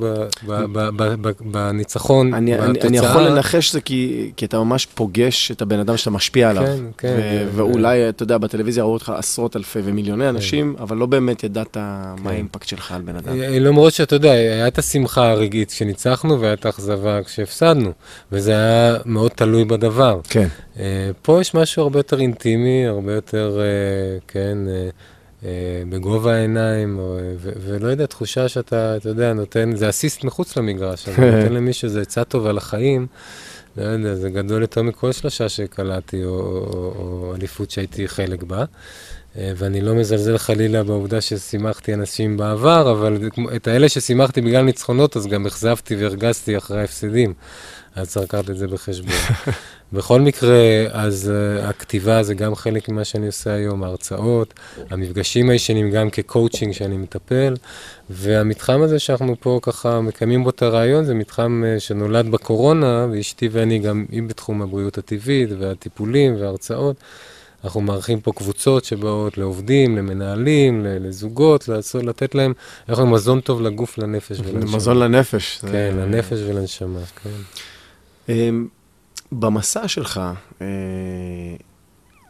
בניצחון, 1.41 2.16
אני, 2.23 2.55
אני, 2.55 2.73
בתוצאה. 2.73 2.89
אני 2.89 2.97
יכול 2.97 3.23
לנחש 3.23 3.69
שזה 3.69 3.81
כי, 3.81 4.31
כי 4.37 4.45
אתה 4.45 4.59
ממש 4.59 4.87
פוגש 4.87 5.51
את 5.51 5.63
הבן 5.63 5.79
אדם 5.79 5.97
שאתה 5.97 6.11
משפיע 6.11 6.51
עליו. 6.51 6.65
כן, 6.67 6.85
כן. 6.99 7.17
ו- 7.19 7.47
ו- 7.47 7.57
ואולי, 7.57 8.09
אתה 8.09 8.23
יודע, 8.23 8.39
בטלוויזיה 8.39 8.85
ראו 8.85 8.93
אותך 8.93 9.13
עשרות 9.17 9.57
אלפי 9.57 9.79
ומיליוני 9.85 10.29
אנשים, 10.29 10.77
אבל 10.79 10.97
לא 10.97 11.07
באמת 11.07 11.45
ידעת 11.45 11.77
מה 12.23 12.31
האימפקט 12.31 12.69
שלך 12.69 12.93
על 12.93 13.03
בן 13.03 13.17
אדם. 13.17 13.41
אה, 13.41 13.59
למרות 13.59 13.93
שאתה 13.93 14.17
יודע, 14.17 14.31
היה 14.31 14.69
את 14.69 14.79
השמחה 14.79 15.31
הרגעית 15.31 15.71
כשניצחנו, 15.71 16.41
והיה 16.41 16.53
את 16.53 16.67
האכזבה 16.67 17.23
כשהפסדנו, 17.23 17.93
וזה 18.33 18.53
היה 18.53 18.97
מאוד 19.05 19.31
תלוי 19.31 19.65
בדבר. 19.65 20.21
כן. 20.29 20.49
אה, 20.79 21.11
פה 21.23 21.41
יש 21.41 21.55
משהו 21.55 21.83
הרבה 21.83 21.99
יותר 21.99 22.21
אינטימי, 22.21 22.87
הרבה 22.87 23.15
יותר, 23.15 23.59
אה, 23.61 24.19
כן, 24.29 24.59
בגובה 25.89 26.35
העיניים, 26.35 26.99
או, 26.99 27.19
אה, 27.19 27.33
ו- 27.39 27.53
ולא 27.61 27.89
יודע, 27.89 28.07
תחושה 28.07 28.49
שאתה, 28.49 28.97
אתה 28.97 29.09
יודע, 29.09 29.33
נותן, 29.33 29.77
זה 29.77 29.89
אסיסט 29.89 30.25
מחוץ 30.25 30.57
למגרש, 30.57 31.09
אבל 31.09 31.31
נותן 31.31 31.53
למישהו 31.53 31.87
איזה 31.87 32.01
עצה 32.01 32.25
טובה 32.25 32.53
לחיים, 32.53 33.07
לא 33.77 33.85
יודע, 33.85 34.15
זה 34.15 34.31
גדול 34.31 34.63
יותר 34.63 34.83
מכל 34.83 35.13
שלושה 35.13 35.49
שקלעתי, 35.49 36.25
או, 36.25 36.31
או, 36.31 36.93
או 36.99 37.35
אליפות 37.35 37.71
שהייתי 37.71 38.09
חלק 38.09 38.43
בה. 38.43 38.65
אה, 39.39 39.53
ואני 39.57 39.81
לא 39.81 39.95
מזלזל 39.95 40.39
חלילה 40.39 40.83
בעובדה 40.83 41.21
ששימחתי 41.21 41.95
אנשים 41.95 42.37
בעבר, 42.37 42.93
אבל 42.93 43.19
את 43.57 43.69
האלה 43.69 43.89
ששימחתי 43.89 44.41
בגלל 44.41 44.63
ניצחונות, 44.63 45.17
אז 45.17 45.27
גם 45.27 45.47
אכזבתי 45.47 45.97
והרגזתי 45.97 46.57
אחרי 46.57 46.81
ההפסדים. 46.81 47.35
אז 47.97 48.09
צריך 48.11 48.25
לקחת 48.27 48.51
את 48.51 48.57
זה 48.59 48.67
בחשבון. 48.67 49.13
בכל 49.93 50.21
מקרה, 50.21 50.59
אז 50.91 51.33
uh, 51.61 51.65
הכתיבה 51.65 52.23
זה 52.23 52.35
גם 52.35 52.55
חלק 52.55 52.89
ממה 52.89 53.05
שאני 53.05 53.27
עושה 53.27 53.53
היום, 53.55 53.85
ההרצאות, 53.85 54.55
המפגשים 54.91 55.51
הישנים 55.51 55.91
גם 55.91 56.11
כקואוצ'ינג 56.11 56.73
שאני 56.73 56.97
מטפל, 56.97 57.55
והמתחם 58.11 58.83
הזה 58.83 58.99
שאנחנו 58.99 59.37
פה 59.41 59.59
ככה 59.63 60.01
מקיימים 60.01 60.45
בו 60.45 60.51
את 60.51 60.63
הרעיון, 60.63 61.05
זה 61.05 61.15
מתחם 61.15 61.63
uh, 61.77 61.81
שנולד 61.81 62.31
בקורונה, 62.31 63.07
ואשתי 63.13 63.49
ואני 63.53 63.79
גם, 63.79 64.05
היא 64.11 64.23
בתחום 64.23 64.63
הבריאות 64.63 64.99
הטבעית 64.99 65.49
והטיפולים 65.59 66.37
וההרצאות. 66.41 66.97
אנחנו 67.65 67.81
מארחים 67.81 68.21
פה 68.21 68.33
קבוצות 68.33 68.85
שבאות 68.85 69.39
לעובדים, 69.39 69.97
למנהלים, 69.97 70.87
לזוגות, 70.87 71.69
לעשות, 71.69 72.03
לתת 72.05 72.35
להם, 72.35 72.53
איך 72.89 72.99
אומרים, 72.99 73.15
מזון 73.15 73.41
טוב 73.41 73.63
לגוף, 73.63 73.99
לנפש 73.99 74.41
ולנשמה. 74.41 74.77
מזון 74.77 74.99
לנפש. 74.99 75.59
זה- 75.63 75.69
כן, 75.69 75.95
לנפש 75.99 76.39
ולנשמה, 76.47 76.99
כן. 77.25 77.31
אמ, 78.29 78.69
במסע 79.33 79.89
שלך, 79.89 80.21
אה, 80.61 80.67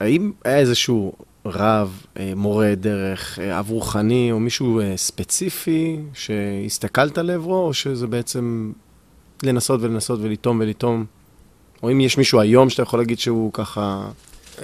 האם 0.01 0.33
היה 0.45 0.59
איזשהו 0.59 1.13
רב, 1.47 2.03
אה, 2.19 2.33
מורה 2.37 2.75
דרך, 2.75 3.39
אה, 3.39 3.59
אב 3.59 3.71
רוחני, 3.71 4.33
או 4.33 4.41
מישהו 4.41 4.81
אה, 4.81 4.97
ספציפי 4.97 5.99
שהסתכלת 6.15 7.19
לעברו, 7.19 7.67
או 7.67 7.75
שזה 7.75 8.07
בעצם 8.07 8.73
לנסות 9.43 9.81
ולנסות 9.83 10.21
ולטום 10.23 10.61
ולטום? 10.61 11.05
או 11.83 11.93
אם 11.93 12.01
יש 12.01 12.19
מישהו 12.19 12.41
היום 12.41 12.71
שאתה 12.71 12.83
יכול 12.83 12.99
להגיד 12.99 13.19
שהוא 13.19 13.53
ככה 13.53 14.09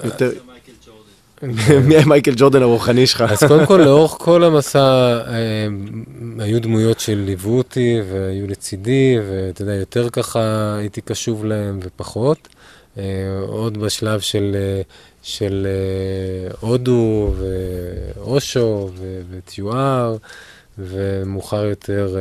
יותר... 0.05 0.31
מי 1.89 1.95
מייקל 2.07 2.33
ג'ורדן 2.37 2.63
הרוחני 2.63 3.07
שלך? 3.07 3.25
אז 3.33 3.45
קודם 3.49 3.67
כל, 3.67 3.81
לאורך 3.85 4.11
כל 4.19 4.45
המסע 4.45 5.19
אה, 5.29 5.67
היו 6.39 6.61
דמויות 6.61 7.01
שליוו 7.01 7.59
אותי 7.59 8.01
והיו 8.11 8.47
לצידי, 8.47 9.17
ואתה 9.29 9.63
יודע, 9.63 9.75
יותר 9.75 10.11
ככה 10.11 10.75
הייתי 10.79 11.01
קשוב 11.01 11.45
להם 11.45 11.79
ופחות. 11.83 12.49
אה, 12.99 13.39
עוד 13.47 13.79
בשלב 13.79 14.21
של, 14.21 14.57
אה, 14.57 14.83
אה, 15.67 16.51
הודו 16.61 17.33
ואושו 17.37 18.91
וטיואר, 19.31 20.17
ומאוחר 20.79 21.65
יותר, 21.65 22.17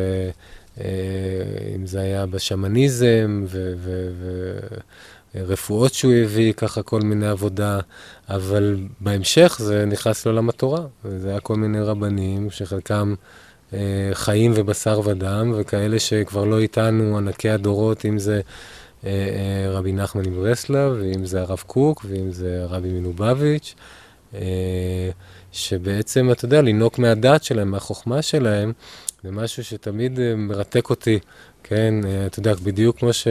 אם 1.75 1.85
זה 1.85 1.99
היה 1.99 2.25
בשמניזם 2.25 3.43
ו- 3.47 3.73
רפואות 5.35 5.93
שהוא 5.93 6.13
הביא, 6.13 6.53
ככה 6.53 6.83
כל 6.83 7.01
מיני 7.01 7.27
עבודה, 7.27 7.79
אבל 8.29 8.77
בהמשך 8.99 9.57
זה 9.59 9.85
נכנס 9.85 10.25
לעולם 10.25 10.49
התורה. 10.49 10.81
זה 11.17 11.29
היה 11.29 11.39
כל 11.39 11.55
מיני 11.55 11.81
רבנים 11.81 12.49
שחלקם 12.49 13.13
אה, 13.73 14.09
חיים 14.13 14.51
ובשר 14.55 15.01
ודם, 15.05 15.53
וכאלה 15.55 15.99
שכבר 15.99 16.45
לא 16.45 16.59
איתנו, 16.59 17.17
ענקי 17.17 17.49
הדורות, 17.49 18.05
אם 18.05 18.19
זה 18.19 18.41
אה, 19.05 19.09
אה, 19.09 19.71
רבי 19.71 19.91
נחמן 19.91 20.29
מברסלב, 20.29 20.97
ואם 20.99 21.25
זה 21.25 21.41
הרב 21.41 21.63
קוק, 21.67 22.05
ואם 22.09 22.31
זה 22.31 22.63
הרבי 22.63 22.89
מלובביץ', 22.89 23.75
אה, 24.33 25.09
שבעצם, 25.51 26.31
אתה 26.31 26.45
יודע, 26.45 26.61
לינוק 26.61 26.99
מהדת 26.99 27.43
שלהם, 27.43 27.71
מהחוכמה 27.71 28.21
שלהם, 28.21 28.73
זה 29.23 29.31
משהו 29.31 29.63
שתמיד 29.63 30.19
אה, 30.19 30.35
מרתק 30.35 30.89
אותי. 30.89 31.19
כן, 31.71 31.93
אה, 32.05 32.25
אתה 32.25 32.39
יודע, 32.39 32.53
בדיוק 32.63 32.99
כמו 32.99 33.13
ש... 33.13 33.27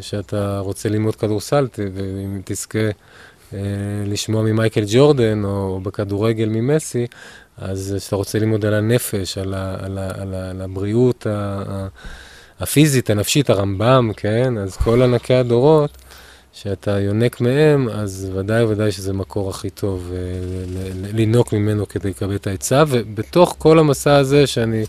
שאתה 0.00 0.58
רוצה 0.58 0.88
ללמוד 0.88 1.16
כדורסל, 1.16 1.68
ת... 1.68 1.78
ואם 1.94 2.40
תזכה 2.44 2.78
אה, 3.52 3.58
לשמוע 4.06 4.42
ממייקל 4.42 4.84
ג'ורדן, 4.86 5.44
או 5.44 5.80
בכדורגל 5.82 6.48
ממסי, 6.48 7.06
אז 7.58 7.94
כשאתה 7.98 8.16
רוצה 8.16 8.38
ללמוד 8.38 8.64
על 8.64 8.74
הנפש, 8.74 9.38
על, 9.38 9.54
ה... 9.54 9.76
על, 9.80 9.98
ה... 9.98 10.10
על, 10.22 10.34
ה... 10.34 10.50
על 10.50 10.60
הבריאות 10.60 11.26
ה... 11.26 11.62
הפיזית, 12.60 13.10
הנפשית, 13.10 13.50
הרמב"ם, 13.50 14.10
כן? 14.16 14.58
אז 14.58 14.76
כל 14.76 15.02
ענקי 15.02 15.34
הדורות, 15.34 15.98
שאתה 16.52 17.00
יונק 17.00 17.40
מהם, 17.40 17.88
אז 17.88 18.30
ודאי 18.34 18.64
וודאי 18.64 18.92
שזה 18.92 19.12
מקור 19.12 19.50
הכי 19.50 19.70
טוב 19.70 20.12
אה, 20.14 20.18
לינוק 21.12 21.52
ממנו 21.52 21.88
כדי 21.88 22.10
לקבל 22.10 22.34
את 22.34 22.46
העצה, 22.46 22.84
ובתוך 22.88 23.54
כל 23.58 23.78
המסע 23.78 24.16
הזה 24.16 24.46
שאני... 24.46 24.84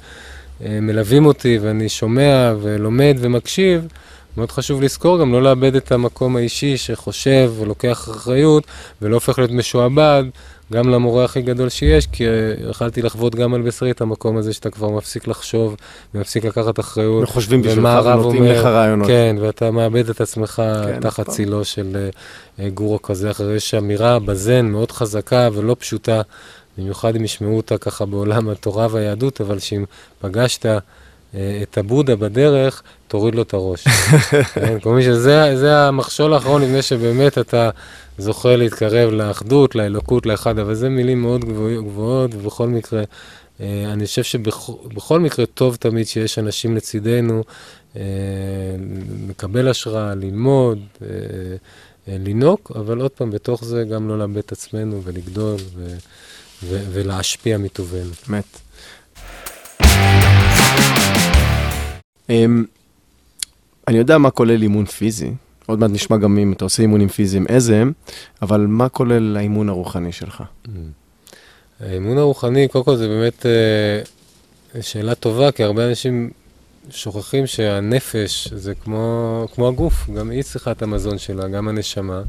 אה, 0.66 0.80
מלווים 0.82 1.26
אותי 1.26 1.58
ואני 1.62 1.90
שומע 1.90 2.54
ולומד 2.62 3.18
ומקשיב, 3.20 3.88
מאוד 4.38 4.52
חשוב 4.52 4.82
לזכור 4.82 5.20
גם 5.20 5.32
לא 5.32 5.44
לאבד 5.44 5.76
את 5.76 5.92
המקום 5.92 6.36
האישי 6.36 6.78
שחושב 6.78 7.52
ולוקח 7.60 8.10
אחריות 8.12 8.64
ולא 9.02 9.16
הופך 9.16 9.38
להיות 9.40 9.52
משועבד, 9.52 10.24
גם 10.74 10.90
למורה 10.90 11.26
הכי 11.26 11.42
גדול 11.42 11.70
שיש, 11.70 12.08
כי 12.08 12.28
אה, 12.28 12.32
יכלתי 12.70 13.02
לחוות 13.02 13.36
גם 13.36 13.54
על 13.54 13.62
בשרי 13.62 13.92
את 13.92 14.02
המקום 14.02 14.38
הזה 14.38 14.54
שאתה 14.54 14.70
כבר 14.70 14.90
מפסיק 14.90 15.28
לחשוב 15.28 15.76
ומפסיק 16.16 16.46
לקחת 16.46 16.80
אחריות. 16.80 17.24
וחושבים 17.24 17.62
בשבילך 17.62 18.06
ונותנים 18.06 18.46
לך 18.46 18.66
רעיונות. 18.66 19.08
כן, 19.08 19.36
ואתה 19.40 19.72
מאבד 19.72 20.10
את 20.10 20.22
עצמך 20.22 20.62
כן, 20.86 21.00
תחת 21.00 21.20
נכון. 21.20 21.36
צילו 21.36 21.66
של 21.66 22.08
אה, 22.60 22.70
גורו 22.70 23.02
כזה 23.02 23.32
אחר. 23.32 23.52
יש 23.52 23.74
אמירה 23.74 24.20
בזן 24.20 24.66
מאוד 24.66 24.92
חזקה 24.92 25.50
ולא 25.54 25.76
פשוטה, 25.80 26.22
במיוחד 26.78 27.16
אם 27.16 27.24
ישמעו 27.24 27.58
אותה 27.58 27.78
ככה 27.78 28.06
בעולם 28.06 28.50
התורה 28.50 28.88
והיהדות, 28.92 29.42
אבל 29.42 29.60
שאם 29.60 29.86
פגשת 30.22 30.66
אה, 30.66 30.80
את 31.64 31.78
הבודה 31.78 32.16
בדרך, 32.16 32.84
תוריד 33.08 33.36
לו 33.36 33.42
את 33.42 33.54
הראש. 33.54 33.84
כן, 34.54 34.80
כלומר 34.80 35.02
שזה 35.02 35.58
זה 35.58 35.78
המכשול 35.78 36.34
האחרון 36.34 36.62
לפני 36.62 36.82
שבאמת 36.82 37.38
אתה 37.38 37.70
זוכה 38.18 38.56
להתקרב 38.56 39.12
לאחדות, 39.12 39.76
לאלוקות, 39.76 40.26
לאחד, 40.26 40.60
אבל 40.60 40.76
זה 40.76 40.90
מילים 40.90 41.22
מאוד 41.22 41.46
גבוה- 41.46 41.82
גבוהות, 41.82 42.36
ובכל 42.36 42.68
מקרה, 42.68 43.04
אה, 43.62 43.92
אני 43.92 44.06
חושב 44.06 44.24
שבכל 44.24 45.20
מקרה 45.20 45.46
טוב 45.46 45.76
תמיד 45.76 46.08
שיש 46.08 46.40
אנשים 46.40 46.76
לצידנו, 46.76 47.44
אה, 47.96 48.02
לקבל 49.30 49.68
השראה, 49.68 50.16
ללמוד, 50.16 50.80
אה, 51.02 51.08
לינוק, 52.08 52.72
אבל 52.76 53.02
עוד 53.02 53.12
פעם, 53.12 53.32
בתוך 53.32 53.64
זה 53.66 53.84
גם 53.84 54.08
לא 54.08 54.20
לאבד 54.20 54.38
את 54.38 54.52
עצמנו 54.52 55.02
ולגדול 55.04 55.56
ו- 55.76 55.98
ו- 56.64 56.84
ולהשפיע 56.94 57.58
מטובנו. 57.58 58.12
אמת. 58.30 58.60
אמ, 62.30 62.66
אני 63.88 63.98
יודע 63.98 64.18
מה 64.18 64.32
כולל 64.32 64.62
אימון 64.62 64.86
פיזי, 64.86 65.32
עוד 65.66 65.80
מעט 65.80 65.92
נשמע 65.92 66.18
גם 66.18 66.38
אם 66.38 66.54
אתה 66.54 66.66
עושה 66.66 66.82
אימונים 66.84 67.08
פיזיים 67.10 67.46
איזה 67.50 67.82
הם, 67.82 67.92
אבל 68.42 68.66
מה 68.70 68.90
כולל 68.90 69.38
האימון 69.38 69.70
הרוחני 69.70 70.12
שלך? 70.12 70.44
האימון 71.80 72.18
הרוחני, 72.18 72.68
קודם 72.68 72.86
כל 72.86 72.96
זה 72.96 73.08
באמת 73.08 73.46
אה, 73.46 74.02
שאלה 74.82 75.16
טובה, 75.16 75.52
כי 75.52 75.64
הרבה 75.64 75.90
אנשים 75.90 76.30
שוכחים 76.90 77.48
שהנפש 77.48 78.48
זה 78.54 78.76
כמו, 78.76 79.46
כמו 79.56 79.68
הגוף, 79.68 80.10
גם 80.10 80.30
היא 80.30 80.44
צריכה 80.44 80.72
את 80.72 80.82
המזון 80.82 81.18
שלה, 81.18 81.48
גם 81.48 81.68
הנשמה. 81.68 82.22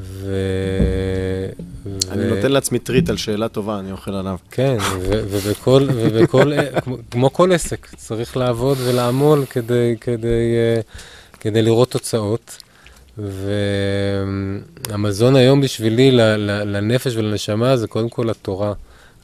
ו... 0.00 0.34
אני 2.10 2.24
נותן 2.30 2.52
לעצמי 2.52 2.78
טריט 2.78 3.10
על 3.10 3.16
שאלה 3.16 3.48
טובה, 3.48 3.78
אני 3.78 3.92
אוכל 3.92 4.14
עליו. 4.14 4.36
כן, 4.50 4.76
ובכל, 5.00 5.86
ובכל, 5.94 6.52
כמו- 6.82 6.96
כמו 7.10 7.32
כל 7.32 7.52
עסק, 7.52 7.86
צריך 7.96 8.36
לעבוד 8.36 8.78
ולעמול 8.84 9.44
כדי, 9.50 9.94
כדי, 10.00 10.54
אה, 10.56 10.80
כדי 11.40 11.62
לראות 11.62 11.90
תוצאות. 11.90 12.56
והמזון 14.88 15.36
היום 15.36 15.60
בשבילי, 15.60 16.10
לנפש 16.66 17.16
ולנשמה, 17.16 17.76
זה 17.76 17.86
קודם 17.86 18.08
כל 18.08 18.30
התורה. 18.30 18.72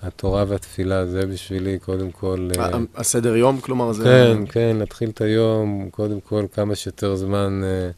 התורה 0.02 0.44
והתפילה, 0.48 1.06
זה 1.06 1.26
בשבילי 1.26 1.78
קודם 1.78 2.10
כל... 2.10 2.48
אה, 2.58 2.70
הסדר 2.96 3.36
יום, 3.36 3.60
כלומר, 3.60 3.92
זה... 3.92 4.04
כן, 4.04 4.36
כן, 4.52 4.76
להתחיל 4.78 5.08
את 5.10 5.20
היום, 5.20 5.88
קודם 5.90 6.20
כל 6.20 6.44
כמה 6.52 6.74
שיותר 6.74 7.16
זמן 7.16 7.60
אה, 7.64 7.90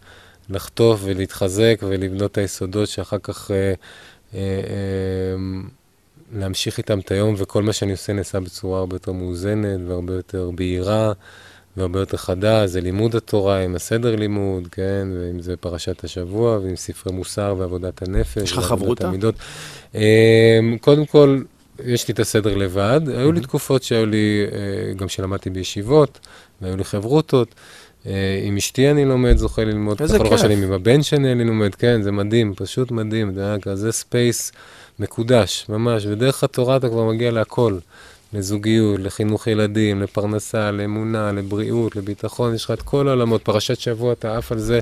לחטוף 0.50 1.00
ולהתחזק 1.04 1.80
ולבנות 1.82 2.32
את 2.32 2.38
היסודות 2.38 2.88
שאחר 2.88 3.18
כך 3.22 3.50
אה, 3.50 3.56
אה, 3.56 3.72
אה, 4.34 5.60
להמשיך 6.32 6.78
איתם 6.78 6.98
את 6.98 7.10
היום, 7.10 7.34
וכל 7.38 7.62
מה 7.62 7.72
שאני 7.72 7.92
עושה 7.92 8.12
נעשה 8.12 8.40
בצורה 8.40 8.78
הרבה 8.78 8.94
יותר 8.94 9.12
מאוזנת 9.12 9.80
והרבה 9.88 10.14
יותר 10.14 10.50
בהירה 10.54 11.12
והרבה 11.76 12.00
יותר 12.00 12.16
חדה. 12.16 12.66
זה 12.66 12.80
לימוד 12.80 13.16
התורה 13.16 13.60
עם 13.60 13.74
הסדר 13.74 14.16
לימוד, 14.16 14.68
כן, 14.72 15.08
ואם 15.14 15.40
זה 15.40 15.56
פרשת 15.56 16.04
השבוע 16.04 16.58
ועם 16.58 16.76
ספרי 16.76 17.12
מוסר 17.12 17.54
ועבודת 17.58 18.02
הנפש. 18.02 18.42
יש 18.42 18.52
לך? 18.52 18.74
המידות. 19.00 19.34
אה, 19.94 20.60
קודם 20.80 21.06
כל, 21.06 21.42
יש 21.84 22.08
לי 22.08 22.14
את 22.14 22.18
הסדר 22.18 22.56
לבד. 22.56 23.00
היו 23.08 23.32
לי 23.32 23.40
תקופות 23.40 23.82
שהיו 23.82 24.06
לי, 24.06 24.46
אה, 24.52 24.92
גם 24.92 25.08
שלמדתי 25.08 25.50
בישיבות, 25.50 26.18
והיו 26.60 26.76
לי 26.76 26.84
חברותות. 26.84 27.54
אה, 28.06 28.40
עם 28.44 28.56
אשתי 28.56 28.90
אני 28.90 29.04
לומד, 29.04 29.36
זוכה 29.36 29.64
ללמוד 29.64 30.02
איזה 30.02 30.18
כל 30.18 30.24
כיף. 30.24 30.32
השנים, 30.32 30.62
עם 30.62 30.72
הבן 30.72 31.02
שלי 31.02 31.32
אני 31.32 31.44
לומד, 31.44 31.74
כן, 31.74 32.02
זה 32.02 32.12
מדהים, 32.12 32.54
פשוט 32.56 32.90
מדהים, 32.90 33.34
זה 33.34 33.46
היה 33.46 33.58
כזה 33.58 33.92
space 33.92 34.52
מקודש, 34.98 35.66
ממש, 35.68 36.06
ודרך 36.06 36.44
התורה 36.44 36.76
אתה 36.76 36.88
כבר 36.88 37.04
מגיע 37.04 37.30
להכל, 37.30 37.78
לזוגיות, 38.32 39.00
לחינוך 39.00 39.46
ילדים, 39.46 40.02
לפרנסה, 40.02 40.70
לאמונה, 40.70 41.32
לבריאות, 41.32 41.96
לביטחון, 41.96 42.54
יש 42.54 42.64
לך 42.64 42.70
את 42.70 42.82
כל 42.82 43.08
העולמות, 43.08 43.42
פרשת 43.42 43.80
שבוע, 43.80 44.12
אתה 44.12 44.38
עף 44.38 44.52
על 44.52 44.58
זה, 44.58 44.80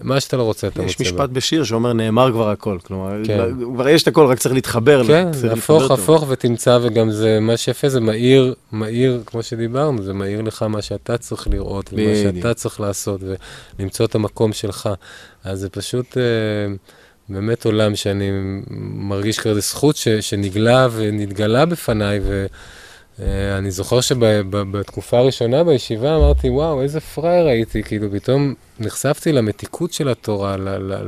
מה 0.00 0.20
שאתה 0.20 0.36
לא 0.36 0.42
רוצה, 0.42 0.66
אתה 0.66 0.82
יש 0.82 0.98
מוצא. 0.98 1.12
משפט 1.12 1.30
בשיר 1.30 1.64
שאומר, 1.64 1.92
נאמר 1.92 2.32
כבר 2.32 2.50
הכל. 2.50 2.78
כלומר, 2.84 3.24
כן. 3.24 3.40
כבר 3.74 3.88
יש 3.88 4.02
את 4.02 4.08
הכל, 4.08 4.26
רק 4.26 4.38
צריך 4.38 4.54
להתחבר. 4.54 5.06
כן, 5.06 5.32
צריך 5.32 5.52
הפוך, 5.52 5.80
להתחבר 5.82 5.96
טוב. 5.96 6.00
הפוך 6.00 6.26
ותמצא, 6.28 6.78
וגם 6.82 7.10
זה, 7.10 7.38
מה 7.40 7.56
שיפה 7.56 7.88
זה 7.88 8.00
מאיר, 8.00 8.54
מאיר, 8.72 9.22
כמו 9.26 9.42
שדיברנו, 9.42 10.02
זה 10.02 10.12
מאיר 10.12 10.42
לך 10.42 10.62
מה 10.62 10.82
שאתה 10.82 11.18
צריך 11.18 11.48
לראות, 11.48 11.90
ומה. 11.92 12.14
שאתה 12.22 12.54
צריך 12.54 12.80
לעשות, 12.80 13.20
ולמצוא 13.78 14.06
את 14.06 14.14
המקום 14.14 14.52
שלך. 14.52 14.88
אז 15.44 15.60
זה 15.60 15.68
פשוט 15.68 16.18
אה, 16.18 16.22
באמת 17.28 17.64
עולם 17.64 17.96
שאני 17.96 18.30
מרגיש 18.94 19.38
כזה 19.40 19.60
זכות 19.60 19.96
ש, 19.96 20.08
שנגלה 20.08 20.88
ונתגלה 20.92 21.66
בפניי, 21.66 22.20
ואני 23.26 23.70
זוכר 23.70 24.00
שבתקופה 24.00 25.18
הראשונה 25.18 25.64
בישיבה 25.64 26.16
אמרתי, 26.16 26.50
וואו, 26.50 26.82
איזה 26.82 27.00
פראייר 27.00 27.46
הייתי, 27.46 27.82
כאילו 27.82 28.08
פתאום 28.12 28.54
נחשפתי 28.80 29.32
למתיקות 29.32 29.92
של 29.92 30.08
התורה, 30.08 30.56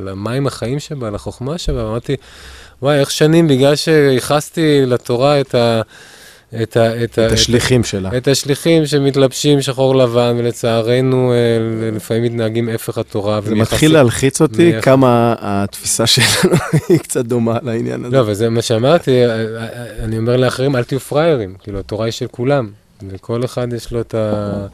למים 0.05 0.47
החיים 0.47 0.81
שבה, 0.81 1.11
לחוכמה 1.11 1.59
שבה, 1.59 1.85
ואמרתי, 1.85 2.17
וואי, 2.83 2.99
איך 2.99 3.11
שנים, 3.11 3.49
בגלל 3.49 3.77
שייחסתי 3.77 4.83
לתורה 4.87 5.41
את 5.41 5.55
ה... 5.55 5.83
את, 6.63 6.77
ה, 6.77 7.05
את, 7.05 7.19
את 7.19 7.33
השליחים 7.33 7.85
שלה. 7.85 8.11
את 8.17 8.29
השליחים 8.29 8.87
שמתלבשים 8.87 9.63
שחור 9.63 9.97
לבן, 9.97 10.35
ולצערנו 10.39 11.33
אה, 11.33 11.37
לפעמים 11.97 12.23
מתנהגים 12.23 12.69
הפך 12.69 12.99
התורה. 12.99 13.41
זה 13.41 13.51
ומייחסים- 13.51 13.63
מתחיל 13.75 13.93
להלחיץ 13.93 14.41
אותי 14.43 14.71
מייח- 14.71 14.85
כמה 14.85 15.35
התפיסה 15.41 16.07
שלנו 16.07 16.55
היא 16.89 16.99
קצת 16.99 17.25
דומה 17.25 17.59
לעניין 17.63 18.05
הזה. 18.05 18.17
לא, 18.17 18.23
וזה 18.27 18.51
מה 18.51 18.63
שאמרתי, 18.63 19.25
אה, 19.25 19.31
אה, 19.31 19.67
אני 20.05 20.19
אומר 20.19 20.37
לאחרים, 20.37 20.77
אל 20.77 20.85
תהיו 20.85 21.01
פראיירים, 21.01 21.55
כאילו, 21.63 21.79
התורה 21.79 22.05
היא 22.05 22.13
של 22.13 22.27
כולם, 22.31 22.69
וכל 23.11 23.45
אחד 23.45 23.73
יש 23.73 23.93
לו 23.93 24.01
את 24.01 24.15
ה... 24.15 24.67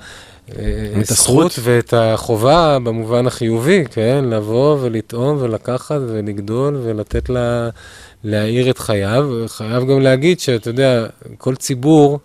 את 1.02 1.10
הזכות. 1.10 1.58
ואת 1.62 1.94
החובה 1.96 2.78
במובן 2.82 3.26
החיובי, 3.26 3.84
כן? 3.90 4.24
לבוא 4.30 4.76
ולטעום 4.80 5.36
ולקחת 5.40 6.00
ולגדול 6.08 6.80
ולתת 6.84 7.28
לה, 7.28 7.68
להאיר 8.24 8.70
את 8.70 8.78
חייו. 8.78 9.30
חייב 9.46 9.88
גם 9.88 10.00
להגיד 10.00 10.40
שאתה 10.40 10.70
יודע, 10.70 11.06
כל 11.38 11.54
ציבור, 11.54 12.18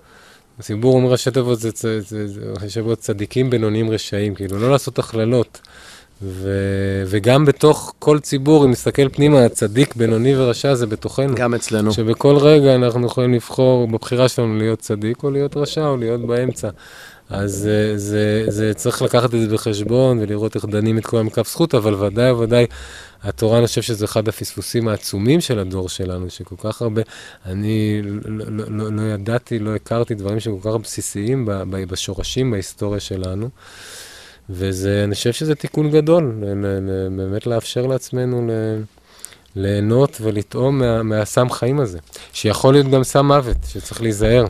ציבור 0.61 0.95
אומר 0.95 1.11
ראשי 1.11 1.31
תיבות, 1.31 1.59
זה, 1.59 1.69
זה, 1.75 2.01
זה, 2.01 2.27
זה 2.27 2.41
ראשי 2.61 2.73
תיבות 2.73 2.99
צדיקים, 2.99 3.49
בינוניים, 3.49 3.89
רשעים, 3.89 4.35
כאילו, 4.35 4.59
לא 4.59 4.71
לעשות 4.71 4.99
הכללות. 4.99 5.61
ו, 6.21 6.49
וגם 7.07 7.45
בתוך 7.45 7.93
כל 7.99 8.19
ציבור, 8.19 8.65
אם 8.65 8.71
נסתכל 8.71 9.09
פנימה, 9.09 9.49
צדיק, 9.49 9.95
בינוני 9.95 10.37
ורשע 10.37 10.75
זה 10.75 10.87
בתוכנו. 10.87 11.35
גם 11.35 11.53
אצלנו. 11.53 11.93
שבכל 11.93 12.37
רגע 12.37 12.75
אנחנו 12.75 13.05
יכולים 13.05 13.33
לבחור 13.33 13.87
בבחירה 13.87 14.29
שלנו 14.29 14.57
להיות 14.57 14.79
צדיק 14.79 15.23
או 15.23 15.31
להיות 15.31 15.57
רשע 15.57 15.87
או 15.87 15.97
להיות 15.97 16.21
באמצע. 16.21 16.69
אז 17.29 17.51
זה, 17.51 17.97
זה, 17.97 18.43
זה 18.47 18.73
צריך 18.73 19.01
לקחת 19.01 19.35
את 19.35 19.39
זה 19.39 19.47
בחשבון 19.47 20.19
ולראות 20.21 20.55
איך 20.55 20.65
דנים 20.65 20.97
את 20.97 21.05
כל 21.05 21.21
מכף 21.21 21.47
זכות, 21.47 21.75
אבל 21.75 21.93
ודאי 21.93 22.31
וודאי, 22.31 22.65
התורה, 23.25 23.57
אני 23.57 23.67
חושב 23.67 23.81
שזה 23.81 24.05
אחד 24.05 24.27
הפספוסים 24.27 24.87
העצומים 24.87 25.41
של 25.41 25.59
הדור 25.59 25.89
שלנו, 25.89 26.29
שכל 26.29 26.55
כך 26.57 26.81
הרבה, 26.81 27.01
אני 27.45 28.01
לא, 28.03 28.45
לא, 28.47 28.65
לא, 28.69 28.91
לא 28.91 29.01
ידעתי, 29.01 29.59
לא 29.59 29.75
הכרתי 29.75 30.15
דברים 30.15 30.39
שכל 30.39 30.57
כך 30.63 30.75
בסיסיים 30.83 31.45
ב- 31.45 31.51
ב- 31.51 31.83
בשורשים, 31.85 32.51
בהיסטוריה 32.51 32.99
שלנו. 32.99 33.49
וזה, 34.49 35.01
אני 35.03 35.15
חושב 35.15 35.33
שזה 35.33 35.55
תיקון 35.55 35.91
גדול, 35.91 36.35
ל- 36.41 36.65
ל- 36.65 37.09
באמת 37.17 37.47
לאפשר 37.47 37.85
לעצמנו 37.87 38.47
ל... 38.47 38.51
ליהנות 39.55 40.17
ולטעום 40.21 40.79
מה, 40.79 41.03
מהסם 41.03 41.49
חיים 41.49 41.79
הזה, 41.79 41.99
שיכול 42.33 42.73
להיות 42.73 42.87
גם 42.87 43.03
סם 43.03 43.25
מוות, 43.25 43.57
שצריך 43.67 44.01
להיזהר. 44.01 44.45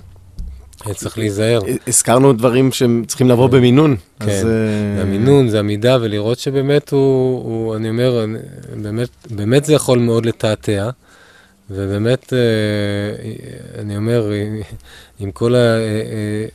צריך 0.93 1.17
להיזהר. 1.17 1.59
הזכרנו 1.87 2.33
דברים 2.33 2.71
שהם 2.71 3.03
צריכים 3.07 3.29
לבוא 3.29 3.47
במינון. 3.49 3.95
כן, 4.19 4.29
אז, 4.29 4.45
אה, 4.45 5.01
המינון, 5.01 5.49
זה 5.49 5.59
המידה, 5.59 5.97
ולראות 6.01 6.39
שבאמת 6.39 6.89
הוא, 6.89 6.99
הוא 7.43 7.75
אני 7.75 7.89
אומר, 7.89 8.25
באמת, 8.81 9.09
באמת 9.31 9.65
זה 9.65 9.73
יכול 9.73 9.99
מאוד 9.99 10.25
לתעתע, 10.25 10.89
ובאמת, 11.69 12.33
אה, 12.33 12.39
אני 13.81 13.97
אומר, 13.97 14.29
עם- 14.31 14.61
עם 15.19 15.31
כל 15.31 15.55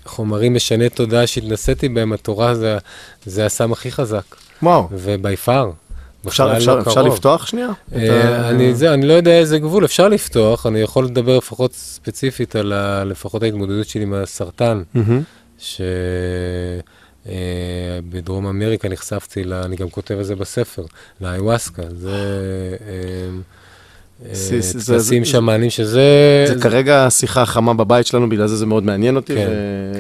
החומרים 0.07 0.55
משני 0.55 0.89
תודעה 0.89 1.26
שהתנסיתי 1.26 1.89
בהם, 1.89 2.12
התורה 2.12 2.55
זה, 2.55 2.78
זה 3.26 3.47
הסם 3.47 3.72
הכי 3.72 3.91
חזק, 3.93 4.22
וואו, 4.62 4.89
ובי 4.93 5.37
פאר. 5.37 5.70
אפשר- 6.26 6.56
אפשר 6.56 6.78
אפשר 6.88 7.02
לפתוח 7.02 7.46
שנייה? 7.46 7.68
את 7.88 7.94
אה, 7.94 8.48
אני, 8.48 8.74
זה, 8.74 8.94
אני 8.94 9.06
לא 9.06 9.12
יודע 9.12 9.38
איזה 9.38 9.58
גבול 9.58 9.84
אפשר 9.84 10.08
לפתוח, 10.08 10.66
אני 10.66 10.78
יכול 10.80 11.04
לדבר 11.04 11.36
לפחות 11.38 11.72
ספציפית 11.74 12.56
על 12.56 12.72
ה, 12.72 13.04
לפחות 13.04 13.42
ההתמודדות 13.42 13.86
שלי 13.88 14.02
עם 14.02 14.14
הסרטן, 14.14 14.82
מהמם. 14.94 15.22
שבדרום 17.26 18.46
אמריקה 18.46 18.88
נחשפתי, 18.88 19.44
לה, 19.44 19.62
אני 19.64 19.76
גם 19.76 19.90
כותב 19.90 20.14
על 20.18 20.22
זה 20.24 20.36
בספר, 20.36 20.84
לאיווסקה, 21.20 21.82
זה 21.96 22.10
אה, 22.10 22.16
אה, 22.88 23.30
טקסים 24.28 25.24
זה- 25.24 25.30
שמאנים 25.30 25.70
שזה... 25.70 26.02
זה 26.48 26.60
כרגע 26.60 27.06
השיחה 27.06 27.46
חמה 27.46 27.74
בבית 27.74 28.06
שלנו, 28.06 28.28
בגלל 28.28 28.46
זה 28.46 28.56
זה 28.56 28.66
מאוד 28.66 28.84
מעניין 28.84 29.16
אותי, 29.16 29.34
כן, 29.34 29.48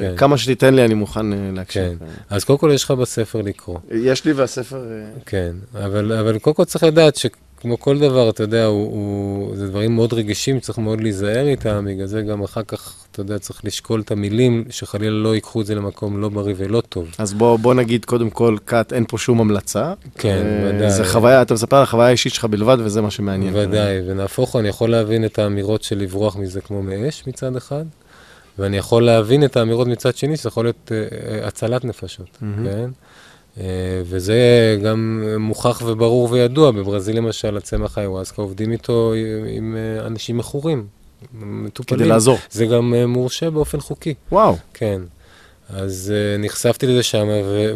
כן. 0.00 0.12
וכמה 0.14 0.38
שתיתן 0.38 0.74
לי 0.74 0.84
אני 0.84 0.94
מוכן 0.94 1.32
אה, 1.32 1.38
להקשיב. 1.54 1.82
כן. 1.98 2.04
אז 2.30 2.44
קודם 2.44 2.58
כל 2.58 2.70
יש 2.74 2.84
לך 2.84 2.90
בספר 2.90 3.42
לקרוא. 3.42 3.78
יש 3.90 4.24
לי 4.24 4.32
והספר... 4.32 4.76
אה, 4.76 5.20
כן, 5.26 5.52
אבל, 5.84 6.12
אבל 6.12 6.38
קודם 6.38 6.54
כל 6.56 6.64
צריך 6.64 6.84
לדעת 6.84 7.16
שכמו 7.60 7.80
כל 7.80 7.98
דבר, 7.98 8.30
אתה 8.30 8.42
יודע, 8.42 8.64
הוא, 8.64 8.92
הוא, 8.92 9.56
זה 9.56 9.68
דברים 9.68 9.94
מאוד 9.94 10.12
רגישים, 10.12 10.60
צריך 10.60 10.78
מאוד 10.78 11.00
להיזהר 11.00 11.46
איתם, 11.46 11.84
בגלל 11.88 12.06
זה 12.06 12.22
גם 12.22 12.42
אחר 12.42 12.62
כך, 12.62 12.94
אתה 13.12 13.20
יודע, 13.20 13.38
צריך 13.38 13.64
לשקול 13.64 14.00
את 14.00 14.10
המילים, 14.10 14.64
שחלילה 14.70 15.16
לא 15.16 15.34
ייקחו 15.34 15.60
את 15.60 15.66
זה 15.66 15.74
למקום 15.74 16.20
לא 16.20 16.28
בריא 16.28 16.54
ולא 16.56 16.80
טוב. 16.80 17.08
אז 17.18 17.34
בוא, 17.34 17.56
בוא 17.58 17.74
נגיד 17.74 18.04
קודם 18.04 18.30
כל, 18.30 18.56
קאט, 18.64 18.92
אין 18.92 19.04
פה 19.08 19.18
שום 19.18 19.40
המלצה. 19.40 19.92
כן, 20.14 20.42
אה, 20.46 20.70
ודאי. 20.76 20.90
זה 20.90 21.04
חוויה, 21.04 21.42
אתה 21.42 21.54
מספר 21.54 21.76
על 21.76 21.82
החוויה 21.82 22.06
האישית 22.08 22.34
שלך 22.34 22.44
בלבד, 22.44 22.76
וזה 22.80 23.00
מה 23.02 23.10
שמעניין. 23.10 23.54
ודאי, 23.56 24.00
ונהפוך 24.06 24.56
אני 24.56 24.68
יכול 24.68 24.90
להבין 24.90 25.24
את 25.24 25.38
האמירות 25.38 25.82
של 25.82 25.98
לברוח 25.98 26.36
מזה 26.36 26.60
כמו 26.60 26.82
מאש 26.82 27.22
מצד 27.26 27.56
אחד, 27.56 27.84
ואני 28.58 28.76
יכול 28.76 29.04
להבין 29.04 29.44
את 29.44 29.56
האמירות 29.56 29.86
מצד 29.86 30.16
שני, 30.16 30.36
שזה 30.36 30.48
יכול 30.48 30.64
להיות 30.64 30.92
אה, 30.92 30.96
אה, 30.96 31.46
הצלת 31.46 31.84
נפשות, 31.84 32.38
מהמם. 32.40 32.66
כן? 32.66 32.90
אה, 33.60 33.66
וזה 34.04 34.78
גם 34.84 35.24
מוכח 35.38 35.82
וברור 35.86 36.28
וידוע, 36.30 36.70
בברזיל 36.70 37.16
למשל, 37.16 37.56
הצמח 37.56 37.98
האיוואסקה, 37.98 38.42
עובדים 38.42 38.72
איתו 38.72 39.12
עם, 39.12 39.44
עם 39.48 39.76
אה, 39.76 40.06
אנשים 40.06 40.38
מכורים, 40.38 40.86
מטופלים. 41.32 41.98
כדי 42.00 42.08
לעזור. 42.08 42.38
זה 42.50 42.66
גם 42.66 42.94
אה, 42.94 43.06
מורשה 43.06 43.50
באופן 43.50 43.80
חוקי, 43.80 44.14
וואו, 44.32 44.56
כן. 44.74 45.02
אז 45.68 46.14
נחשפתי 46.38 46.86
לזה 46.86 47.02
שם, 47.02 47.26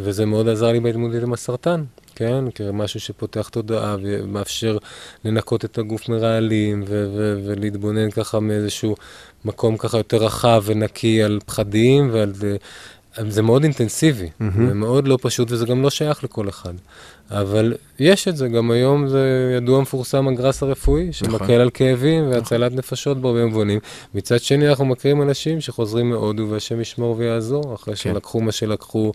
וזה 0.03 0.27
מאוד 0.27 0.49
עזר 0.49 0.73
לי 0.73 0.81
בהתמודדות 0.81 1.23
עם 1.23 1.33
הסרטן, 1.33 1.85
כן? 2.15 2.45
כמשהו 2.55 3.01
שפותח 3.01 3.49
תודעה 3.49 3.97
ומאפשר 4.03 4.79
לנקות 5.25 5.65
את 5.65 5.79
הגוף 5.79 6.09
מרעלים, 6.09 6.85
ו- 6.87 7.07
ו- 7.17 7.41
ולהתבונן 7.45 8.11
ככה 8.11 8.41
מאיזשהו 8.41 8.97
מקום 9.45 9.77
ככה 9.77 9.97
יותר 9.97 10.17
רחב 10.17 10.63
ונקי 10.67 11.23
על 11.23 11.39
פחדים 11.47 12.11
ועל... 12.13 12.33
זה 13.29 13.43
מאוד 13.43 13.63
אינטנסיבי, 13.63 14.29
מהמם. 14.41 14.69
ומאוד 14.71 15.09
לא 15.09 15.19
פשוט, 15.23 15.51
וזה 15.51 15.67
גם 15.67 15.83
לא 15.83 15.91
שייך 15.91 16.25
לכל 16.25 16.49
אחד. 16.49 16.75
אבל 17.31 17.75
יש 17.99 18.29
את 18.29 18.37
זה, 18.37 18.49
גם 18.49 18.71
היום 18.71 19.09
זה 19.09 19.55
ידוע 19.57 19.81
מפורסם 19.81 20.29
הגראס 20.29 20.63
הרפואי, 20.63 21.13
שמקל 21.13 21.35
נכון. 21.35 21.51
על 21.51 21.71
כאבים 21.75 22.31
והצלת 22.31 22.73
נפשות 22.73 23.21
בהרבה 23.21 23.47
מובנים. 23.47 23.79
מצד 24.15 24.41
שני, 24.41 24.69
אנחנו 24.69 24.85
מכירים 24.85 25.23
אנשים 25.23 25.61
שחוזרים 25.61 26.11
מהודו 26.11 26.47
והשם 26.51 26.81
ישמור 26.81 27.15
ויעזור, 27.19 27.75
אחרי 27.75 27.95
כן. 27.95 28.01
שלקחו 28.01 28.41
מה 28.41 28.53
שלקחו, 28.53 29.13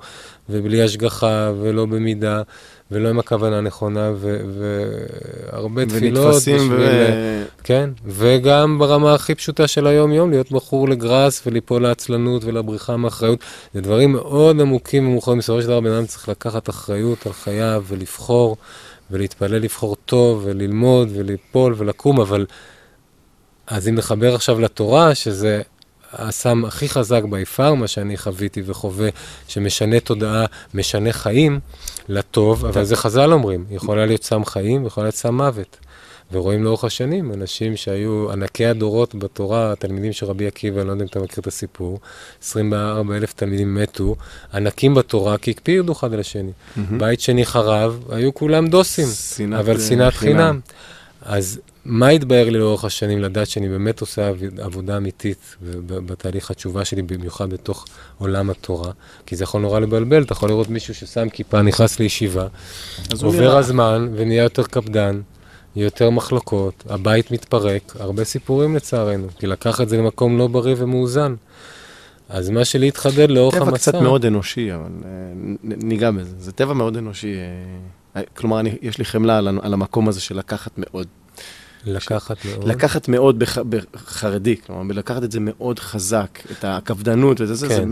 ובלי 0.49 0.81
השגחה, 0.81 1.51
ולא 1.61 1.85
במידה, 1.85 2.41
ולא 2.91 3.09
עם 3.09 3.19
הכוונה 3.19 3.57
הנכונה, 3.57 4.11
והרבה 5.51 5.85
תפילות 5.85 6.25
ונתפסים 6.25 6.55
בשביל... 6.55 6.79
ו... 6.79 7.43
כן, 7.63 7.89
וגם 8.05 8.79
ברמה 8.79 9.13
הכי 9.13 9.35
פשוטה 9.35 9.67
של 9.67 9.87
היום-יום, 9.87 10.29
להיות 10.29 10.51
מכור 10.51 10.89
לגראס 10.89 11.41
וליפול 11.45 11.81
לעצלנות 11.83 12.43
ולבריחה 12.43 12.97
מאחריות. 12.97 13.39
זה 13.73 13.81
דברים 13.81 14.11
מאוד 14.11 14.61
עמוקים 14.61 15.07
ומאוחרים. 15.07 15.37
בסופו 15.39 15.61
של 15.61 15.67
דבר, 15.67 15.79
בן 15.79 15.91
אדם 15.91 16.05
צריך 16.05 16.29
לקחת 16.29 16.69
אחריות 16.69 17.25
על 17.25 17.33
חייו 17.33 17.83
ולבחור, 17.87 18.57
ולהתפלל 19.11 19.57
לבחור 19.57 19.95
טוב, 20.05 20.41
וללמוד, 20.45 21.09
וליפול 21.15 21.75
ולקום, 21.77 22.21
אבל... 22.21 22.45
אז 23.67 23.87
אם 23.87 23.95
נחבר 23.95 24.35
עכשיו 24.35 24.59
לתורה, 24.59 25.15
שזה 25.15 25.61
הסם 26.13 26.65
הכי 26.65 26.89
חזק 26.89 27.21
בי-פאר, 27.29 27.73
מה 27.73 27.87
שאני 27.87 28.17
חוויתי 28.17 28.61
וחווה, 28.65 29.09
שמשנה 29.47 29.99
תודעה, 29.99 30.45
משנה 30.73 31.13
חיים, 31.13 31.59
לטוב, 32.09 32.65
אבל 32.65 32.83
זה 32.83 32.95
חז"ל 32.95 33.33
אומרים, 33.33 33.65
יכולה 33.71 34.05
להיות 34.05 34.23
סם 34.23 34.45
חיים 34.45 34.83
ויכולה 34.83 35.05
להיות 35.05 35.15
סם 35.15 35.35
מוות. 35.35 35.77
ורואים 36.31 36.63
לאורך 36.63 36.83
השנים 36.83 37.33
אנשים 37.33 37.75
שהיו 37.75 38.31
ענקי 38.31 38.65
הדורות 38.65 39.15
בתורה, 39.15 39.73
תלמידים 39.79 40.13
של 40.13 40.25
רבי 40.25 40.47
עקיבא, 40.47 40.79
אני 40.79 40.87
לא 40.87 40.91
יודע 40.91 41.03
אם 41.03 41.07
אתה 41.09 41.19
מכיר 41.19 41.41
את 41.41 41.47
הסיפור, 41.47 41.99
24 42.43 43.15
אלף 43.15 43.33
תלמידים 43.33 43.75
מתו, 43.75 44.15
ענקים 44.53 44.95
בתורה, 44.95 45.37
כי 45.37 45.51
הקפידו 45.51 45.93
אחד 45.93 46.13
על 46.13 46.19
השני. 46.19 46.51
בית 46.97 47.21
שני 47.21 47.45
חרב, 47.45 48.03
היו 48.09 48.33
כולם 48.33 48.67
דוסים, 48.67 49.07
אבל 49.59 49.75
אה, 49.75 49.79
שנאת 49.79 50.13
חינם. 50.13 50.37
חינם. 50.37 50.59
אז 51.21 51.59
מה 51.89 52.07
התבהר 52.09 52.49
לי 52.49 52.59
לאורך 52.59 52.85
השנים? 52.85 53.21
לדעת 53.21 53.47
שאני 53.47 53.69
באמת 53.69 54.01
עושה 54.01 54.27
עב- 54.27 54.59
עבודה 54.59 54.97
אמיתית 54.97 55.55
בתהליך 55.87 56.51
התשובה 56.51 56.85
שלי, 56.85 57.01
במיוחד 57.01 57.49
בתוך 57.49 57.85
עולם 58.17 58.49
התורה, 58.49 58.91
כי 59.25 59.35
זה 59.35 59.43
יכול 59.43 59.61
נורא 59.61 59.79
לבלבל, 59.79 60.23
אתה 60.23 60.33
יכול 60.33 60.49
לראות 60.49 60.69
מישהו 60.69 60.95
ששם 60.95 61.29
כיפה, 61.29 61.61
נכנס 61.61 61.99
לישיבה, 61.99 62.47
עובר 63.23 63.39
נראה. 63.39 63.57
הזמן 63.57 64.09
ונהיה 64.15 64.43
יותר 64.43 64.63
קפדן, 64.63 65.21
יותר 65.75 66.09
מחלוקות, 66.09 66.83
הבית 66.89 67.31
מתפרק, 67.31 67.95
הרבה 67.99 68.23
סיפורים 68.23 68.75
לצערנו, 68.75 69.27
כי 69.39 69.47
לקח 69.47 69.81
את 69.81 69.89
זה 69.89 69.97
למקום 69.97 70.37
לא 70.37 70.47
בריא 70.47 70.75
ומאוזן. 70.77 71.35
אז 72.29 72.49
מה 72.49 72.65
שלי 72.65 72.87
התחדד 72.87 73.29
לאורך 73.31 73.55
טבע 73.55 73.63
המצע. 73.67 73.77
קצת 73.91 73.95
מאוד 74.01 74.25
אנושי, 74.25 74.73
אבל 74.73 74.89
אה, 75.05 75.09
ניגע 75.63 76.11
בזה. 76.11 76.31
זה 76.39 76.51
טבע 76.51 76.73
מאוד 76.73 76.97
אנושי. 76.97 77.35
אה, 78.15 78.21
כלומר, 78.37 78.59
אני, 78.59 78.75
יש 78.81 78.97
לי 78.97 79.05
חמלה 79.05 79.37
על, 79.37 79.59
על 79.61 79.73
המקום 79.73 80.07
הזה 80.09 80.21
של 80.21 80.37
לקחת 80.37 80.71
מאוד. 80.77 81.07
לקחת 81.85 82.37
מאוד. 82.45 82.67
לקחת 82.67 83.07
מאוד 83.07 83.39
בח, 83.39 83.57
בחרדי, 83.57 84.55
כלומר, 84.65 84.93
לקחת 84.95 85.23
את 85.23 85.31
זה 85.31 85.39
מאוד 85.41 85.79
חזק, 85.79 86.39
את 86.51 86.65
הקפדנות 86.67 87.41
ואת 87.41 87.57
זה, 87.57 87.67
כן. 87.67 87.75
זה, 87.75 87.83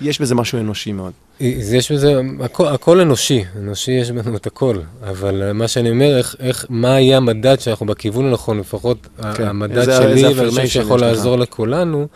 יש 0.00 0.20
בזה 0.20 0.34
משהו 0.34 0.58
אנושי 0.58 0.92
מאוד. 0.92 1.12
יש 1.40 1.92
בזה, 1.92 2.14
הכל, 2.40 2.66
הכל 2.66 3.00
אנושי, 3.00 3.44
אנושי 3.58 3.92
יש 3.92 4.10
בנו 4.10 4.36
את 4.36 4.46
הכל, 4.46 4.76
אבל 5.02 5.52
מה 5.52 5.68
שאני 5.68 5.90
אומר, 5.90 6.16
איך, 6.18 6.36
איך, 6.40 6.66
מה 6.68 7.00
יהיה 7.00 7.16
המדד 7.16 7.60
שאנחנו 7.60 7.86
בכיוון 7.86 8.24
הנכון, 8.24 8.58
לפחות 8.60 9.06
כן, 9.34 9.48
המדד 9.48 9.78
איזה- 9.78 9.96
שלי, 9.96 10.24
ואני 10.34 10.50
חושב 10.50 10.66
שיכול 10.66 10.96
יש 10.96 11.02
לך? 11.02 11.08
לעזור 11.08 11.36
לכולנו, 11.38 12.06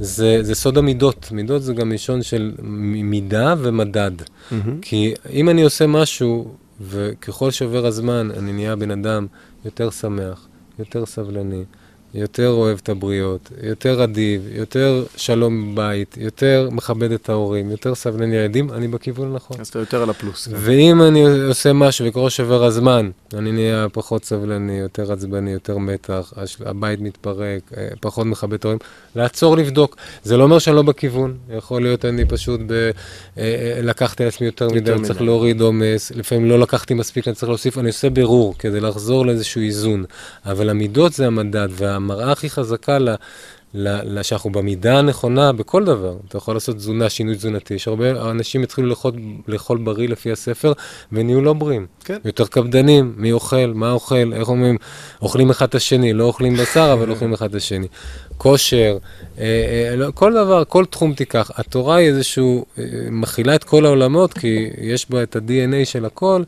זה, 0.00 0.38
זה 0.42 0.54
סוד 0.54 0.78
המידות. 0.78 1.28
מידות 1.32 1.62
זה 1.62 1.74
גם 1.74 1.92
לישון 1.92 2.22
של 2.22 2.52
מידה 2.62 3.54
ומדד. 3.58 4.10
כי 4.82 5.14
אם 5.32 5.48
אני 5.48 5.62
עושה 5.62 5.86
משהו, 5.86 6.54
וככל 6.80 7.50
שעובר 7.50 7.86
הזמן, 7.86 8.28
אני 8.38 8.52
נהיה 8.52 8.76
בן 8.76 8.90
אדם 8.90 9.26
יותר 9.64 9.90
שמח, 9.90 10.48
יותר 10.78 11.06
סבלני, 11.06 11.64
יותר 12.14 12.48
אוהב 12.48 12.78
את 12.82 12.88
הבריות, 12.88 13.50
יותר 13.62 14.04
אדיב, 14.04 14.42
יותר 14.52 15.04
שלום 15.16 15.74
בבית, 15.74 16.16
יותר 16.20 16.68
מכבד 16.72 17.12
את 17.12 17.28
ההורים, 17.28 17.70
יותר 17.70 17.94
סבלני 17.94 18.36
לילדים, 18.36 18.70
אני 18.72 18.88
בכיוון 18.88 19.32
הנכון. 19.32 19.56
אז 19.60 19.68
אתה 19.68 19.78
יותר 19.78 20.02
על 20.02 20.10
הפלוס. 20.10 20.48
כן. 20.48 20.54
ואם 20.56 21.02
אני 21.02 21.44
עושה 21.48 21.72
משהו 21.72 22.06
וככל 22.06 22.30
שעובר 22.30 22.64
הזמן, 22.64 23.10
אני 23.34 23.52
נהיה 23.52 23.86
פחות 23.92 24.24
סבלני, 24.24 24.72
יותר 24.72 25.12
עצבני, 25.12 25.50
יותר 25.50 25.78
מתח, 25.78 26.32
הבית 26.64 27.00
מתפרק, 27.00 27.60
אה, 27.76 27.88
פחות 28.00 28.26
מכבד 28.26 28.54
את 28.54 28.64
ההורים, 28.64 28.78
לעצור 29.16 29.56
לבדוק. 29.56 29.96
זה 30.22 30.36
לא 30.36 30.42
אומר 30.42 30.58
שאני 30.58 30.76
לא 30.76 30.82
בכיוון, 30.82 31.36
יכול 31.56 31.82
להיות 31.82 32.04
אני 32.04 32.24
פשוט 32.24 32.60
ב... 32.66 32.72
אה, 32.72 32.90
אה, 33.38 33.82
לקחתי 33.82 34.22
על 34.22 34.28
עצמי 34.28 34.46
יותר 34.46 34.66
מדי, 34.66 34.78
יותר 34.78 34.94
אני 34.94 35.02
צריך 35.02 35.16
מדי. 35.16 35.26
להוריד 35.26 35.60
עומס, 35.60 36.12
לפעמים 36.14 36.48
לא 36.48 36.58
לקחתי 36.58 36.94
מספיק, 36.94 37.28
אני 37.28 37.34
צריך 37.34 37.48
להוסיף, 37.48 37.78
אני 37.78 37.88
עושה 37.88 38.10
בירור 38.10 38.54
כדי 38.58 38.80
לחזור 38.80 39.26
לאיזשהו 39.26 39.60
איזון. 39.60 40.04
אבל 40.46 40.70
המידות 40.70 41.12
זה 41.12 41.26
המדד, 41.26 41.68
והמראה 42.08 42.32
הכי 42.32 42.50
חזקה 42.50 42.98
ל... 42.98 43.08
ל- 43.74 44.18
ל- 44.18 44.22
שאנחנו 44.22 44.52
במידה 44.52 44.98
הנכונה 44.98 45.52
בכל 45.52 45.84
דבר. 45.84 46.16
אתה 46.28 46.36
יכול 46.36 46.56
לעשות 46.56 46.76
תזונה, 46.76 47.10
שינוי 47.10 47.34
תזונתי. 47.34 47.74
יש 47.74 47.88
הרבה 47.88 48.30
אנשים 48.30 48.62
התחילו 48.62 48.88
לאכול, 48.88 49.12
לאכול 49.48 49.78
בריא 49.78 50.08
לפי 50.08 50.32
הספר, 50.32 50.72
ונהיו 51.12 51.40
לא 51.40 51.52
בריאים. 51.52 51.86
כן. 52.04 52.18
יותר 52.24 52.46
קפדנים, 52.46 53.14
מי 53.16 53.32
אוכל, 53.32 53.72
מה 53.74 53.90
אוכל, 53.92 54.32
איך 54.32 54.48
אומרים, 54.48 54.76
אוכלים 55.22 55.50
אחד 55.50 55.68
את 55.68 55.74
השני, 55.74 56.12
לא 56.12 56.24
אוכלים 56.24 56.56
בשר, 56.56 56.90
אבל 56.92 57.10
אוכלים 57.10 57.32
אחד 57.32 57.48
את 57.48 57.54
השני. 57.54 57.86
כושר, 58.42 58.98
אה, 59.38 59.44
אה, 59.44 59.96
לא, 59.96 60.10
כל 60.14 60.32
דבר, 60.32 60.62
כל 60.68 60.84
תחום 60.84 61.14
תיקח. 61.14 61.50
התורה 61.54 61.96
היא 61.96 62.08
איזשהו, 62.08 62.64
אה, 62.78 62.84
מכילה 63.10 63.54
את 63.54 63.64
כל 63.64 63.86
העולמות, 63.86 64.32
כי 64.32 64.70
יש 64.78 65.10
בה 65.10 65.22
את 65.22 65.36
ה-DNA 65.36 65.84
של 65.84 66.04
הכל, 66.04 66.42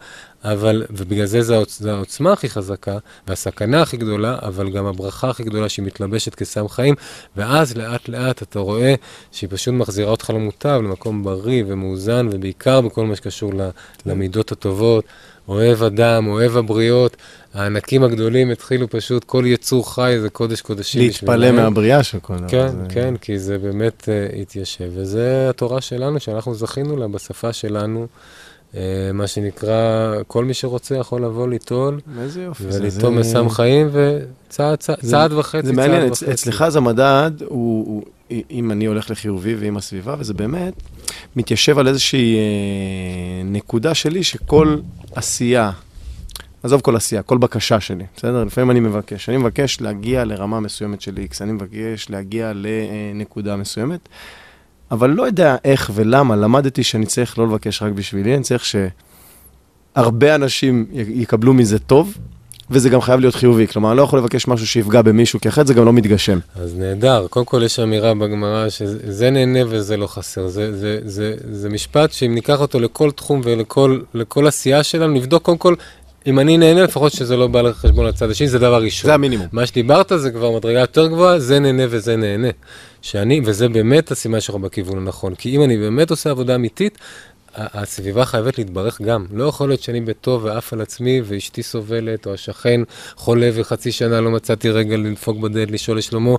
אבל, 0.45 0.85
ובגלל 0.91 1.27
זה 1.27 1.43
זה 1.67 1.93
העוצמה 1.93 2.33
הכי 2.33 2.49
חזקה, 2.49 2.99
והסכנה 3.29 3.83
הכי 3.83 3.97
גדולה, 3.97 4.39
אבל 4.43 4.71
גם 4.71 4.87
הברכה 4.87 5.31
הכי 5.31 5.45
גדולה 5.45 5.69
שהיא 5.69 5.87
מתלבשת 5.87 6.35
כסם 6.35 6.69
חיים, 6.69 6.95
ואז 7.37 7.77
לאט 7.77 8.09
לאט 8.09 8.43
אתה 8.43 8.59
רואה 8.59 8.95
שהיא 9.33 9.51
פשוט 9.53 9.75
מחזירה 9.75 10.11
אותך 10.11 10.31
למוטב, 10.31 10.81
למקום 10.85 11.25
בריא 11.25 11.65
ומאוזן, 11.67 12.29
ובעיקר 12.33 12.81
בכל 12.81 13.07
מה 13.07 13.17
שקשור 13.17 13.53
למידות 14.07 14.53
הטובות. 14.53 15.05
אוהב 15.49 15.83
אדם, 15.83 16.27
אוהב 16.27 16.57
הבריות, 16.57 17.17
הענקים 17.55 18.03
הגדולים 18.05 18.51
התחילו 18.51 18.91
פשוט, 18.91 19.25
כל 19.25 19.45
יצור 19.47 19.95
חי 19.95 20.17
זה 20.21 20.31
קודש 20.31 20.61
קודשים. 20.61 21.01
להתפלא. 21.03 21.51
מהבריאה 21.51 22.03
של 22.03 22.19
כל 22.21 22.37
דבר. 22.37 22.49
כן, 22.49 22.69
זה- 22.69 22.77
כן, 22.89 23.15
כי 23.21 23.39
זה 23.39 23.59
באמת 23.59 24.03
uh, 24.33 24.37
התיישב, 24.41 24.91
וזה 24.95 25.47
התורה 25.51 25.81
שלנו, 25.81 26.21
שאנחנו 26.21 26.55
זכינו 26.55 26.97
לה 26.97 27.09
בשפה 27.09 27.53
שלנו, 27.53 28.07
uh, 28.73 28.77
מה 29.15 29.27
שנקרא, 29.27 29.77
כל 30.27 30.45
מי 30.45 30.55
שרוצה 30.55 30.97
יכול 30.97 31.25
לבוא 31.25 31.49
ליטול, 31.49 32.01
איזה 32.21 32.43
יופי. 32.43 32.65
זה- 32.69 32.81
וליטול 32.81 33.01
זה- 33.15 33.21
מסם 33.21 33.49
חיים, 33.51 33.89
וצעד 33.93 34.79
צעד, 34.79 34.97
זה- 35.01 35.11
צעד 35.11 35.33
וחצי, 35.33 35.67
זה 35.67 35.73
מעניין, 35.73 36.09
וחצי. 36.13 36.31
אצלך 36.31 36.63
אז 36.63 36.77
המדד 36.77 37.31
הוא, 37.41 37.87
הוא, 37.87 38.03
אם 38.51 38.71
אני 38.71 38.85
הולך 38.87 39.11
לחיובי 39.11 39.55
ועם 39.55 39.77
הסביבה, 39.77 40.15
וזה 40.19 40.35
באמת 40.35 40.75
מתיישב 41.37 41.79
על 41.79 41.89
איזושהי 41.89 42.37
אה, 42.37 42.41
נקודה 43.45 43.95
שלי 43.95 44.23
שכל 44.25 44.77
עשייה, 45.15 45.71
עזוב 46.65 46.81
כל 46.81 46.97
עשייה, 46.97 47.23
כל 47.23 47.39
בקשה 47.39 47.81
שלי, 47.81 48.05
בסדר? 48.17 48.45
לפעמים 48.45 48.71
אני 48.71 48.81
מבקש. 48.81 49.29
אני 49.29 49.37
מבקש 49.37 49.81
להגיע 49.81 50.25
לרמה 50.25 50.61
מסוימת 50.61 51.01
של 51.01 51.15
X, 51.17 51.37
אני 51.41 51.53
מבקש 51.53 52.11
להגיע 52.11 52.53
לנקודה 52.55 53.57
מסוימת, 53.57 54.09
אבל 54.91 55.11
לא 55.11 55.23
יודע 55.23 55.57
איך 55.65 55.91
ולמה, 55.95 56.37
למדתי 56.37 56.83
שאני 56.83 57.07
צריך 57.07 57.39
לא 57.39 57.47
לבקש 57.47 57.83
רק 57.83 57.93
בשבילי, 57.93 58.35
אני 58.35 58.43
צריך 58.43 58.65
שהרבה 59.95 60.35
אנשים 60.35 60.87
יקבלו 60.93 61.55
מזה 61.55 61.79
טוב, 61.79 62.19
וזה 62.71 62.89
גם 62.89 63.01
חייב 63.01 63.21
להיות 63.21 63.35
חיובי. 63.35 63.67
כלומר, 63.67 63.91
אני 63.91 63.99
לא 63.99 64.03
יכול 64.03 64.19
לבקש 64.19 64.49
משהו 64.49 64.67
שיפגע 64.67 65.03
במישהו, 65.03 65.41
כי 65.41 65.49
אחרת 65.49 65.67
זה 65.67 65.75
גם 65.75 65.85
לא 65.85 65.93
מתגשם. 65.93 66.39
אז 66.55 66.79
נהדר, 66.79 67.27
קודם 67.31 67.47
כל 67.47 67.62
יש 67.65 67.79
אמירה 67.79 68.15
בגמרא 68.15 68.69
שזה 68.69 69.31
נהנה 69.31 69.61
וזה 69.69 69.97
לא 69.97 70.07
חסר. 70.07 70.49
זה, 70.49 70.77
זה, 70.77 70.99
זה, 71.05 71.35
זה 71.51 71.69
משפט 71.69 72.12
שאם 72.12 72.35
ניקח 72.35 72.61
אותו 72.61 72.81
לכל 72.81 73.11
תחום 73.11 73.41
ולכל 73.45 74.01
לכל 74.15 74.47
עשייה 74.47 74.83
שלנו, 74.83 75.15
נבדוק 75.15 75.43
קודם 75.43 75.59
כל, 75.59 75.75
אם 76.27 76.41
אני 76.41 76.57
נהנה, 76.57 76.83
לפחות 76.83 77.12
שזה 77.12 77.37
לא 77.37 77.47
בא 77.47 77.62
לחשבון 77.62 78.07
הצד 78.07 78.31
השני, 78.31 78.49
זה 78.49 78.59
דבר 78.59 78.83
ראשון. 78.83 79.09
זה 79.09 79.14
המינימום. 79.14 79.47
מה 79.53 79.66
שדיברת 79.66 80.12
זה 80.16 80.31
כבר 80.31 80.51
מדרגה 80.51 80.81
יותר 80.81 81.07
גבוהה, 81.07 81.39
זה 81.39 81.59
נהנה 81.59 81.83
וזה 81.91 82.16
נהנה. 82.16 82.49
שאני, 83.03 83.41
וזה 83.45 83.68
באמת 83.68 84.11
הסימן 84.11 84.41
שאנחנו 84.41 84.62
בכיוון 84.62 84.99
הנכון. 84.99 85.35
כי 85.35 85.57
אם 85.57 85.62
אני 85.62 85.77
באמת 85.77 86.11
עושה 86.11 86.31
עבודה 86.31 86.55
אמיתית, 86.55 86.99
הסביבה 87.57 88.25
חייבת 88.25 88.59
להתברך 88.59 89.01
גם. 89.01 89.27
לא 89.33 89.45
יכול 89.45 89.69
להיות 89.69 89.83
שאני 89.83 90.01
בטוב 90.01 90.45
ועף 90.45 90.73
על 90.73 90.81
עצמי, 90.81 91.21
ואשתי 91.25 91.63
סובלת, 91.63 92.27
או 92.27 92.35
השכן 92.35 92.81
חולה 93.17 93.51
וחצי 93.55 93.93
שנה 93.93 94.21
לא 94.21 94.31
מצאתי 94.31 94.71
רגע 94.71 94.97
לדפוק 94.97 95.39
בדלת, 95.39 95.71
לשאול 95.71 95.99
לשלומו, 95.99 96.39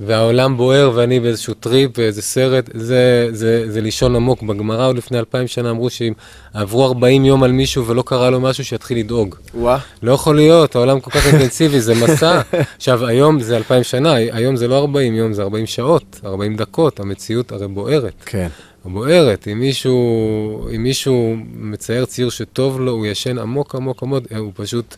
והעולם 0.00 0.56
בוער 0.56 0.90
ואני 0.94 1.20
באיזשהו 1.20 1.54
טריפ, 1.54 1.98
באיזה 1.98 2.22
סרט, 2.22 2.70
זה, 2.74 3.28
זה, 3.32 3.72
זה 3.72 3.80
לישון 3.80 4.16
עמוק. 4.16 4.42
בגמרא 4.42 4.86
עוד 4.86 4.96
לפני 4.96 5.18
אלפיים 5.18 5.46
שנה 5.46 5.70
אמרו 5.70 5.90
שאם 5.90 6.12
עברו 6.54 6.86
40 6.86 7.24
יום 7.24 7.42
על 7.42 7.52
מישהו 7.52 7.86
ולא 7.86 8.02
קרה 8.06 8.30
לו 8.30 8.40
משהו, 8.40 8.64
שיתחיל 8.64 8.98
לדאוג. 8.98 9.34
וואה. 9.54 9.78
לא 10.02 10.12
יכול 10.12 10.36
להיות, 10.36 10.76
העולם 10.76 11.00
כל 11.00 11.10
כך 11.10 11.26
אינטנסיבי, 11.26 11.80
זה 11.80 11.94
מסע. 11.94 12.40
עכשיו, 12.76 13.06
היום 13.06 13.40
זה 13.40 13.56
אלפיים 13.56 13.82
שנה, 13.82 14.12
היום 14.12 14.56
זה 14.56 14.68
לא 14.68 14.78
40 14.78 15.14
יום, 15.14 15.32
זה 15.32 15.42
40 15.42 15.66
שעות, 15.66 16.20
40 16.24 16.56
דקות, 16.56 17.00
המציאות 17.00 17.52
הרי 17.52 17.68
בוערת. 17.68 18.12
כן. 18.26 18.48
או 18.86 18.90
בוערת. 18.90 19.48
אם 19.52 19.60
מישהו, 19.60 20.68
אם 20.74 20.82
מישהו 20.82 21.36
מצייר 21.54 22.04
ציור 22.04 22.30
שטוב 22.30 22.80
לו, 22.80 22.92
הוא 22.92 23.06
ישן 23.06 23.38
עמוק 23.38 23.74
עמוק 23.74 24.02
עמוק, 24.02 24.24
הוא 24.36 24.52
פשוט 24.54 24.94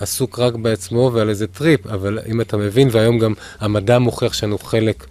עסוק 0.00 0.38
רק 0.38 0.54
בעצמו 0.54 1.10
ועל 1.14 1.28
איזה 1.28 1.46
טריפ. 1.46 1.86
אבל 1.86 2.18
אם 2.26 2.40
אתה 2.40 2.56
מבין, 2.56 2.88
והיום 2.92 3.18
גם 3.18 3.32
המדע 3.60 3.98
מוכיח 3.98 4.32
שאנו 4.32 4.58
חלק 4.58 5.06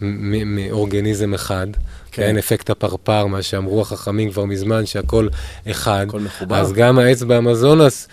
מאורגניזם 0.00 1.34
אחד, 1.34 1.66
כן. 2.12 2.22
כן, 2.22 2.38
אפקט 2.38 2.70
הפרפר, 2.70 3.26
מה 3.26 3.42
שאמרו 3.42 3.80
החכמים 3.80 4.30
כבר 4.30 4.44
מזמן, 4.44 4.86
שהכל 4.86 5.28
אחד. 5.70 6.06
הכל 6.08 6.20
מחובר. 6.20 6.56
אז 6.56 6.72
גם 6.72 6.98
העץ 6.98 7.22
באמזונס 7.22 8.08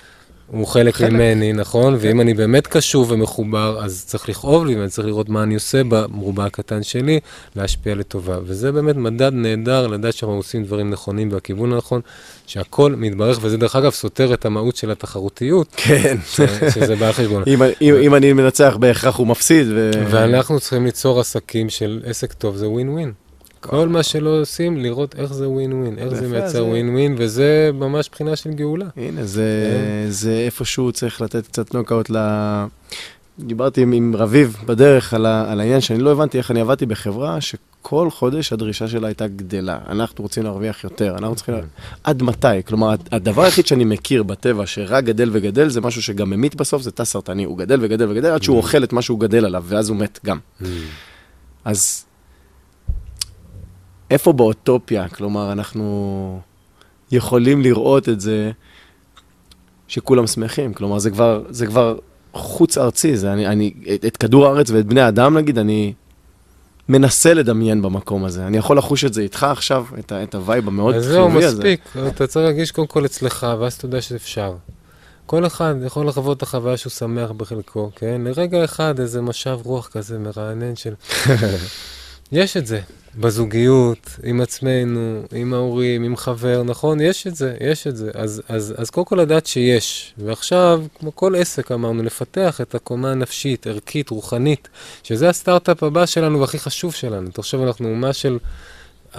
הוא 0.52 0.68
חלק, 0.68 0.96
חלק 0.96 1.12
ממני, 1.12 1.54
נכון? 1.54 1.94
כן. 2.00 2.08
ואם 2.08 2.22
אני 2.22 2.34
באמת 2.34 2.68
קשוב 2.68 3.12
ומחובר, 3.12 3.80
אז 3.84 4.04
צריך 4.08 4.30
לכאוב 4.30 4.66
לי, 4.66 4.76
ואני 4.76 4.90
צריך 4.90 5.08
לראות 5.08 5.30
מה 5.30 5.44
אני 5.44 5.54
עושה 5.54 5.82
במרובע 5.84 6.46
הקטן 6.46 6.84
שלי, 6.84 7.20
להשפיע 7.56 7.96
לטובה. 7.96 8.38
וזה 8.44 8.72
באמת 8.72 8.96
מדד 8.96 9.34
נהדר 9.34 9.88
לדעת 9.88 10.14
שאנחנו 10.14 10.36
עושים 10.36 10.64
דברים 10.64 10.90
נכונים 10.90 11.30
בכיוון 11.30 11.74
הנכון, 11.74 12.02
שהכל 12.48 12.96
מתברך, 12.98 13.40
וזה 13.42 13.58
דרך 13.58 13.76
אגב 13.76 13.92
סותר 13.92 14.34
את 14.34 14.46
המהות 14.46 14.76
של 14.76 14.92
התחרותיות. 14.92 15.68
כן. 15.78 16.18
שזה 16.74 16.96
בא 16.96 17.12
חשבון. 17.12 17.44
אם, 17.48 17.62
אם, 17.82 17.96
אם 18.02 18.16
אני 18.16 18.34
מנצח, 18.34 18.78
בהכרח 18.80 19.16
הוא 19.16 19.28
מפסיד. 19.28 19.68
ו... 19.70 19.92
ואנחנו 20.10 20.60
צריכים 20.60 20.86
ליצור 20.86 21.20
עסקים 21.20 21.70
של 21.70 22.02
עסק 22.06 22.34
טוב, 22.34 22.56
זה 22.56 22.70
ווין 22.70 22.90
ווין. 22.90 23.12
כל 23.60 23.88
מה 23.88 24.04
שלא 24.04 24.42
עושים, 24.42 24.78
לראות 24.78 25.16
איך 25.16 25.34
זה 25.34 25.50
ווין 25.50 25.74
ווין, 25.74 25.98
איך 25.98 26.14
זה 26.14 26.28
מייצר 26.28 26.66
ווין 26.66 26.90
ווין, 26.90 27.16
וזה 27.18 27.70
ממש 27.74 28.10
בחינה 28.12 28.36
של 28.36 28.50
גאולה. 28.50 28.86
הנה, 28.98 29.26
זה, 29.26 29.44
כן. 30.24 30.30
איפשהו 30.30 30.92
צריך 30.92 31.22
לתת 31.22 31.48
קצת 31.48 31.74
נוקאוט 31.74 32.10
ל... 32.10 32.18
דיברתי 33.40 33.82
עם, 33.82 33.92
עם 33.92 34.16
רביב 34.16 34.58
בדרך 34.66 35.14
על, 35.14 35.26
ה, 35.26 35.52
על 35.52 35.60
העניין 35.60 35.82
שאני 35.82 36.00
לא 36.00 36.12
הבנתי 36.12 36.38
איך 36.38 36.52
אני 36.52 36.62
עבדתי 36.62 36.86
בחברה 36.86 37.42
שכל 37.42 38.10
חודש 38.10 38.54
הדרישה 38.54 38.88
שלה 38.88 39.08
הייתה 39.08 39.28
גדלה. 39.28 39.80
אנחנו 39.90 40.22
רוצים 40.22 40.44
להרוויח 40.44 40.84
יותר, 40.84 41.16
אנחנו 41.18 41.36
צריכים... 41.36 41.56
לה... 41.56 41.62
עד 42.04 42.24
מתי? 42.24 42.48
כלומר, 42.66 42.96
הדבר 43.12 43.44
היחיד 43.44 43.68
שאני 43.68 43.86
מכיר 43.86 44.24
בטבע 44.24 44.66
שרק 44.66 45.04
גדל 45.04 45.30
וגדל 45.34 45.70
זה 45.70 45.82
משהו 45.82 46.02
שגם 46.02 46.30
ממית 46.30 46.56
בסוף, 46.56 46.82
זה 46.82 46.92
תא 46.92 47.04
סרטני. 47.04 47.44
הוא 47.44 47.58
גדל 47.58 47.78
וגדל 47.82 48.12
וגדל 48.12 48.32
עד 48.32 48.44
שהוא 48.44 48.58
אוכל 48.58 48.84
את 48.84 48.94
מה 48.94 49.02
שהוא 49.02 49.20
גדל 49.20 49.46
עליו, 49.46 49.64
ואז 49.68 49.90
הוא 49.90 49.98
מת 49.98 50.20
גם. 50.26 50.38
אז 51.66 52.06
איפה 54.12 54.34
באוטופיה? 54.34 55.08
כלומר, 55.08 55.52
אנחנו 55.52 56.40
יכולים 57.12 57.62
לראות 57.62 58.10
את 58.10 58.22
זה 58.22 58.52
שכולם 59.88 60.28
שמחים. 60.28 60.74
כלומר, 60.74 61.00
זה 61.00 61.12
כבר, 61.12 61.44
זה 61.50 61.66
כבר 61.66 61.98
חוץ 62.34 62.78
ארצי. 62.78 63.18
זה 63.18 63.34
אני, 63.34 63.48
אני, 63.48 63.74
את, 63.96 64.06
את 64.06 64.18
כדור 64.18 64.46
הארץ 64.46 64.70
ואת 64.70 64.86
בני 64.86 65.02
האדם, 65.02 65.38
נגיד, 65.38 65.58
אני 65.58 65.94
מנסה 66.90 67.34
לדמיין 67.34 67.82
במקום 67.82 68.26
הזה. 68.26 68.48
אני 68.48 68.58
יכול 68.58 68.78
לחוש 68.78 69.06
את 69.06 69.14
זה 69.14 69.22
איתך 69.22 69.44
עכשיו, 69.44 69.86
את, 70.00 70.12
את 70.12 70.36
ה 70.36 70.42
vibe 70.42 70.68
המאוד 70.68 70.94
חיובי 70.94 71.38
הזה. 71.38 71.48
אז 71.48 71.54
זהו, 71.54 71.60
מספיק. 71.60 71.82
אתה 72.08 72.28
צריך 72.28 72.44
להרגיש 72.44 72.72
קודם 72.72 72.88
כל 72.88 73.06
אצלך, 73.06 73.48
ואז 73.60 73.74
אתה 73.74 73.86
יודע 73.86 74.02
שאפשר. 74.02 74.56
כל 75.26 75.46
אחד 75.46 75.76
יכול 75.86 76.08
לחוות 76.08 76.38
את 76.38 76.44
החוויה 76.44 76.78
שהוא 76.78 76.92
שמח 76.92 77.32
בחלקו, 77.32 77.92
כן? 77.96 78.22
לרגע 78.26 78.64
אחד 78.66 79.00
איזה 79.00 79.22
משב 79.22 79.60
רוח 79.64 79.88
כזה 79.88 80.20
מרענן 80.20 80.76
של... 80.76 80.94
יש 82.32 82.58
את 82.58 82.66
זה. 82.66 82.80
בזוגיות, 83.18 84.10
עם 84.24 84.42
עצמנו, 84.42 85.22
עם 85.34 85.54
ההורים, 85.54 86.04
עם 86.04 86.16
חבר, 86.16 86.64
נכון? 86.64 87.02
יש 87.02 87.28
את 87.28 87.36
זה, 87.36 87.56
יש 87.62 87.88
את 87.88 87.98
זה. 87.98 88.12
אז, 88.14 88.42
אז, 88.50 88.74
אז 88.78 88.90
קודם 88.90 89.06
כל 89.06 89.16
לדעת 89.16 89.46
שיש. 89.46 90.14
ועכשיו, 90.18 90.84
כמו 91.00 91.16
כל 91.16 91.36
עסק 91.36 91.72
אמרנו, 91.72 92.04
לפתח 92.04 92.62
את 92.62 92.76
הקומה 92.76 93.12
הנפשית, 93.12 93.68
ערכית, 93.68 94.10
רוחנית, 94.10 94.68
שזה 95.04 95.30
הסטארט-אפ 95.30 95.84
הבא 95.84 96.06
שלנו 96.06 96.40
והכי 96.40 96.60
חשוב 96.60 96.94
שלנו. 96.94 97.30
תחשוב, 97.32 97.64
אנחנו 97.64 97.90
אומה 97.90 98.14
של... 98.14 98.38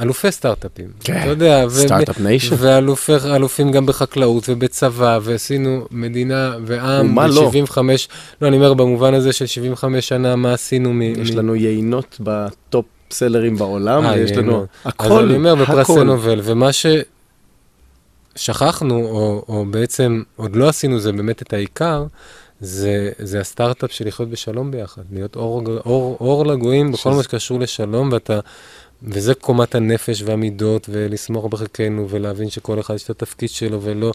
אלופי 0.02 0.32
סטארט-אפים, 0.32 0.88
כן, 1.04 1.20
אתה 1.20 1.28
יודע, 1.28 1.64
Start-Up 1.68 2.20
Nation, 2.20 2.56
ואלופים 2.58 3.72
גם 3.72 3.86
בחקלאות 3.86 4.48
ובצבא, 4.48 5.18
ועשינו 5.22 5.86
מדינה 5.90 6.56
ועם, 6.66 7.06
ומה 7.06 7.26
לא? 7.26 7.32
75, 7.32 8.08
לא, 8.42 8.48
אני 8.48 8.56
אומר 8.56 8.74
במובן 8.74 9.14
הזה 9.14 9.32
של 9.32 9.46
75 9.46 10.08
שנה, 10.08 10.36
מה 10.36 10.52
עשינו 10.52 10.92
מ... 10.92 11.02
יש 11.02 11.30
לנו 11.30 11.54
יינות 11.54 12.16
ב 12.20 12.36
top 12.36 12.84
seller 13.12 13.45
ים 13.45 13.56
בעולם, 13.56 14.04
אה, 14.04 14.12
ויש 14.12 14.30
לנו 14.30 14.66
הכל, 14.84 15.04
הכל. 15.04 15.18
אז 15.18 15.24
אני 15.24 15.34
אומר, 15.36 15.54
בפרסי 15.54 16.04
נובל, 16.04 16.40
ומה 16.42 16.70
ששכחנו, 18.36 18.94
או, 18.96 19.44
או 19.48 19.64
בעצם 19.70 20.22
עוד 20.36 20.56
לא 20.56 20.68
עשינו, 20.68 20.98
זה 20.98 21.12
באמת 21.12 21.42
את 21.42 21.52
העיקר, 21.52 22.04
זה, 22.60 23.10
זה 23.18 23.40
הסטארט-אפ 23.40 23.92
של 23.92 24.06
לחיות 24.06 24.30
בשלום 24.30 24.70
ביחד, 24.70 25.02
להיות 25.12 25.36
אור, 25.36 25.62
אור, 25.86 26.16
אור 26.20 26.46
לגויים 26.46 26.92
בכל 26.92 27.10
מה 27.10 27.22
שקשור 27.22 27.60
לשלום, 27.60 28.12
ואתה 28.12 28.40
וזה 29.02 29.34
קומת 29.34 29.74
הנפש 29.74 30.22
והמידות, 30.22 30.88
ולסמוך 30.92 31.46
בחלקנו, 31.46 32.08
ולהבין 32.10 32.50
שכל 32.50 32.80
אחד 32.80 32.94
יש 32.94 33.04
את 33.04 33.10
התפקיד 33.10 33.50
שלו 33.50 33.82
ולא, 33.82 34.12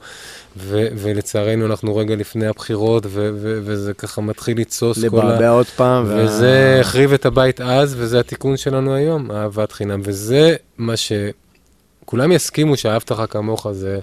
ו- 0.58 0.88
ולצערנו 0.98 1.66
אנחנו 1.66 1.96
רגע 1.96 2.16
לפני 2.16 2.48
הבחירות, 2.48 3.06
ו- 3.06 3.10
ו- 3.34 3.60
וזה 3.64 3.94
ככה 3.94 4.22
מתחיל 4.22 4.60
לתסוס 4.60 4.98
כל 4.98 5.04
ה... 5.04 5.08
לבעבע 5.08 5.50
עוד 5.50 5.66
פעם. 5.66 6.06
וזה 6.08 6.78
החריב 6.82 7.14
את 7.14 7.26
הבית 7.26 7.62
אז, 7.62 7.96
וזה 7.98 8.20
התיקון 8.20 8.58
שלנו 8.58 8.96
היום, 8.96 9.32
אהבת 9.32 9.72
חינם. 9.72 10.02
וזה 10.04 10.56
מה 10.78 10.94
שכולם 10.98 12.32
יסכימו 12.32 12.78
שאהבת 12.78 13.12
לך 13.12 13.22
כמוך, 13.30 13.72
זה, 13.72 14.00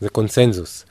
זה 0.00 0.08
קונצנזוס. 0.08 0.84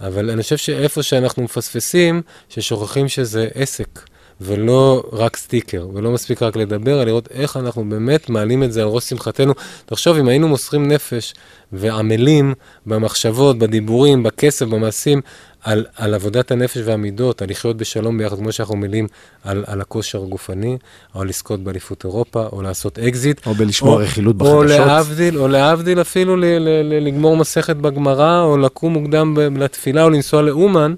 אבל 0.00 0.30
אני 0.30 0.42
חושב 0.42 0.56
שאיפה 0.56 1.02
שאנחנו 1.02 1.42
מפספסים, 1.42 2.22
ששוכחים 2.48 3.08
שזה 3.08 3.48
עסק. 3.54 4.09
ולא 4.40 5.02
רק 5.12 5.36
סטיקר, 5.36 5.88
ולא 5.94 6.10
מספיק 6.10 6.42
רק 6.42 6.56
לדבר, 6.56 6.94
אלא 6.94 7.04
לראות 7.04 7.28
איך 7.30 7.56
אנחנו 7.56 7.88
באמת 7.88 8.30
מעלים 8.30 8.62
את 8.62 8.72
זה 8.72 8.82
על 8.82 8.88
ראש 8.88 9.04
שמחתנו. 9.04 9.52
תחשוב, 9.86 10.16
אם 10.16 10.28
היינו 10.28 10.48
מוסרים 10.48 10.88
נפש 10.88 11.34
ועמלים 11.72 12.54
במחשבות, 12.86 13.58
בדיבורים, 13.58 14.22
בכסף, 14.22 14.66
במעשים, 14.66 15.20
על, 15.64 15.84
על 15.96 16.14
עבודת 16.14 16.50
הנפש 16.50 16.80
והמידות, 16.84 17.42
על 17.42 17.50
לחיות 17.50 17.76
בשלום 17.76 18.18
ביחד, 18.18 18.36
כמו 18.36 18.52
שאנחנו 18.52 18.74
עמלים 18.74 19.06
על, 19.44 19.64
על 19.66 19.80
הכושר 19.80 20.22
הגופני, 20.22 20.76
או 21.14 21.24
לזכות 21.24 21.60
באליפות 21.60 22.04
אירופה, 22.04 22.46
או 22.52 22.62
לעשות 22.62 22.98
אקזיט. 22.98 23.46
או 23.46 23.54
בלשמור 23.54 24.02
רכילות 24.02 24.36
בחדשות. 24.36 24.54
או 24.54 24.64
להבדיל, 24.64 25.38
או 25.38 25.48
להבדיל 25.48 26.00
אפילו 26.00 26.36
ל, 26.36 26.44
ל, 26.44 26.68
ל, 26.68 27.06
לגמור 27.06 27.36
מסכת 27.36 27.76
בגמרא, 27.76 28.42
או 28.42 28.58
לקום 28.58 28.92
מוקדם 28.92 29.36
לתפילה, 29.56 30.02
או 30.02 30.10
לנסוע 30.10 30.42
לאומן. 30.42 30.94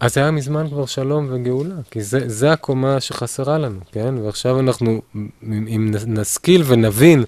אז 0.00 0.18
היה 0.18 0.30
מזמן 0.30 0.68
כבר 0.68 0.86
שלום 0.86 1.28
וגאולה, 1.30 1.74
כי 1.90 2.02
זה, 2.02 2.20
זה 2.26 2.52
הקומה 2.52 3.00
שחסרה 3.00 3.58
לנו, 3.58 3.80
כן? 3.92 4.14
ועכשיו 4.24 4.60
אנחנו, 4.60 5.02
אם 5.42 5.94
נשכיל 6.06 6.62
ונבין, 6.66 7.24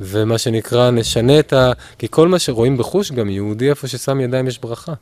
ומה 0.00 0.38
שנקרא, 0.38 0.90
נשנה 0.90 1.38
את 1.38 1.52
ה... 1.52 1.72
כי 1.98 2.06
כל 2.10 2.28
מה 2.28 2.38
שרואים 2.38 2.76
בחוש, 2.76 3.12
גם 3.12 3.30
יהודי, 3.30 3.70
איפה 3.70 3.88
ששם 3.88 4.20
ידיים 4.20 4.46
יש 4.46 4.58
ברכה. 4.58 4.92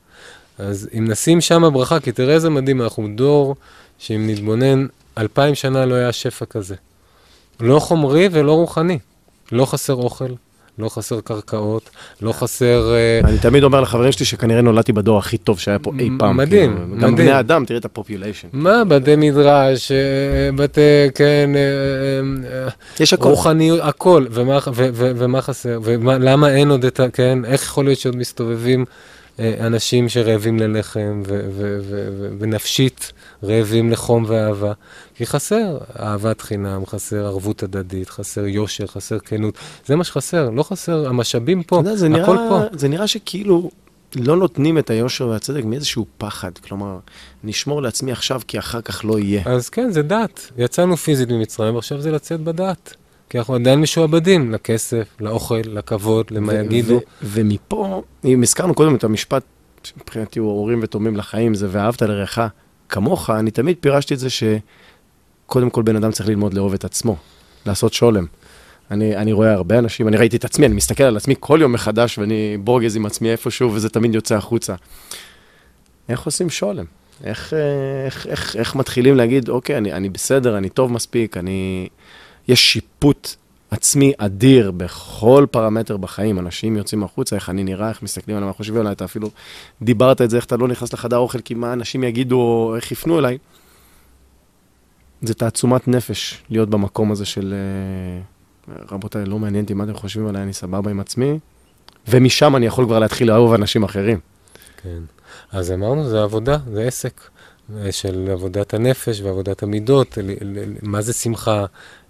אז 0.58 0.88
אם 0.98 1.04
נשים 1.08 1.40
שם 1.40 1.62
ברכה, 1.72 2.00
כי 2.00 2.12
תראה 2.12 2.34
איזה 2.34 2.50
מדהים, 2.50 2.82
אנחנו 2.82 3.08
דור 3.14 3.56
שאם 3.98 4.26
נתבונן, 4.30 4.86
אלפיים 5.18 5.54
שנה 5.54 5.86
לא 5.86 5.94
היה 5.94 6.12
שפע 6.12 6.44
כזה. 6.44 6.74
לא 7.60 7.78
חומרי 7.78 8.28
ולא 8.32 8.52
רוחני. 8.52 8.98
לא 9.52 9.66
חסר 9.66 9.94
אוכל, 9.94 10.32
לא 10.78 10.88
חסר 10.88 11.20
קרקעות, 11.20 11.90
לא 12.22 12.32
חסר... 12.32 12.94
אה, 12.94 13.28
אני 13.28 13.38
תמיד 13.38 13.64
אומר 13.64 13.80
לחברים 13.80 14.12
שלי 14.12 14.26
שכנראה 14.26 14.60
נולדתי 14.60 14.92
בדור 14.92 15.18
הכי 15.18 15.38
טוב 15.38 15.58
שהיה 15.58 15.78
פה 15.78 15.92
אי 15.98 16.10
פעם. 16.18 16.36
מדהים, 16.36 16.74
מדהים. 16.74 17.00
גם 17.00 17.16
בני 17.16 17.38
אדם, 17.40 17.64
תראה 17.64 17.78
את 17.78 17.84
הפופוליישן. 17.84 18.48
מה, 18.52 18.84
בתי 18.84 19.16
מדרש, 19.16 19.92
אה, 19.92 19.96
בתי, 20.56 20.80
כן, 21.14 21.50
אה, 21.56 22.68
יש 23.00 23.12
הכל. 23.12 23.28
רוחניות, 23.28 23.80
הכל, 23.82 24.26
ומה 24.30 25.40
חסר, 25.40 25.78
ולמה 25.82 26.50
אין 26.50 26.70
עוד 26.70 26.84
את 26.84 27.00
ה... 27.00 27.08
כן, 27.10 27.44
איך 27.44 27.62
יכול 27.62 27.84
להיות 27.84 27.98
שעוד 27.98 28.16
מסתובבים 28.16 28.84
אנשים 29.60 30.08
שרעבים 30.08 30.58
ללחם 30.58 31.22
ונפשית 32.38 33.12
רעבים 33.42 33.90
לחום 33.90 34.24
ואהבה? 34.28 34.72
כי 35.14 35.26
חסר 35.26 35.78
אהבת 36.00 36.40
חינם, 36.40 36.86
חסר 36.86 37.26
ערבות 37.26 37.62
הדדית, 37.62 38.10
חסר 38.10 38.46
יושר, 38.46 38.86
חסר 38.86 39.18
כנות. 39.18 39.54
זה 39.86 39.96
מה 39.96 40.04
שחסר, 40.04 40.50
לא 40.50 40.62
חסר, 40.62 41.08
המשאבים 41.08 41.62
פה, 41.62 41.76
יודע, 41.76 41.92
הכל 41.92 42.08
נראה, 42.08 42.48
פה. 42.48 42.60
זה 42.72 42.88
נראה 42.88 43.06
שכאילו 43.06 43.70
לא 44.16 44.36
נותנים 44.36 44.78
את 44.78 44.90
היושר 44.90 45.28
והצדק 45.28 45.64
מאיזשהו 45.64 46.06
פחד. 46.18 46.58
כלומר, 46.58 46.98
נשמור 47.44 47.82
לעצמי 47.82 48.12
עכשיו 48.12 48.40
כי 48.48 48.58
אחר 48.58 48.80
כך 48.80 49.04
לא 49.04 49.18
יהיה. 49.18 49.42
אז 49.46 49.68
כן, 49.68 49.90
זה 49.92 50.02
דת. 50.02 50.50
יצאנו 50.58 50.96
פיזית 50.96 51.28
ממצרים, 51.28 51.74
ועכשיו 51.74 52.00
זה 52.00 52.10
לצאת 52.10 52.40
בדת. 52.40 52.94
כי 53.30 53.38
אנחנו 53.38 53.54
עדיין 53.54 53.80
משועבדים 53.80 54.52
לכסף, 54.52 55.08
לאוכל, 55.20 55.60
לכבוד, 55.64 56.26
למה 56.30 56.54
יגידו. 56.54 57.00
ומפה, 57.22 58.02
אם 58.24 58.42
הזכרנו 58.42 58.74
קודם 58.74 58.94
את 58.94 59.04
המשפט, 59.04 59.42
מבחינתי 59.96 60.38
הוא 60.38 60.50
הורים 60.50 60.80
ותומים 60.82 61.16
לחיים, 61.16 61.54
זה 61.54 61.66
ואהבת 61.70 62.02
לרעך 62.02 62.38
כמוך, 62.88 63.30
אני 63.30 63.50
תמיד 63.50 63.76
פירשתי 63.80 64.14
את 64.14 64.18
זה 64.18 64.30
ש... 64.30 64.42
קודם 65.46 65.70
כל 65.70 65.82
בן 65.82 65.96
אדם 65.96 66.10
צריך 66.10 66.28
ללמוד 66.28 66.54
לאהוב 66.54 66.74
את 66.74 66.84
עצמו, 66.84 67.16
לעשות 67.66 67.92
שולם. 67.92 68.26
אני, 68.90 69.16
אני 69.16 69.32
רואה 69.32 69.52
הרבה 69.52 69.78
אנשים, 69.78 70.08
אני 70.08 70.16
ראיתי 70.16 70.36
את 70.36 70.44
עצמי, 70.44 70.66
אני 70.66 70.74
מסתכל 70.74 71.04
על 71.04 71.16
עצמי 71.16 71.34
כל 71.40 71.58
יום 71.62 71.72
מחדש 71.72 72.18
ואני 72.18 72.56
בורגז 72.60 72.96
עם 72.96 73.06
עצמי 73.06 73.30
איפשהו 73.30 73.72
וזה 73.72 73.88
תמיד 73.88 74.14
יוצא 74.14 74.36
החוצה. 74.36 74.74
איך 76.08 76.22
עושים 76.22 76.50
שולם? 76.50 76.84
איך, 77.24 77.54
איך, 78.04 78.26
איך, 78.26 78.56
איך 78.56 78.76
מתחילים 78.76 79.16
להגיד, 79.16 79.48
אוקיי, 79.48 79.78
אני, 79.78 79.92
אני 79.92 80.08
בסדר, 80.08 80.58
אני 80.58 80.68
טוב 80.68 80.92
מספיק, 80.92 81.36
אני... 81.36 81.88
יש 82.48 82.72
שיפוט 82.72 83.28
עצמי 83.70 84.12
אדיר 84.18 84.70
בכל 84.70 85.46
פרמטר 85.50 85.96
בחיים. 85.96 86.38
אנשים 86.38 86.76
יוצאים 86.76 87.02
החוצה, 87.02 87.36
איך 87.36 87.50
אני 87.50 87.64
נראה, 87.64 87.88
איך 87.88 88.02
מסתכלים 88.02 88.36
עליי, 88.36 88.46
מה 88.46 88.52
חושבים 88.52 88.80
עליי, 88.80 88.92
אתה 88.92 89.04
אפילו 89.04 89.30
דיברת 89.82 90.22
את 90.22 90.30
זה, 90.30 90.36
איך 90.36 90.44
אתה 90.44 90.56
לא 90.56 90.68
נכנס 90.68 90.92
לחדר 90.92 91.16
אוכל, 91.16 91.40
כי 91.40 91.54
מה 91.54 91.72
אנשים 91.72 92.04
יגידו, 92.04 92.72
איך 92.76 92.92
יפנו 92.92 93.18
אליי. 93.18 93.38
זה 95.22 95.34
תעצומת 95.34 95.88
נפש 95.88 96.42
להיות 96.50 96.70
במקום 96.70 97.12
הזה 97.12 97.24
של, 97.24 97.54
אה, 97.54 98.74
רבותיי, 98.90 99.24
לא 99.24 99.38
מעניין 99.38 99.64
אותי 99.64 99.74
מה 99.74 99.84
אתם 99.84 99.94
חושבים 99.94 100.26
עליי, 100.26 100.42
אני 100.42 100.52
סבבה 100.52 100.90
עם 100.90 101.00
עצמי, 101.00 101.38
ומשם 102.08 102.56
אני 102.56 102.66
יכול 102.66 102.84
כבר 102.84 102.98
להתחיל 102.98 103.28
לאהוב 103.28 103.52
אנשים 103.52 103.82
אחרים. 103.82 104.18
כן. 104.82 104.98
אז 105.52 105.72
אמרנו, 105.72 106.08
זה 106.08 106.22
עבודה, 106.22 106.58
זה 106.72 106.82
עסק 106.82 107.20
אה, 107.76 107.92
של 107.92 108.28
עבודת 108.32 108.74
הנפש 108.74 109.20
ועבודת 109.20 109.62
המידות, 109.62 110.18
מה 110.82 111.02
זה 111.02 111.12
שמחה, 111.12 111.66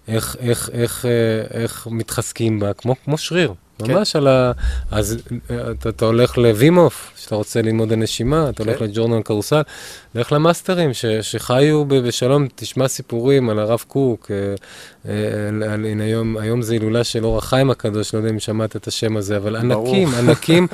איך, 0.09 0.35
איך, 0.39 0.69
איך, 0.73 1.05
אה, 1.05 1.61
איך 1.61 1.87
מתחזקים 1.91 2.59
בה, 2.59 2.73
כמו, 2.73 2.95
כמו 3.05 3.17
שריר. 3.17 3.53
כן. 3.85 3.93
ממש 3.93 4.15
על 4.15 4.27
ה... 4.27 4.51
אז 4.91 5.17
אה, 5.51 5.71
אתה, 5.71 5.89
אתה 5.89 6.05
הולך 6.05 6.37
לווימוף, 6.37 7.11
שאתה 7.17 7.35
רוצה 7.35 7.61
ללמוד 7.61 7.91
הנשימה, 7.91 8.49
אתה 8.49 8.63
כן. 8.63 8.69
הולך 8.69 8.81
לג'ורנל 8.81 9.21
קרוסל, 9.21 9.61
לך 10.15 10.31
למאסטרים 10.31 10.93
ש, 10.93 11.05
שחיו 11.05 11.85
בשלום, 11.85 12.47
תשמע 12.55 12.87
סיפורים 12.87 13.49
על 13.49 13.59
הרב 13.59 13.83
קוק, 13.87 14.31
אה, 14.31 14.35
אה, 15.11 15.73
על, 15.73 15.85
הנה 15.85 16.03
היום, 16.03 16.37
היום 16.37 16.61
זה 16.61 16.73
הילולה 16.73 17.03
של 17.03 17.25
אור 17.25 17.37
החיים 17.37 17.69
הקדוש, 17.69 18.13
לא 18.13 18.19
יודע 18.19 18.29
אם 18.29 18.39
שמעת 18.39 18.75
את 18.75 18.87
השם 18.87 19.17
הזה, 19.17 19.37
אבל 19.37 19.55
ענקים, 19.55 20.07
ענקים 20.19 20.67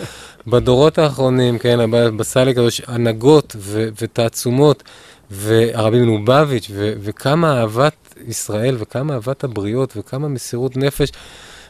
בדורות 0.48 0.98
האחרונים, 0.98 1.60
כן, 1.60 1.92
בסל 2.18 2.50
הקדוש, 2.50 2.82
הנהגות 2.88 3.56
ו, 3.60 3.88
ותעצומות. 4.02 4.84
והרבי 5.32 6.00
מלובביץ', 6.00 6.72
וכמה 6.76 7.62
אהבת 7.62 8.16
ישראל, 8.28 8.76
וכמה 8.80 9.14
אהבת 9.14 9.44
הבריות, 9.44 9.94
וכמה 9.98 10.28
מסירות 10.28 10.78
נפש. 10.78 11.10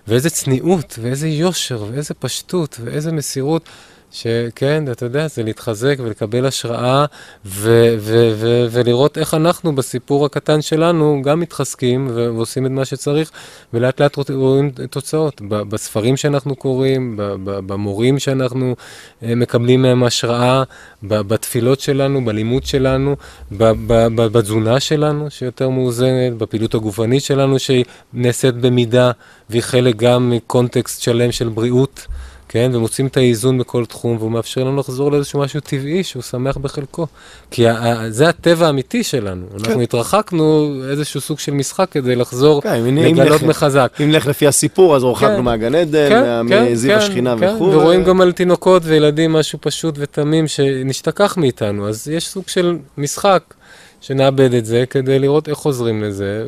ואיזה 0.07 0.29
צניעות, 0.29 0.99
ואיזה 1.01 1.27
יושר, 1.27 1.85
ואיזה 1.91 2.13
פשטות, 2.13 2.79
ואיזה 2.83 3.11
מסירות. 3.11 3.69
שכן, 4.15 4.83
אתה 4.91 5.05
יודע, 5.05 5.27
זה 5.27 5.43
להתחזק 5.43 5.95
ולקבל 5.99 6.45
השראה 6.45 7.05
ו- 7.45 7.95
ו- 7.99 8.33
ו- 8.35 8.65
ולראות 8.71 9.17
איך 9.17 9.33
אנחנו 9.33 9.75
בסיפור 9.75 10.25
הקטן 10.25 10.61
שלנו 10.61 11.21
גם 11.23 11.39
מתחזקים 11.39 12.07
ועושים 12.13 12.65
את 12.65 12.71
מה 12.71 12.85
שצריך, 12.85 13.31
ולאט 13.73 14.01
לאט 14.01 14.29
רואים 14.29 14.71
תוצאות. 14.89 15.41
בספרים 15.41 16.17
שאנחנו 16.17 16.55
קוראים, 16.55 17.13
במורים 17.43 18.19
שאנחנו 18.19 18.75
אה, 19.23 19.35
מקבלים 19.35 19.81
מהם 19.81 20.03
השראה, 20.03 20.63
בתפילות 21.03 21.79
שלנו, 21.79 22.25
בלימוד 22.25 22.65
שלנו, 22.65 23.15
בתזונה 23.51 24.79
שלנו 24.79 25.31
שיותר 25.31 25.69
מאוזנת, 25.69 26.33
בפעילות 26.37 26.75
הגופנית 26.75 27.23
שלנו 27.23 27.59
שהיא 27.59 27.85
נעשית 28.13 28.55
במידה, 28.55 29.11
והיא 29.49 29.61
חלק 29.61 29.95
גם 29.95 30.29
מקונטקסט 30.29 31.01
שלם 31.01 31.31
של 31.31 31.49
בריאות. 31.49 32.07
כן, 32.55 32.71
ומוצאים 32.73 33.07
את 33.07 33.17
האיזון 33.17 33.57
בכל 33.57 33.85
תחום, 33.85 34.17
והוא 34.17 34.31
מאפשר 34.31 34.63
לנו 34.63 34.77
לחזור 34.77 35.11
לאיזשהו 35.11 35.39
משהו 35.39 35.59
טבעי 35.59 36.03
שהוא 36.03 36.23
שמח 36.23 36.57
בחלקו. 36.57 37.07
כי 37.51 37.65
זה 38.09 38.29
הטבע 38.29 38.65
האמיתי 38.65 39.03
שלנו. 39.03 39.45
כן. 39.49 39.65
אנחנו 39.65 39.81
התרחקנו 39.81 40.75
איזשהו 40.89 41.21
סוג 41.21 41.39
של 41.39 41.51
משחק 41.51 41.87
כדי 41.91 42.15
לחזור, 42.15 42.61
כן, 42.61 42.83
לגלות 42.95 43.43
מחזק. 43.43 43.91
אם 44.03 44.09
נלך 44.09 44.27
לפי 44.27 44.47
הסיפור, 44.47 44.95
אז 44.95 45.03
הורחקנו 45.03 45.37
כן, 45.37 45.41
מהגן 45.43 45.75
עדן, 45.75 46.09
כן, 46.09 46.47
כן 46.49 46.71
מזיו 46.71 46.91
כן, 46.91 46.97
השכינה 46.97 47.35
כן, 47.39 47.55
וכו'. 47.55 47.63
ורואים 47.63 48.03
גם 48.03 48.21
על 48.21 48.31
תינוקות 48.31 48.81
וילדים 48.85 49.33
משהו 49.33 49.59
פשוט 49.61 49.95
ותמים 49.97 50.47
שנשתכח 50.47 51.37
מאיתנו, 51.37 51.89
אז 51.89 52.07
יש 52.07 52.27
סוג 52.27 52.47
של 52.47 52.77
משחק 52.97 53.53
שנאבד 54.01 54.53
את 54.53 54.65
זה 54.65 54.83
כדי 54.89 55.19
לראות 55.19 55.49
איך 55.49 55.57
חוזרים 55.57 56.03
לזה, 56.03 56.45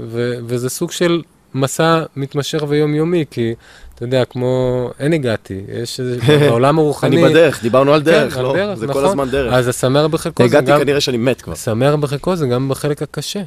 וזה 0.48 0.70
סוג 0.70 0.92
של 0.92 1.22
מסע 1.54 2.04
מתמשך 2.16 2.64
ויומיומי, 2.68 3.26
כי 3.32 3.54
אתה 3.98 4.06
יודע, 4.06 4.26
כמו, 4.26 4.90
אין 5.00 5.14
הגעתי, 5.14 5.62
יש 5.82 6.00
איזה, 6.00 6.18
בעולם 6.40 6.78
הרוחני... 6.80 7.24
אני 7.24 7.30
בדרך, 7.30 7.62
דיברנו 7.64 7.94
על 7.94 8.02
דרך, 8.02 8.36
כן, 8.36 8.42
לא? 8.42 8.52
על 8.52 8.56
דרך, 8.58 8.80
זה 8.80 8.88
נכון. 8.88 9.02
כל 9.02 9.08
הזמן 9.08 9.30
דרך. 9.30 9.54
אז 9.54 9.68
הסמר 9.68 10.08
בחלקו 10.08 10.44
זה 10.44 10.50
גם... 10.50 10.64
הגעתי 10.64 10.84
כנראה 10.84 11.02
שאני 11.02 11.18
מת 11.18 11.42
כבר. 11.42 11.54
הסמר 11.54 11.96
בחלקו 11.96 12.36
זה 12.36 12.48
גם 12.48 12.70
בחלק 12.70 13.02
הקשה. 13.02 13.42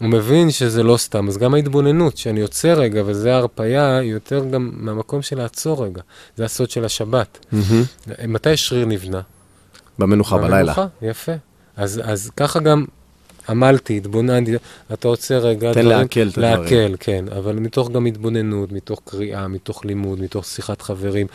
הוא 0.00 0.08
מבין 0.08 0.50
שזה 0.50 0.82
לא 0.82 0.96
סתם, 0.96 1.28
אז 1.28 1.38
גם 1.38 1.54
ההתבוננות, 1.54 2.16
שאני 2.16 2.40
יוצא 2.40 2.72
רגע, 2.72 3.02
וזה 3.06 3.34
ההרפייה, 3.34 3.96
היא 3.98 4.12
יותר 4.12 4.44
גם 4.50 4.70
מהמקום 4.74 5.22
של 5.22 5.38
לעצור 5.38 5.84
רגע. 5.84 6.02
זה 6.36 6.44
הסוד 6.44 6.70
של 6.70 6.84
השבת. 6.84 7.46
מתי 8.28 8.56
שריר 8.56 8.86
נבנה? 8.86 9.20
במנוחה, 9.98 10.38
בלילה. 10.38 10.58
במנוחה, 10.58 10.86
יפה. 11.02 11.32
אז, 11.76 12.00
אז 12.04 12.30
ככה 12.36 12.60
גם 12.60 12.84
עמלתי, 13.48 13.96
התבוננתי, 13.96 14.54
אתה 14.92 15.08
עוצר 15.08 15.38
רגע. 15.38 15.72
תן 15.72 15.86
לעכל 15.86 16.28
את 16.28 16.38
הדברים. 16.38 16.62
לעכל, 16.62 16.94
כן, 17.00 17.24
אבל 17.38 17.56
מתוך 17.56 17.90
גם 17.90 18.06
התבוננות, 18.06 18.72
מתוך 18.72 19.00
קריאה, 19.04 19.48
מתוך 19.48 19.84
לימוד, 19.84 20.20
מתוך 20.20 20.44
שיחת 20.44 20.82
חברים. 20.82 21.26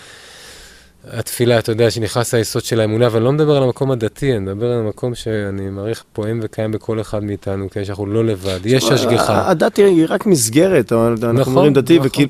התפילה, 1.12 1.60
אתה 1.60 1.72
יודע, 1.72 1.92
שנכנס 1.92 2.34
היסוד 2.34 2.64
של 2.64 2.80
האמונה, 2.80 3.08
ואני 3.12 3.24
לא 3.24 3.32
מדבר 3.32 3.58
על 3.58 3.64
המקום 3.64 3.92
הדתי, 3.92 4.32
אני 4.32 4.40
מדבר 4.40 4.72
על 4.72 4.80
המקום 4.80 5.16
שאני 5.16 5.70
מעריך 5.70 6.04
פועם 6.14 6.40
וקיים 6.44 6.72
בכל 6.72 7.02
אחד 7.02 7.24
מאיתנו, 7.24 7.70
כן, 7.70 7.86
שאנחנו 7.86 8.06
לא 8.06 8.26
לבד, 8.26 8.60
יש 8.66 8.92
השגחה. 8.92 9.50
הדת 9.50 9.78
היא 9.78 10.06
רק 10.10 10.26
מסגרת, 10.26 10.92
אנחנו 10.92 11.34
נכון, 11.34 11.56
אומרים 11.56 11.74
דתי, 11.74 11.96
נכון. 11.96 12.08
וכאילו... 12.08 12.30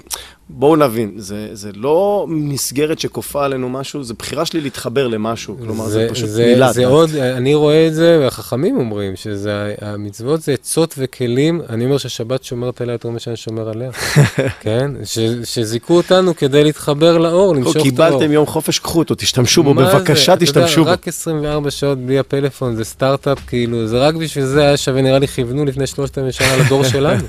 בואו 0.50 0.76
נבין, 0.76 1.12
זה, 1.18 1.50
זה 1.54 1.72
לא 1.76 2.26
מסגרת 2.30 3.00
שכופה 3.00 3.46
עלינו 3.46 3.70
משהו, 3.70 4.04
זה 4.04 4.14
בחירה 4.14 4.46
שלי 4.46 4.62
להתחבר 4.62 5.08
למשהו, 5.08 5.58
כלומר 5.62 5.86
זה, 5.86 5.92
זה 5.92 6.08
פשוט 6.14 6.30
זה, 6.30 6.46
מילה. 6.46 6.74
זה 6.74 6.86
עוד, 6.86 7.16
אני 7.16 7.54
רואה 7.54 7.88
את 7.88 7.94
זה, 7.94 8.20
והחכמים 8.22 8.78
אומרים, 8.78 9.14
שהמצוות 9.16 10.42
זה 10.42 10.54
עצות 10.54 10.96
וכלים, 10.98 11.62
אני 11.70 11.86
אומר 11.86 11.98
שהשבת 11.98 12.44
שומרת 12.44 12.82
עליה 12.82 12.94
יותר 12.94 13.10
ממה 13.10 13.20
שאני 13.20 13.36
שומר 13.36 13.70
עליה, 13.70 13.92
כן? 14.64 14.92
ש, 15.04 15.20
שזיכו 15.44 15.98
אותנו 15.98 16.36
כדי 16.36 16.64
להתחבר 16.64 17.18
לאור, 17.18 17.56
למשוך 17.56 17.72
את 17.72 17.76
האור. 17.76 17.90
קיבלתם 17.90 18.32
יום 18.32 18.46
חופש, 18.46 18.80
קחו 18.80 19.00
אותו, 19.00 19.16
תשתמשו 19.16 19.64
בו, 19.64 19.74
בבקשה 19.74 20.34
זה? 20.40 20.46
תשתמשו 20.46 20.84
בו. 20.84 20.90
רק 20.90 21.08
24 21.08 21.72
שעות 21.72 21.98
בלי 21.98 22.20
הפלאפון, 22.20 22.76
זה 22.76 22.84
סטארט-אפ, 22.84 23.40
כאילו, 23.48 23.88
זה 23.88 24.00
רק 24.00 24.16
בשביל 24.16 24.46
זה 24.46 24.62
היה 24.62 24.78
שווה, 24.78 25.02
נראה 25.02 25.20
לי 25.20 25.28
כיוונו 25.28 25.66
לפני 25.66 25.88
שלושת 25.88 26.18
אלפים 26.18 26.32
שנה 26.32 26.66
לדור 26.66 26.84
שלנו. 26.84 27.24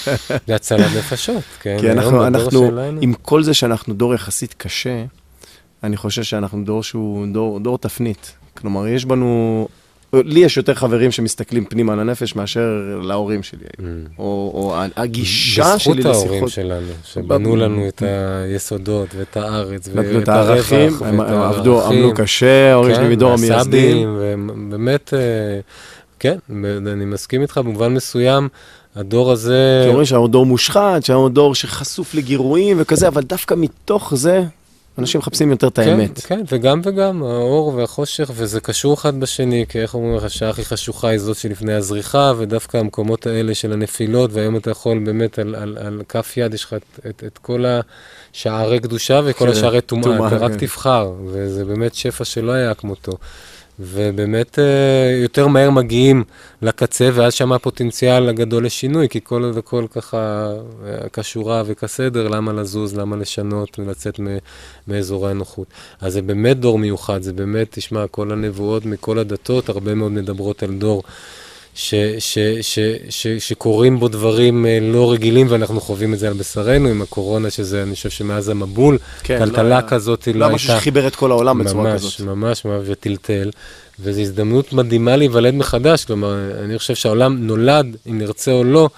זה 0.46 0.54
הצלת 0.54 0.86
נפשות, 0.96 1.42
כן? 1.60 1.76
כי 1.80 1.92
אנחנו. 1.92 2.24
עם 3.00 3.14
כל 3.22 3.42
זה 3.42 3.54
שאנחנו 3.54 3.94
דור 3.94 4.14
יחסית 4.14 4.54
קשה, 4.58 5.04
אני 5.82 5.96
חושב 5.96 6.22
שאנחנו 6.22 6.64
דור 6.64 6.82
שהוא 6.82 7.26
דור, 7.32 7.60
דור 7.60 7.78
תפנית. 7.78 8.32
כלומר, 8.54 8.88
יש 8.88 9.04
בנו, 9.04 9.68
לי 10.12 10.40
יש 10.40 10.56
יותר 10.56 10.74
חברים 10.74 11.12
שמסתכלים 11.12 11.64
פנימה 11.64 11.92
על 11.92 12.00
הנפש 12.00 12.36
מאשר 12.36 12.98
להורים 13.02 13.42
שלי. 13.42 13.64
Mm. 13.76 13.80
או, 14.18 14.50
או 14.54 14.74
הגישה 14.96 15.78
שלי 15.78 15.94
לשיחות. 15.94 16.12
בזכות 16.12 16.24
ההורים 16.24 16.48
שלנו, 16.48 16.92
שבנו 17.04 17.56
לנו 17.56 17.88
את 17.88 18.02
היסודות 18.46 19.08
ואת 19.14 19.36
הארץ 19.36 19.88
ואת 19.92 20.22
את 20.22 20.28
הערכים, 20.28 20.92
הם 21.00 21.20
עבדו, 21.20 21.86
עמלו 21.86 22.14
קשה, 22.14 22.72
ההורים 22.72 22.94
שלי 22.94 23.04
כן, 23.04 23.10
מדור 23.10 23.32
המייסדים. 23.32 24.16
ובאמת, 24.18 25.14
אה, 25.14 25.60
כן, 26.18 26.38
אני 26.92 27.04
מסכים 27.04 27.42
איתך 27.42 27.58
במובן 27.58 27.94
מסוים. 27.94 28.48
הדור 28.96 29.32
הזה... 29.32 29.82
שאומרים 29.84 30.06
שאנחנו 30.06 30.28
דור 30.28 30.46
מושחת, 30.46 31.04
שאנחנו 31.04 31.28
דור 31.28 31.54
שחשוף 31.54 32.14
לגירויים 32.14 32.76
וכזה, 32.80 33.08
אבל 33.08 33.22
דווקא 33.22 33.54
מתוך 33.54 34.14
זה, 34.14 34.42
אנשים 34.98 35.18
מחפשים 35.18 35.50
יותר 35.50 35.68
את 35.68 35.78
כן, 35.78 35.88
האמת. 35.88 36.18
כן, 36.18 36.36
כן, 36.36 36.42
וגם 36.48 36.80
וגם, 36.84 37.22
האור 37.22 37.74
והחושך, 37.74 38.30
וזה 38.34 38.60
קשור 38.60 38.94
אחד 38.94 39.20
בשני, 39.20 39.64
כי 39.68 39.80
איך 39.80 39.94
אומרים 39.94 40.16
לך, 40.16 40.24
השעה 40.24 40.50
הכי 40.50 40.64
חשוכה 40.64 41.08
היא 41.08 41.18
זאת 41.18 41.36
שלפני 41.36 41.72
הזריחה, 41.72 42.32
ודווקא 42.38 42.76
המקומות 42.76 43.26
האלה 43.26 43.54
של 43.54 43.72
הנפילות, 43.72 44.30
והיום 44.32 44.56
אתה 44.56 44.70
יכול 44.70 44.98
באמת 44.98 45.38
על, 45.38 45.54
על, 45.54 45.76
על 45.80 46.02
כף 46.08 46.36
יד, 46.36 46.54
יש 46.54 46.64
לך 46.64 46.74
את, 46.74 47.06
את, 47.08 47.24
את 47.26 47.38
כל 47.38 47.64
השערי 48.34 48.80
קדושה 48.80 49.20
וכל 49.24 49.44
כן, 49.44 49.50
השערי 49.50 49.80
טומאה, 49.80 50.26
אתה 50.26 50.36
רק 50.36 50.52
כן. 50.52 50.58
תבחר, 50.58 51.12
וזה 51.26 51.64
באמת 51.64 51.94
שפע 51.94 52.24
שלא 52.24 52.52
היה 52.52 52.74
כמותו. 52.74 53.12
ובאמת 53.78 54.58
אה, 54.58 55.18
יותר 55.22 55.46
מהר 55.46 55.70
מגיעים 55.70 56.24
לקצה, 56.62 57.10
ואז 57.14 57.34
שם 57.34 57.52
הפוטנציאל 57.52 58.28
הגדול 58.28 58.66
לשינוי, 58.66 59.08
כי 59.08 59.20
כל 59.24 59.50
וכל 59.54 59.86
ככה 59.90 60.52
אה, 60.86 61.08
כשורה 61.12 61.62
וכסדר, 61.66 62.28
למה 62.28 62.52
לזוז, 62.52 62.96
למה 62.96 63.16
לשנות 63.16 63.78
ולצאת 63.78 64.20
מאזורי 64.88 65.30
הנוחות. 65.30 65.66
אז 66.00 66.12
זה 66.12 66.22
באמת 66.22 66.60
דור 66.60 66.78
מיוחד, 66.78 67.22
זה 67.22 67.32
באמת, 67.32 67.66
תשמע, 67.70 68.06
כל 68.06 68.32
הנבואות 68.32 68.86
מכל 68.86 69.18
הדתות, 69.18 69.68
הרבה 69.68 69.94
מאוד 69.94 70.12
מדברות 70.12 70.62
על 70.62 70.74
דור. 70.74 71.02
ש, 71.74 71.94
ש, 72.18 72.38
ש, 72.60 72.78
ש, 73.08 73.26
שקורים 73.26 74.00
בו 74.00 74.08
דברים 74.08 74.66
אה, 74.66 74.78
לא 74.82 75.12
רגילים, 75.12 75.46
ואנחנו 75.50 75.80
חווים 75.80 76.14
את 76.14 76.18
זה 76.18 76.28
על 76.28 76.32
בשרנו 76.32 76.88
עם 76.88 77.02
הקורונה, 77.02 77.50
שזה, 77.50 77.82
אני 77.82 77.94
חושב 77.94 78.10
שמאז 78.10 78.48
המבול, 78.48 78.98
כן, 79.22 79.38
טלטלה 79.38 79.80
לא, 79.80 79.88
כזאת 79.88 80.26
לא, 80.26 80.32
לא 80.32 80.44
הייתה... 80.44 80.48
לא 80.48 80.54
משהו 80.54 80.74
שחיבר 80.76 81.06
את 81.06 81.16
כל 81.16 81.30
העולם 81.30 81.58
ממש, 81.58 81.66
בצורה 81.66 81.94
כזאת. 81.94 82.20
ממש, 82.20 82.64
ממש, 82.64 82.82
וטלטל. 82.86 83.50
וזו 84.00 84.20
הזדמנות 84.20 84.72
מדהימה 84.72 85.16
להיוולד 85.16 85.54
מחדש, 85.54 86.04
כלומר, 86.04 86.34
אני 86.64 86.78
חושב 86.78 86.94
שהעולם 86.94 87.46
נולד, 87.46 87.96
אם 88.10 88.18
נרצה 88.18 88.52
או 88.52 88.64
לא, 88.64 88.88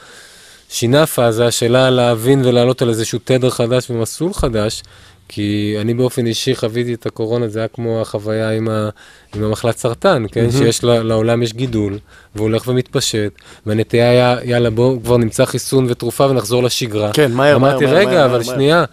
שינה 0.68 1.06
פאזה, 1.06 1.46
השאלה 1.46 1.90
להבין 1.90 2.44
ולעלות 2.44 2.82
על 2.82 2.88
איזשהו 2.88 3.18
תדר 3.24 3.50
חדש 3.50 3.90
ומסלול 3.90 4.34
חדש, 4.34 4.82
כי 5.28 5.76
אני 5.80 5.94
באופן 5.94 6.26
אישי 6.26 6.54
חוויתי 6.54 6.94
את 6.94 7.06
הקורונה, 7.06 7.48
זה 7.48 7.58
היה 7.58 7.68
כמו 7.68 8.00
החוויה 8.00 8.50
עם, 8.50 8.68
ה, 8.68 8.88
עם 9.34 9.44
המחלת 9.44 9.78
סרטן, 9.78 10.24
כן? 10.32 10.46
Mm-hmm. 10.48 10.58
שיש 10.58 10.84
לעולם 10.84 11.42
יש 11.42 11.52
גידול, 11.52 11.98
והוא 12.34 12.48
הולך 12.48 12.68
ומתפשט, 12.68 13.32
והנטייה 13.66 14.10
היה, 14.10 14.36
יאללה, 14.44 14.70
בואו 14.70 14.98
כבר 15.02 15.16
נמצא 15.16 15.44
חיסון 15.44 15.86
ותרופה 15.88 16.26
ונחזור 16.26 16.62
לשגרה. 16.62 17.12
כן, 17.12 17.32
מהר, 17.32 17.58
מהר, 17.58 17.70
אמרתי, 17.70 17.84
מהר, 17.84 17.94
רגע, 17.96 18.10
מהר, 18.10 18.24
אבל 18.24 18.32
מהר, 18.32 18.42
שנייה. 18.42 18.84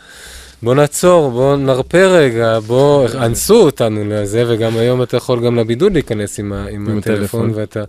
בוא 0.64 0.76
נעצור, 0.76 1.32
בוא 1.32 1.56
נרפה 1.56 2.06
רגע, 2.06 2.60
בוא, 2.60 3.08
אנסו 3.16 3.62
אותנו 3.62 4.04
לזה, 4.10 4.44
וגם 4.48 4.78
היום 4.78 5.04
אתה 5.04 5.18
יכול 5.18 5.46
גם 5.46 5.56
לבידוד 5.56 5.94
להיכנס 5.94 6.40
עם, 6.40 6.54
ה, 6.54 6.66
עם, 6.66 6.90
עם 6.90 6.98
הטלפון, 6.98 7.20
הטלפון. 7.24 7.52
ואתה... 7.56 7.84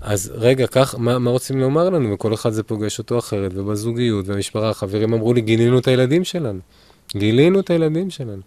אז 0.00 0.32
רגע, 0.34 0.66
כך, 0.66 0.94
מה, 0.98 1.18
מה 1.18 1.30
רוצים 1.30 1.60
לומר 1.60 1.90
לנו? 1.90 2.14
וכל 2.14 2.34
אחד 2.34 2.50
זה 2.50 2.62
פוגש 2.62 2.98
אותו 2.98 3.18
אחרת, 3.18 3.50
ובזוגיות, 3.54 4.28
והמשפחה, 4.28 4.70
החברים 4.70 5.12
אמרו 5.12 5.34
לי, 5.34 5.40
גילינו 5.40 5.78
את 5.78 5.88
הילדים 5.88 6.24
שלנו. 6.24 6.58
גילינו 7.16 7.60
את 7.60 7.70
הילדים 7.70 8.10
שלנו. 8.10 8.40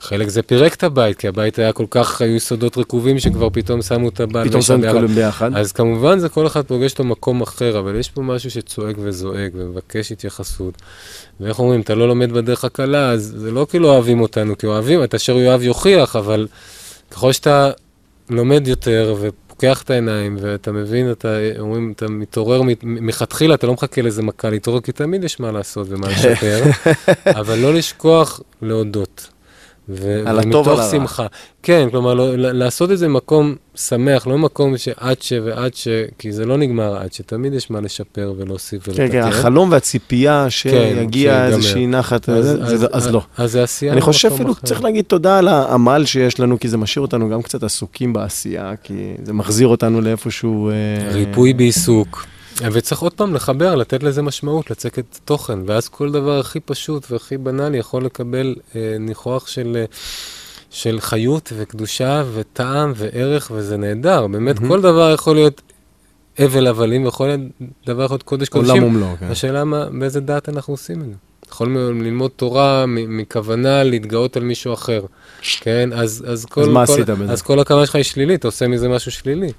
חלק 0.00 0.28
זה 0.28 0.42
פירק 0.42 0.74
את 0.74 0.84
הבית, 0.84 1.18
כי 1.18 1.28
הבית 1.28 1.58
היה 1.58 1.72
כל 1.72 1.86
כך, 1.90 2.20
היו 2.22 2.36
יסודות 2.36 2.78
רקובים 2.78 3.18
שכבר 3.18 3.48
פתאום 3.52 3.82
שמו 3.82 4.08
את 4.08 4.20
הבעל 4.20 4.48
פתאום 4.48 4.62
שמים 4.62 4.84
את. 4.84 4.94
כולם 4.94 5.06
ביחד. 5.06 5.56
אז 5.56 5.72
כמובן 5.72 6.18
זה 6.18 6.28
כל 6.28 6.46
אחד 6.46 6.62
פוגש 6.62 6.92
אותו 6.92 7.04
מקום 7.04 7.42
אחר, 7.42 7.78
אבל 7.78 7.96
יש 7.96 8.10
פה 8.10 8.22
משהו 8.22 8.50
שצועק 8.50 8.96
וזועק 8.98 9.52
ומבקש 9.54 10.12
התייחסות. 10.12 10.74
ואיך 11.40 11.58
אומרים, 11.58 11.80
אתה 11.80 11.94
לא 11.94 12.08
לומד 12.08 12.32
בדרך 12.32 12.64
הקלה, 12.64 13.10
אז 13.10 13.34
זה 13.36 13.50
לא 13.50 13.66
כאילו 13.70 13.88
אוהבים 13.88 14.20
אותנו, 14.20 14.58
כי 14.58 14.66
אוהבים, 14.66 15.04
את 15.04 15.14
אשר 15.14 15.36
יאהב 15.36 15.62
יוכיח, 15.62 16.16
אבל 16.16 16.46
ככל 17.10 17.32
שאתה 17.32 17.70
לומד 18.30 18.68
יותר 18.68 19.14
ופוקח 19.56 19.82
את 19.82 19.90
העיניים, 19.90 20.36
ואתה 20.40 20.72
מבין, 20.72 21.10
אתה, 21.10 21.28
אומרים, 21.58 21.92
אתה 21.96 22.08
מתעורר 22.08 22.62
מלכתחילה, 22.82 23.54
אתה 23.54 23.66
לא 23.66 23.72
מחכה 23.72 24.02
לאיזה 24.02 24.22
מכה 24.22 24.50
להתעורר, 24.50 24.80
כי 24.80 24.92
תמיד 24.92 25.24
יש 25.24 25.40
מה 25.40 25.52
לעשות 25.52 25.86
ומה 25.90 26.08
לשפר, 26.08 26.62
אבל 27.40 27.58
לא 27.58 27.74
לשכוח 27.74 28.40
להודות. 28.62 29.28
ו- 29.88 30.22
על 30.26 30.38
הטוב 30.38 30.66
ועל 30.68 30.80
הרע. 30.80 30.90
שמחה. 30.90 31.26
כן, 31.62 31.88
כלומר, 31.90 32.14
לא, 32.14 32.36
לעשות 32.36 32.90
את 32.90 32.98
זה 32.98 33.06
במקום 33.06 33.54
שמח, 33.76 34.26
לא 34.26 34.32
במקום 34.32 34.76
שעד 34.78 35.16
ש 35.22 35.32
ועד 35.44 35.74
ש... 35.74 35.88
כי 36.18 36.32
זה 36.32 36.44
לא 36.44 36.56
נגמר 36.56 36.96
עד 36.96 37.12
שתמיד 37.12 37.54
יש 37.54 37.70
מה 37.70 37.80
לשפר 37.80 38.32
ולהוסיף 38.36 38.88
ולתקן. 38.88 39.06
כן, 39.06 39.12
כן, 39.12 39.28
החלום 39.28 39.70
והציפייה 39.72 40.46
שיגיע 40.50 41.32
שיגמר. 41.32 41.46
איזושהי 41.56 41.86
נחת, 41.86 42.28
אז, 42.28 42.44
זה- 42.44 42.62
אז, 42.64 42.80
זה- 42.80 42.86
אז 42.92 43.08
לא. 43.10 43.22
אז 43.38 43.52
זה 43.52 43.62
עשייה 43.62 43.92
אני 43.92 44.00
חושב 44.00 44.30
אפילו, 44.34 44.52
אחר. 44.52 44.60
צריך 44.66 44.82
להגיד 44.84 45.04
תודה 45.04 45.38
על 45.38 45.48
העמל 45.48 46.04
שיש 46.04 46.40
לנו, 46.40 46.60
כי 46.60 46.68
זה 46.68 46.76
משאיר 46.76 47.02
אותנו 47.02 47.28
גם 47.28 47.42
קצת 47.42 47.62
עסוקים 47.62 48.12
בעשייה, 48.12 48.72
כי 48.82 48.94
זה 49.24 49.32
מחזיר 49.32 49.68
אותנו 49.68 50.00
לאיפשהו... 50.00 50.70
אה, 50.70 50.74
ריפוי 51.12 51.52
בעיסוק. 51.54 52.26
וצריך 52.72 53.00
עוד 53.00 53.12
פעם 53.12 53.34
לחבר, 53.34 53.74
לתת 53.74 54.02
לזה 54.02 54.22
משמעות, 54.22 54.70
לצקת 54.70 55.04
תוכן, 55.24 55.58
ואז 55.66 55.88
כל 55.88 56.12
דבר 56.12 56.38
הכי 56.38 56.60
פשוט 56.60 57.06
והכי 57.10 57.36
בנאלי 57.36 57.78
יכול 57.78 58.04
לקבל 58.04 58.54
אה, 58.76 58.96
ניחוח 59.00 59.46
של, 59.46 59.76
אה, 59.76 59.84
של 60.70 61.00
חיות 61.00 61.52
וקדושה 61.56 62.24
וטעם 62.34 62.92
וערך, 62.96 63.50
וזה 63.54 63.76
נהדר. 63.76 64.26
באמת, 64.26 64.60
מהמם. 64.60 64.68
כל 64.68 64.80
דבר 64.80 65.12
יכול 65.14 65.34
להיות 65.34 65.62
הבל 66.38 66.66
הבלים, 66.66 67.02
להיות 67.02 67.40
דבר 67.86 68.04
יכול 68.04 68.14
להיות 68.14 68.22
קודש 68.22 68.48
עולם 68.48 68.66
קודשים. 68.66 68.84
ומלואו, 68.84 69.16
כן. 69.20 69.26
השאלה 69.26 69.64
מה, 69.64 69.86
באיזה 69.90 70.20
דעת 70.20 70.48
אנחנו 70.48 70.74
עושים 70.74 71.00
את 71.00 71.06
זה. 71.06 71.14
יכולים 71.48 72.02
ללמוד 72.02 72.30
תורה 72.36 72.84
מכוונה 72.88 73.82
להתגאות 73.82 74.36
על 74.36 74.42
מישהו 74.42 74.74
אחר, 74.74 75.02
כן? 75.60 75.90
אז, 75.92 76.24
אז, 76.28 76.44
כל, 76.44 76.68
מה 76.68 76.86
כל, 76.86 76.92
עשית 76.92 77.10
בזה? 77.10 77.32
אז 77.32 77.42
כל 77.42 77.60
הכוונה 77.60 77.86
שלך 77.86 77.94
היא 77.94 78.04
שלילית, 78.04 78.40
אתה 78.40 78.48
עושה 78.48 78.68
מזה 78.68 78.88
משהו 78.88 79.10
שלילי. 79.10 79.52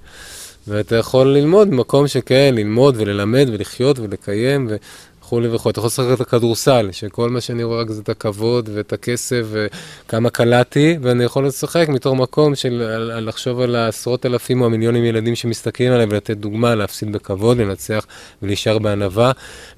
ואתה 0.68 0.96
יכול 0.96 1.28
ללמוד 1.28 1.70
במקום 1.70 2.08
שכן, 2.08 2.54
ללמוד 2.56 2.96
וללמד 2.98 3.48
ולחיות 3.52 4.00
ולקיים 4.00 4.68
וכולי 4.70 5.48
וכולי. 5.48 5.72
אתה 5.72 5.80
יכול 5.80 5.88
לשחק 5.88 6.06
את 6.14 6.22
הכדורסל, 6.22 6.90
שכל 6.92 7.30
מה 7.30 7.42
שאני 7.42 7.64
רואה 7.64 7.82
רק 7.82 7.90
זה 7.90 8.02
את 8.02 8.10
הכבוד 8.10 8.70
ואת 8.74 8.94
הכסף 8.94 9.46
וכמה 9.52 10.30
קלעתי, 10.30 10.98
ואני 11.02 11.24
יכול 11.24 11.48
לשחק 11.48 11.86
מתוך 11.90 12.16
מקום 12.16 12.56
של 12.56 12.84
לחשוב 13.20 13.62
על 13.62 13.76
העשרות 13.76 14.26
אלפים 14.26 14.62
או 14.62 14.66
המיליונים 14.66 15.06
ילדים 15.06 15.36
שמסתכלים 15.36 15.94
עליי 15.94 16.06
ולתת 16.10 16.38
דוגמה, 16.38 16.76
להפסיד 16.76 17.12
בכבוד, 17.12 17.58
לנצח 17.58 18.06
ולהישאר 18.42 18.80
בענווה, 18.80 19.32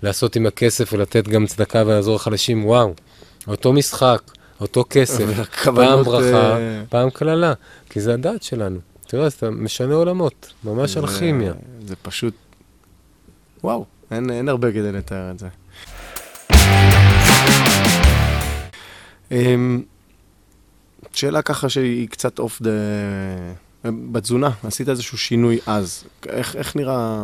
לעשות 0.03 0.35
עם 0.35 0.45
הכסף 0.45 0.93
ולתת 0.93 1.27
גם 1.27 1.45
צדקה 1.45 1.83
ולעזור 1.85 2.15
לחלשים, 2.15 2.65
וואו, 2.65 2.93
אותו 3.47 3.73
משחק, 3.73 4.21
אותו 4.61 4.85
כסף, 4.89 5.25
פעם 5.75 6.03
ברכה, 6.03 6.57
אה, 6.57 6.81
פעם 6.89 7.09
קללה, 7.09 7.53
כי 7.89 8.01
זה 8.01 8.13
הדעת 8.13 8.43
שלנו. 8.43 8.88
תראה, 9.09 9.25
אז 9.25 9.33
אתה 9.33 9.49
משנה 9.49 9.93
עולמות, 9.95 10.53
ממש 10.63 10.91
זה- 10.93 10.99
אלכימיה. 10.99 11.53
זה 11.85 11.95
פשוט... 11.95 12.33
וואו, 13.63 13.85
אין 14.11 14.29
אין 14.31 14.49
הרבה 14.49 14.71
כדי 14.71 14.91
לתאר 14.91 15.31
את 15.31 15.39
זה. 15.39 15.47
אמ, 19.31 19.81
שאלה 21.13 21.41
ככה 21.41 21.69
שהיא 21.69 22.07
קצת 22.09 22.39
אוף 22.39 22.61
דה... 22.61 22.69
בתזונה, 24.11 24.49
עשית 24.63 24.89
איזשהו 24.89 25.17
שינוי 25.17 25.59
אז. 25.65 26.03
איך 26.27 26.55
איך 26.55 26.75
נראה 26.75 27.23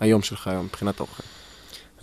היום 0.00 0.22
שלך 0.22 0.48
היום 0.48 0.64
מבחינת 0.64 1.00
אוכל? 1.00 1.22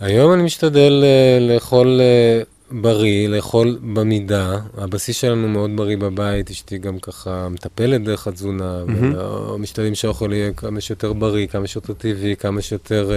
היום 0.00 0.32
אני 0.32 0.42
משתדל 0.42 1.02
אה, 1.04 1.38
לאכול 1.54 2.00
אה, 2.00 2.42
בריא, 2.70 3.28
לאכול 3.28 3.78
במידה. 3.94 4.58
הבסיס 4.78 5.16
שלנו 5.16 5.48
מאוד 5.48 5.70
בריא 5.76 5.96
בבית, 5.96 6.50
אשתי 6.50 6.78
גם 6.78 6.98
ככה 6.98 7.48
מטפלת 7.50 8.04
דרך 8.04 8.26
התזונה, 8.26 8.78
מהמם. 8.86 9.14
ומשתדלים 9.54 9.94
שהאוכל 9.94 10.32
יהיה 10.32 10.52
כמה 10.52 10.80
שיותר 10.80 11.12
בריא, 11.12 11.46
כמה 11.46 11.66
שיותר 11.66 11.92
טבעי, 11.92 12.36
כמה 12.36 12.62
שיותר, 12.62 13.10
אה, 13.12 13.16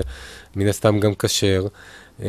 מן 0.55 0.67
הסתם 0.67 0.99
גם 0.99 1.11
כשר. 1.19 1.65
אה, 2.23 2.27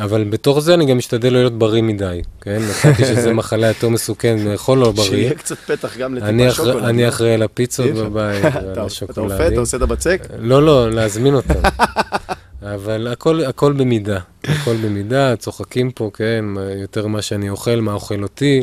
אבל 0.00 0.24
בתוך 0.24 0.58
זה 0.60 0.74
אני 0.74 0.86
גם 0.86 0.98
משתדל 0.98 1.28
לא 1.32 1.38
להיות 1.38 1.58
בריא 1.58 1.82
מדי, 1.82 2.20
כן? 2.40 2.62
מצאתי 2.70 3.04
שזו 3.04 3.34
מחלה 3.34 3.66
יותר 3.68 3.88
מסוכנת 3.88 4.40
לאכול 4.44 4.78
לא 4.78 4.92
בריא. 4.92 5.08
שיהיה 5.08 5.34
קצת 5.34 5.58
פתח 5.58 5.96
גם 5.96 6.14
לטיפה 6.14 6.50
שוקולד. 6.54 6.84
אני 6.84 7.02
לא? 7.02 7.08
אחראי 7.08 7.34
על 7.34 7.42
הפיצות. 7.42 7.90
בבית, 7.90 8.44
אתה- 8.44 8.50
ועל 8.64 8.72
אתה 8.72 8.82
השוקולדים. 8.82 9.32
אופה, 9.32 9.46
אתה 9.48 9.60
עושה 9.60 9.76
את 9.76 9.82
הבצק? 9.82 10.26
לא, 10.38 10.62
לא, 10.62 10.90
להזמין 10.90 11.34
אותם. 11.34 11.54
אבל 12.64 13.08
הכל, 13.08 13.44
הכל 13.44 13.72
במידה, 13.72 14.18
הכל 14.44 14.76
במידה, 14.76 15.36
צוחקים 15.36 15.90
פה, 15.90 16.10
כן, 16.14 16.44
יותר 16.82 17.06
מה 17.06 17.22
שאני 17.22 17.50
אוכל, 17.50 17.80
מה 17.80 17.92
אוכל 17.92 18.22
אותי, 18.22 18.62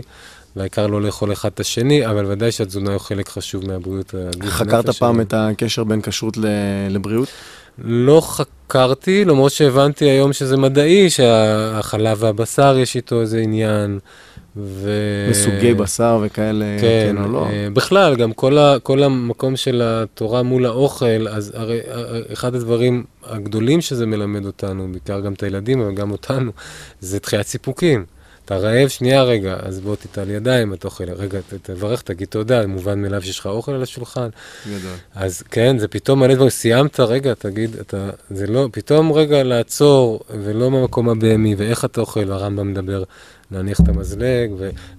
והעיקר 0.55 0.87
לא 0.87 1.01
לאכול 1.01 1.31
אחד 1.33 1.49
את 1.53 1.59
השני, 1.59 2.07
אבל 2.07 2.25
ודאי 2.25 2.51
שהתזונה 2.51 2.91
היא 2.91 2.97
חלק 2.97 3.29
חשוב 3.29 3.67
מהבריאות 3.67 4.13
הגוף 4.13 4.49
חקרת 4.49 4.89
פעם 4.89 5.15
שלנו. 5.15 5.21
את 5.21 5.33
הקשר 5.37 5.83
בין 5.83 6.01
כשרות 6.01 6.37
לבריאות? 6.89 7.27
לא 7.83 8.21
חקרתי, 8.21 9.25
למרות 9.25 9.51
שהבנתי 9.51 10.05
היום 10.05 10.33
שזה 10.33 10.57
מדעי, 10.57 11.09
שהחלב 11.09 12.17
והבשר 12.19 12.77
יש 12.77 12.95
איתו 12.95 13.21
איזה 13.21 13.39
עניין. 13.39 13.99
ו... 14.57 14.89
מסוגי 15.29 15.73
בשר 15.73 16.19
וכאלה, 16.25 16.65
כן, 16.81 17.13
כן 17.15 17.23
או 17.23 17.31
לא? 17.31 17.45
אה, 17.47 17.67
בכלל, 17.73 18.15
גם 18.15 18.33
כל, 18.33 18.57
ה, 18.57 18.77
כל 18.83 19.03
המקום 19.03 19.55
של 19.55 19.81
התורה 19.83 20.43
מול 20.43 20.65
האוכל, 20.65 21.27
אז 21.27 21.51
הרי 21.55 21.79
אה, 21.91 22.03
אחד 22.33 22.55
הדברים 22.55 23.03
הגדולים 23.23 23.81
שזה 23.81 24.05
מלמד 24.05 24.45
אותנו, 24.45 24.87
בעיקר 24.91 25.19
גם 25.19 25.33
את 25.33 25.43
הילדים, 25.43 25.81
אבל 25.81 25.93
גם 25.95 26.11
אותנו, 26.11 26.51
זה 27.01 27.19
דחיית 27.19 27.47
סיפוקים. 27.47 28.05
אתה 28.45 28.57
רעב, 28.57 28.87
שנייה 28.87 29.23
רגע, 29.23 29.55
אז 29.63 29.79
בוא 29.79 29.95
תיטל 29.95 30.29
ידיים, 30.29 30.73
אתה 30.73 30.87
אוכל, 30.87 31.03
רגע, 31.03 31.39
ת- 31.41 31.53
תברך, 31.69 32.01
תגיד 32.01 32.27
תודה, 32.27 32.67
מובן 32.67 33.01
מאליו 33.01 33.21
שיש 33.21 33.39
לך 33.39 33.45
אוכל 33.45 33.71
על 33.71 33.83
השולחן. 33.83 34.29
גדול. 34.67 34.91
אז 35.15 35.41
כן, 35.51 35.77
זה 35.77 35.87
פתאום 35.87 36.19
מלא 36.19 36.33
דברים, 36.35 36.49
סיימת, 36.49 36.99
רגע, 36.99 37.33
תגיד, 37.33 37.75
אתה, 37.81 38.09
זה 38.31 38.47
לא, 38.47 38.67
פתאום 38.71 39.11
רגע 39.11 39.43
לעצור, 39.43 40.19
ולא 40.43 40.69
במקום 40.69 41.09
הבהמי, 41.09 41.55
ואיך 41.55 41.85
אתה 41.85 42.01
אוכל, 42.01 42.31
הרמב"ם 42.31 42.71
מדבר, 42.71 43.03
להניח 43.51 43.79
את 43.79 43.89
המזלג, 43.89 44.51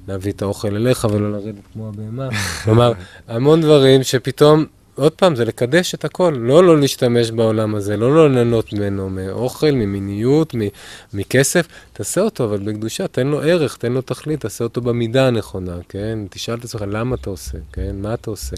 ולהביא 0.08 0.32
את 0.32 0.42
האוכל 0.42 0.76
אליך, 0.76 1.06
ולא 1.12 1.32
לרדת 1.32 1.54
כמו 1.72 1.88
הבהמה. 1.88 2.28
כלומר, 2.64 2.92
המון 3.28 3.60
דברים 3.60 4.02
שפתאום, 4.02 4.64
עוד 4.94 5.12
פעם, 5.12 5.36
זה 5.36 5.44
לקדש 5.44 5.94
את 5.94 6.04
הכל, 6.04 6.34
לא 6.40 6.64
לא 6.64 6.80
להשתמש 6.80 7.30
בעולם 7.30 7.74
הזה, 7.74 7.96
לא 7.96 8.14
לא 8.14 8.30
ליהנות 8.30 8.72
ממנו, 8.72 9.10
מאוכל, 9.10 9.70
ממיניות, 9.70 10.54
מ- 10.54 10.68
מכסף, 11.14 11.66
תעשה 11.92 12.20
אותו, 12.20 12.44
אבל 12.44 12.58
בקדושה, 12.58 13.08
תן 13.08 13.26
לו 13.26 13.40
ערך, 13.42 13.76
תן 13.76 13.92
לו 13.92 14.00
תכלית, 14.02 14.40
תעשה 14.40 14.64
אותו 14.64 14.80
במידה 14.80 15.26
הנכונה, 15.26 15.76
כן? 15.88 16.18
תשאל 16.30 16.54
את 16.54 16.64
עצמך, 16.64 16.84
למה 16.88 17.16
אתה 17.16 17.30
עושה, 17.30 17.58
כן? 17.72 17.96
מה 17.98 18.14
אתה 18.14 18.30
עושה? 18.30 18.56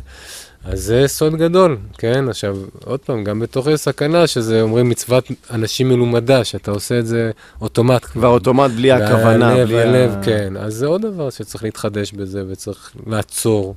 אז 0.64 0.82
זה 0.82 1.05
סוד 1.07 1.37
גדול, 1.37 1.76
כן? 1.99 2.28
עכשיו, 2.28 2.57
עוד 2.85 3.01
פעם, 3.01 3.24
גם 3.24 3.41
בתוך 3.41 3.66
יש 3.66 3.80
סכנה, 3.80 4.26
שזה 4.26 4.62
אומרים 4.62 4.89
מצוות 4.89 5.28
אנשים 5.51 5.89
מלומדה, 5.89 6.45
שאתה 6.45 6.70
עושה 6.70 6.99
את 6.99 7.07
זה 7.07 7.30
אוטומט. 7.61 8.05
כבר 8.05 8.28
אוטומט 8.28 8.70
בלי 8.70 8.93
הכוונה, 8.93 9.47
והלב, 9.49 9.68
בלי 9.68 9.78
ה... 9.78 9.82
הלב, 9.82 10.14
כן. 10.24 10.57
אז 10.57 10.74
זה 10.74 10.87
עוד 10.87 11.03
דבר 11.03 11.30
שצריך 11.30 11.64
להתחדש 11.64 12.12
בזה, 12.12 12.43
וצריך 12.49 12.93
לעצור, 13.07 13.74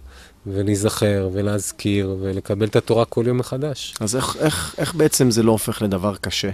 ולהיזכר, 0.53 1.29
ולהזכיר, 1.33 2.15
ולקבל 2.21 2.67
את 2.67 2.75
התורה 2.75 3.05
כל 3.05 3.23
יום 3.27 3.37
מחדש. 3.37 3.95
אז 3.99 4.15
איך, 4.15 4.37
איך, 4.39 4.75
איך 4.77 4.95
בעצם 4.95 5.31
זה 5.31 5.43
לא 5.43 5.51
הופך 5.51 5.81
לדבר 5.81 6.15
קשה? 6.15 6.49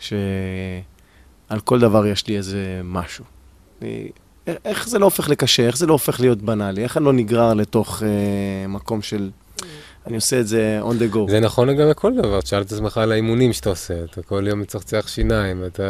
שעל 0.00 1.60
כל 1.64 1.80
דבר 1.80 2.06
יש 2.06 2.26
לי 2.26 2.36
איזה 2.36 2.80
משהו. 2.84 3.24
איך 4.64 4.88
זה 4.88 4.98
לא 4.98 5.04
הופך 5.04 5.28
לקשה? 5.28 5.66
איך 5.66 5.76
זה 5.76 5.86
לא 5.86 5.92
הופך 5.92 6.20
להיות 6.20 6.42
בנאלי? 6.42 6.82
איך 6.82 6.96
אני 6.96 7.04
לא 7.04 7.12
נגרר 7.12 7.54
לתוך 7.54 8.02
אה, 8.02 8.68
מקום 8.68 9.02
של... 9.02 9.30
אני 10.06 10.16
עושה 10.16 10.40
את 10.40 10.48
זה 10.48 10.80
on 10.82 11.02
the 11.02 11.14
go. 11.14 11.18
זה 11.30 11.40
נכון 11.40 11.68
לגבי 11.68 11.90
כל 11.94 12.16
דבר, 12.16 12.40
תשאל 12.40 12.62
את 12.62 12.72
עצמך 12.72 12.98
על 12.98 13.12
האימונים 13.12 13.52
שאתה 13.52 13.70
עושה, 13.70 13.94
אתה 14.04 14.22
כל 14.22 14.44
יום 14.48 14.60
מצחצח 14.60 15.08
שיניים, 15.08 15.64
אתה 15.64 15.82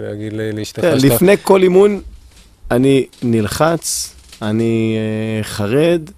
להגיד 0.00 0.32
ל- 0.32 0.58
לאשתך 0.58 0.80
תראה, 0.80 1.00
שאתה... 1.00 1.14
לפני 1.14 1.36
כל 1.42 1.62
אימון, 1.62 2.00
אני 2.70 3.06
נלחץ, 3.22 4.14
אני 4.42 4.96
אה, 4.96 5.44
חרד, 5.44 6.10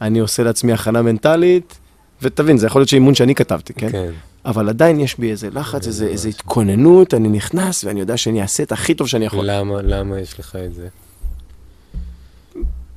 אני 0.00 0.18
עושה 0.18 0.42
לעצמי 0.42 0.72
הכנה 0.72 1.02
מנטלית, 1.02 1.78
ותבין, 2.22 2.58
זה 2.58 2.66
יכול 2.66 2.80
להיות 2.80 2.88
שאימון 2.88 3.14
שאני 3.14 3.34
כתבתי, 3.34 3.74
כן? 3.74 3.92
כן. 3.92 4.10
אבל 4.44 4.68
עדיין 4.68 5.00
יש 5.00 5.18
בי 5.18 5.30
איזה 5.30 5.48
לחץ, 5.52 5.86
איזה, 5.86 6.06
איזה 6.06 6.28
התכוננות, 6.28 7.14
אני 7.14 7.28
נכנס 7.28 7.84
ואני 7.84 8.00
יודע 8.00 8.16
שאני 8.16 8.42
אעשה 8.42 8.62
את 8.62 8.72
הכי 8.72 8.94
טוב 8.94 9.06
שאני 9.08 9.24
יכול. 9.24 9.44
למה, 9.50 9.82
למה 9.82 10.20
יש 10.20 10.40
לך 10.40 10.56
את 10.66 10.74
זה? 10.74 10.88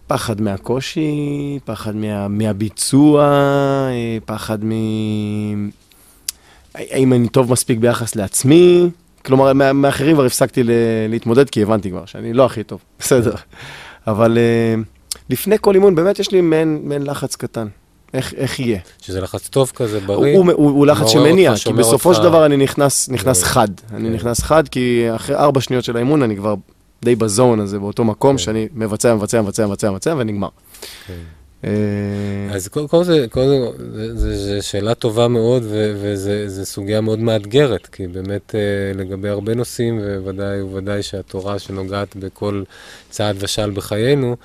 פחד 0.07 0.41
מהקושי, 0.41 1.09
פחד 1.65 1.95
מה, 1.95 2.27
מהביצוע, 2.27 3.23
אה, 3.91 4.17
פחד 4.25 4.65
מ... 4.65 4.71
האם 6.75 7.13
אני 7.13 7.29
טוב 7.29 7.51
מספיק 7.51 7.79
ביחס 7.79 8.15
לעצמי? 8.15 8.89
כלומר, 9.25 9.53
מה- 9.53 9.73
מאחרים 9.73 10.15
כבר 10.15 10.25
הפסקתי 10.25 10.63
ל- 10.63 10.71
להתמודד, 11.09 11.49
כי 11.49 11.63
הבנתי 11.63 11.89
כבר 11.89 12.05
שאני 12.05 12.33
לא 12.33 12.45
הכי 12.45 12.63
טוב, 12.63 12.79
בסדר. 12.99 13.33
אבל 14.07 14.37
אה, 14.37 14.81
לפני 15.29 15.55
כל 15.61 15.75
אימון, 15.75 15.95
באמת 15.95 16.19
יש 16.19 16.31
לי 16.31 16.41
מעין, 16.41 16.81
מעין 16.83 17.03
לחץ 17.03 17.35
קטן. 17.35 17.67
איך, 18.13 18.33
איך 18.33 18.59
יהיה? 18.59 18.79
שזה 19.01 19.21
לחץ 19.21 19.47
טוב 19.47 19.71
כזה, 19.75 19.97
הוא, 19.97 20.05
בריא? 20.07 20.37
הוא, 20.37 20.51
הוא, 20.51 20.69
הוא 20.71 20.87
לחץ 20.87 21.13
מעורר 21.13 21.29
שמניע, 21.29 21.51
אותך, 21.51 21.63
כי 21.63 21.73
בסופו 21.73 22.09
אותך. 22.09 22.21
של 22.21 22.29
דבר 22.29 22.45
אני 22.45 22.57
נכנס, 22.57 23.09
נכנס. 23.09 23.43
חד. 23.43 23.67
אני 23.93 24.09
כן. 24.09 24.15
נכנס 24.15 24.39
חד, 24.39 24.67
כי 24.67 25.07
אחרי 25.15 25.35
ארבע 25.35 25.61
שניות 25.61 25.83
של 25.83 25.95
האימון 25.95 26.23
אני 26.23 26.35
כבר 26.35 26.55
די 27.03 27.15
בזון 27.15 27.59
הזה, 27.59 27.79
באותו 27.79 28.03
מקום 28.03 28.31
כן. 28.31 28.37
שאני 28.37 28.67
מבצע, 28.73 29.15
מבצע, 29.15 29.41
מבצע, 29.41 29.67
מבצע, 29.67 29.91
מבצע, 29.91 30.15
ונגמר. 30.17 30.49
כן. 31.07 31.13
אה, 31.63 32.55
אז 32.55 32.67
קודם 32.67 32.87
כל 32.87 33.03
זה, 34.13 34.61
שאלה 34.61 34.93
טובה 34.93 35.27
מאוד, 35.27 35.63
וזו 36.01 36.65
סוגיה 36.65 37.01
מאוד 37.01 37.19
מאתגרת, 37.19 37.87
כי 37.87 38.07
באמת 38.07 38.55
אה, 38.55 38.59
לגבי 38.95 39.29
הרבה 39.29 39.55
נושאים, 39.55 40.01
וודאי 40.23 40.61
וודאי 40.61 41.03
שהתורה 41.03 41.59
שנוגעת 41.59 42.15
בכל 42.15 42.63
צעד 43.09 43.35
ושעל 43.39 43.71
בחיינו, 43.71 44.35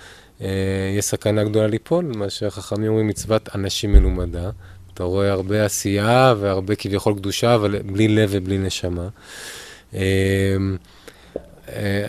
יש 0.40 1.04
סכנה 1.04 1.44
גדולה 1.44 1.66
ליפול, 1.66 2.12
מה 2.16 2.30
שהחכמים 2.30 2.88
אומרים 2.88 3.06
מצוות 3.06 3.48
אנשים 3.54 3.92
מלומדה. 3.92 4.50
אתה 4.94 5.04
רואה 5.04 5.32
הרבה 5.32 5.64
עשייה 5.64 6.34
והרבה 6.40 6.74
כביכול 6.74 7.14
קדושה, 7.14 7.54
אבל 7.54 7.82
בלי 7.82 8.08
לב 8.08 8.28
ובלי 8.32 8.58
נשמה. 8.58 9.08
אה, 9.94 10.00
אה, 11.68 12.04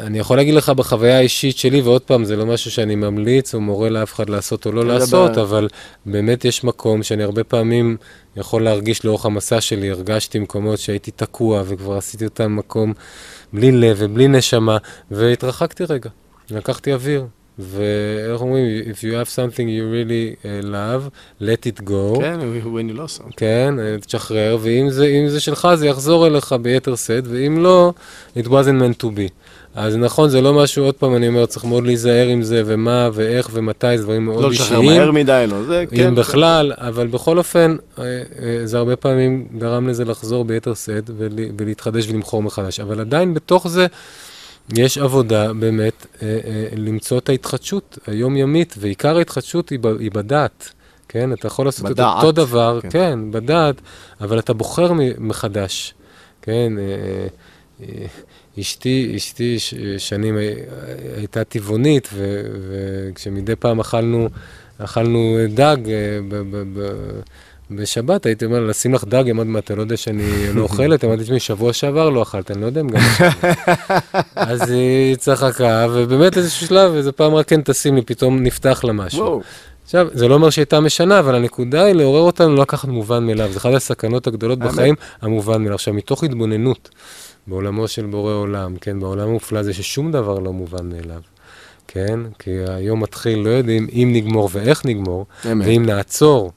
אני 0.00 0.18
יכול 0.18 0.36
להגיד 0.36 0.54
לך 0.54 0.68
בחוויה 0.68 1.18
האישית 1.18 1.56
שלי, 1.56 1.80
ועוד 1.80 2.02
פעם, 2.02 2.24
זה 2.24 2.36
לא 2.36 2.46
משהו 2.46 2.70
שאני 2.70 2.94
ממליץ 2.94 3.54
או 3.54 3.60
מורה 3.60 3.88
לאף 3.88 4.14
אחד 4.14 4.30
לעשות 4.30 4.66
או 4.66 4.72
לא 4.72 4.84
לעשות, 4.84 5.38
אבל 5.38 5.68
באמת 6.06 6.44
יש 6.44 6.64
מקום 6.64 7.02
שאני 7.02 7.22
הרבה 7.22 7.44
פעמים 7.44 7.96
יכול 8.36 8.64
להרגיש 8.64 9.04
לאורך 9.04 9.26
המסע 9.26 9.60
שלי, 9.60 9.90
הרגשתי 9.90 10.38
מקומות 10.38 10.78
שהייתי 10.78 11.10
תקוע 11.10 11.62
וכבר 11.66 11.96
עשיתי 11.96 12.24
אותם 12.24 12.56
מקום 12.56 12.92
בלי 13.52 13.72
לב 13.72 13.96
ובלי 14.00 14.28
נשמה, 14.28 14.78
והתרחקתי 15.10 15.84
רגע, 15.84 16.10
לקחתי 16.50 16.92
אוויר. 16.92 17.26
ואיך 17.60 18.40
אומרים, 18.40 18.64
if 18.92 18.98
you 18.98 19.26
have 19.26 19.30
something 19.30 19.66
you 19.68 19.84
really 19.94 20.44
uh, 20.44 20.66
love, 20.66 21.10
let 21.42 21.66
it 21.66 21.84
go. 21.88 22.20
כן, 22.20 22.38
when 22.64 22.94
you 22.94 22.98
lost 22.98 23.18
something. 23.20 23.32
כן, 23.36 23.74
אה, 23.78 23.96
תשחרר, 24.06 24.58
ואם 24.60 24.90
זה, 24.90 25.24
זה 25.28 25.40
שלך, 25.40 25.68
זה 25.74 25.86
יחזור 25.86 26.26
אליך 26.26 26.52
ביתר 26.62 26.96
שאת, 26.96 27.24
ואם 27.26 27.58
לא, 27.62 27.92
it 28.38 28.46
wasn't 28.46 28.50
meant 28.82 29.02
to 29.02 29.06
be. 29.06 29.30
אז 29.74 29.96
נכון, 29.96 30.28
זה 30.30 30.40
לא 30.40 30.54
משהו, 30.54 30.84
עוד 30.84 30.94
פעם 30.94 31.16
אני 31.16 31.28
אומר, 31.28 31.46
צריך 31.46 31.64
מאוד 31.64 31.84
להיזהר 31.84 32.26
עם 32.26 32.42
זה, 32.42 32.62
ומה, 32.66 33.08
ואיך, 33.12 33.48
ומתי, 33.52 33.98
זה 33.98 34.02
דברים 34.04 34.24
מאוד 34.24 34.42
לא 34.42 34.50
אישיים. 34.50 34.80
לשחרר 34.82 34.96
מהר 34.98 35.10
מדי, 35.12 35.44
לא, 35.50 35.62
זה 35.64 35.84
כן. 35.90 36.06
אם 36.08 36.14
בכלל, 36.14 36.72
אבל 36.76 37.06
בכל 37.06 37.38
אופן, 37.38 37.76
אה, 37.98 38.04
אה, 38.04 38.22
זה 38.64 38.78
הרבה 38.78 38.96
פעמים 38.96 39.46
גרם 39.58 39.88
לזה 39.88 40.04
לחזור 40.04 40.44
ביתר 40.44 40.74
שאת 40.74 41.10
ול- 41.18 41.28
ולהתחדש 41.58 42.08
ולמכור 42.08 42.42
מחדש. 42.42 42.80
אבל 42.80 43.00
עדיין 43.00 43.34
בתוך 43.34 43.68
זה 43.68 43.86
יש 44.76 44.98
עבודה 44.98 45.52
באמת 45.52 46.06
אה, 46.22 46.28
אה, 46.44 46.66
למצוא 46.76 47.18
את 47.18 47.28
ההתחדשות 47.28 47.98
היומיומית, 48.06 48.74
ועיקר 48.78 49.16
ההתחדשות 49.16 49.68
היא, 49.68 49.78
ב- 49.78 49.98
היא 49.98 50.10
בדעת. 50.10 50.70
כן, 51.08 51.32
אתה 51.32 51.46
יכול 51.46 51.64
לעשות 51.64 51.84
בדעת, 51.90 52.18
את 52.18 52.24
אותו 52.24 52.32
דבר, 52.32 52.78
כן. 52.82 52.88
כן, 52.90 53.18
בדעת, 53.30 53.74
אבל 54.20 54.38
אתה 54.38 54.52
בוחר 54.52 54.90
מחדש. 55.18 55.94
כן, 56.42 56.72
אה, 56.78 57.26
אה, 57.82 58.06
אשתי, 58.60 59.12
אשתי 59.16 59.58
ש- 59.58 59.74
שנים 59.98 60.36
הי- 60.36 60.54
הייתה 61.16 61.44
טבעונית, 61.44 62.08
ו- 62.12 62.42
וכשמדי 62.68 63.56
פעם 63.56 63.80
אכלנו, 63.80 64.28
אכלנו 64.78 65.36
דג 65.54 65.76
אה, 65.86 65.92
ב- 66.28 66.34
ב- 66.56 66.80
ב- 66.80 67.20
בשבת, 67.70 68.26
הייתי 68.26 68.44
אומר, 68.44 68.60
לשים 68.60 68.94
לך 68.94 69.04
דג, 69.04 69.24
היא 69.24 69.32
אמרת, 69.32 69.46
מה, 69.46 69.58
אתה 69.58 69.74
לא 69.74 69.82
יודע 69.82 69.96
שאני 69.96 70.24
לא 70.54 70.62
אוכלת? 70.62 71.04
אמרתי, 71.04 71.22
תשמעי, 71.22 71.40
שבוע 71.40 71.72
שעבר 71.72 72.10
לא 72.10 72.22
אכלת, 72.22 72.50
אני 72.50 72.60
לא 72.60 72.66
יודע 72.66 72.80
אם 72.80 72.88
גם... 72.88 73.00
אז 74.36 74.70
היא 74.70 75.16
צחקה, 75.16 75.86
ובאמת 75.92 76.36
איזשהו 76.36 76.66
שלב, 76.66 76.94
איזה 76.94 77.12
פעם 77.12 77.34
רק 77.34 77.48
כן 77.48 77.60
תשים 77.62 77.96
לי, 77.96 78.02
פתאום 78.02 78.42
נפתח 78.42 78.80
לה 78.84 78.92
משהו. 78.92 79.42
עכשיו, 79.84 80.08
זה 80.12 80.28
לא 80.28 80.34
אומר 80.34 80.50
שהיא 80.50 80.62
הייתה 80.62 80.80
משנה, 80.80 81.18
אבל 81.18 81.34
הנקודה 81.34 81.84
היא 81.84 81.94
לעורר 81.94 82.20
אותנו 82.20 82.54
לא 82.54 82.62
לקחת 82.62 82.88
מובן 82.88 83.26
מאליו. 83.26 83.52
זה 83.52 83.58
אחת 83.58 83.74
הסכנות 83.74 84.26
הגדולות. 84.26 84.58
בחיים, 84.58 84.94
המובן 85.22 85.62
מאליו. 85.62 85.74
עכשיו, 85.74 85.94
מתוך 85.94 86.24
התבוננות 86.24 86.88
בעולמו 87.46 87.88
של 87.88 88.06
בורא 88.06 88.32
עולם, 88.32 88.76
כן, 88.80 89.00
בעולם 89.00 89.28
המופלא 89.28 89.58
הזה, 89.58 89.72
ששום 89.72 90.12
דבר 90.12 90.38
לא 90.38 90.52
מובן 90.52 90.88
מאליו, 90.88 91.20
כן? 91.88 92.20
כי 92.38 92.50
היום 92.68 93.02
מתחיל, 93.02 93.38
לא 93.38 93.50
יודעים 93.50 93.86
אם 93.92 94.10
נגמור 94.12 94.48
ואיך 94.52 94.86
נגמור. 94.86 95.26
ואם 95.44 95.82
נעצור, 95.86 96.52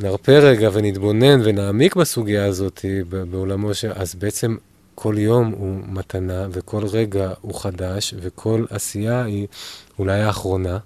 נרפה 0.00 0.38
רגע 0.38 0.68
ונתבונן 0.72 1.40
ונעמיק 1.44 1.96
בסוגיה 1.96 2.44
הזאת 2.44 2.84
ב- 3.08 3.22
בעולמו 3.22 3.74
של... 3.74 3.92
אז 3.94 4.14
בעצם 4.14 4.56
כל 4.94 5.14
יום 5.18 5.54
הוא 5.58 5.78
מתנה, 5.86 6.46
וכל 6.50 6.86
רגע 6.86 7.32
הוא 7.40 7.60
חדש, 7.60 8.14
וכל 8.20 8.64
עשייה 8.70 9.24
היא 9.24 9.46
אולי 9.98 10.20
האחרונה, 10.20 10.78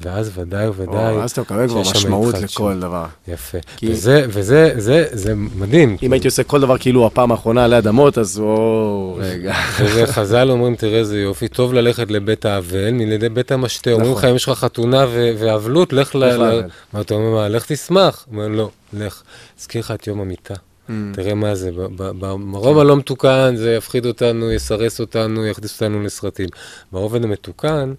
ואז 0.00 0.30
ודאי 0.38 0.68
וודאי 0.68 1.12
או, 1.14 1.22
אז 1.22 1.30
אתה 1.30 1.40
מקבל 1.40 1.68
כבר 1.68 1.80
משמעות. 1.80 2.34
לכל 2.34 2.80
דבר. 2.80 3.06
יפה. 3.28 3.58
כי- 3.76 3.92
וזה, 3.92 4.24
וזה, 4.28 4.72
זה, 4.76 5.04
זה 5.12 5.34
מדהים. 5.34 5.96
אם 6.02 6.12
הייתי 6.12 6.28
עושה 6.28 6.42
כל 6.44 6.60
דבר 6.60 6.78
כאילו 6.78 7.06
הפעם 7.06 7.30
האחרונה 7.32 7.64
עלי 7.64 7.78
אדמות, 7.78 8.18
אז 8.18 8.38
או, 8.38 9.18
רגע. 9.20 9.54
וזה 9.80 10.06
חז"ל 10.06 10.50
אומרים, 10.50 10.76
תראה 10.76 10.98
איזה 10.98 11.20
יופי, 11.20 11.48
טוב 11.48 11.74
ללכת 11.74 12.10
לבית 12.10 12.44
האבל 12.44 12.90
מלידי 12.90 13.28
בית 13.28 13.52
המשתה. 13.52 13.92
אומרים 13.92 14.12
לך, 14.12 14.18
נכון. 14.18 14.30
אם 14.30 14.36
יש 14.36 14.48
לך 14.48 14.58
חתונה 14.58 15.06
ואבלות, 15.38 15.92
לך 15.92 16.14
ל... 16.14 16.24
מה 16.92 17.00
אתה 17.00 17.14
אומר, 17.14 17.30
מה, 17.34 17.48
לך 17.48 17.72
תשמח. 17.72 18.24
הוא 18.30 18.34
אומר, 18.44 18.48
לא, 18.56 18.70
לך. 18.92 19.22
אזכיר 19.60 19.80
לך 19.80 19.90
את 19.90 20.06
יום 20.06 20.20
המיטה. 20.20 20.54
Mm. 20.54 20.90
תראה 21.12 21.34
מה 21.34 21.54
זה, 21.54 21.70
ברוב 22.50 22.78
הלא 22.78 22.96
מתוקן 22.96 23.54
זה 23.56 23.74
יפחיד 23.74 24.06
אותנו, 24.06 24.52
יסרס 24.52 25.00
אותנו, 25.00 25.46
יכניס 25.46 25.72
אותנו 25.82 26.02
לסרטים. 26.02 26.48
ברובד 26.92 27.24
המתוקן, 27.24 27.92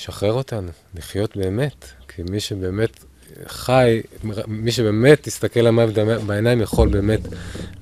ישחרר 0.00 0.32
אותנו, 0.32 0.68
לחיות 0.94 1.36
באמת. 1.36 1.84
כי 2.08 2.22
מי 2.30 2.40
שבאמת 2.40 3.04
חי, 3.46 4.00
מי 4.46 4.72
שבאמת 4.72 5.26
יסתכל 5.26 5.60
למוות 5.60 5.94
בעיניים, 6.26 6.60
יכול 6.60 6.88
באמת 6.88 7.20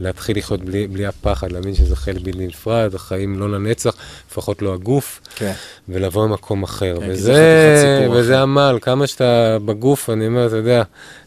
להתחיל 0.00 0.38
לחיות 0.38 0.60
בלי, 0.60 0.86
בלי 0.86 1.06
הפחד, 1.06 1.52
להבין 1.52 1.74
שזה 1.74 1.96
חלק 1.96 2.20
בלתי 2.22 2.46
נפרד, 2.46 2.94
החיים 2.94 3.38
לא 3.38 3.50
לנצח, 3.52 3.94
לפחות 4.30 4.62
לא 4.62 4.74
הגוף, 4.74 5.20
כן. 5.36 5.52
ולבוא 5.88 6.26
ממקום 6.26 6.62
אחר. 6.62 6.96
כן, 7.00 7.06
וזה, 7.10 8.08
וזה. 8.12 8.40
עמל, 8.42 8.78
כמה 8.82 9.06
שאתה 9.06 9.58
בגוף, 9.64 10.10
אני 10.10 10.26
אומר, 10.26 10.46
אתה 10.46 10.56
יודע, 10.56 10.82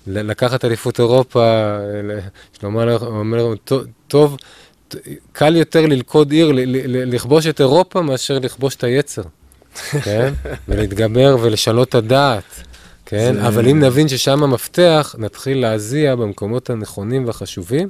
לקחת 0.08 0.66
אליפות 0.66 1.00
אירופה, 1.00 1.78
שלמה 2.60 2.96
אומר, 2.96 3.54
"טוב- 4.08 4.38
קל 5.32 5.56
יותר 5.56 5.86
ללכוד 5.86 6.32
עיר, 6.32 6.52
לכבוש 6.88 7.48
את 7.48 7.60
אירופה, 7.62 8.02
מאשר 8.02 8.40
לכבוש 8.40 8.76
את 8.76 8.84
היצר, 8.84 9.22
כן? 10.04 10.34
ולהתגבר 10.68 11.38
ולשנות 11.42 11.90
את 11.90 11.96
הדעת. 11.96 12.44
כן, 13.06 13.34
זה- 13.36 13.48
אבל 13.48 13.68
אם 13.68 13.80
נבין 13.80 14.08
ששם 14.08 14.44
המפתח, 14.44 15.16
נתחיל 15.18 15.62
להזיע 15.62 16.16
במקומות 16.16 16.70
הנכונים 16.70 17.26
והחשובים, 17.28 17.90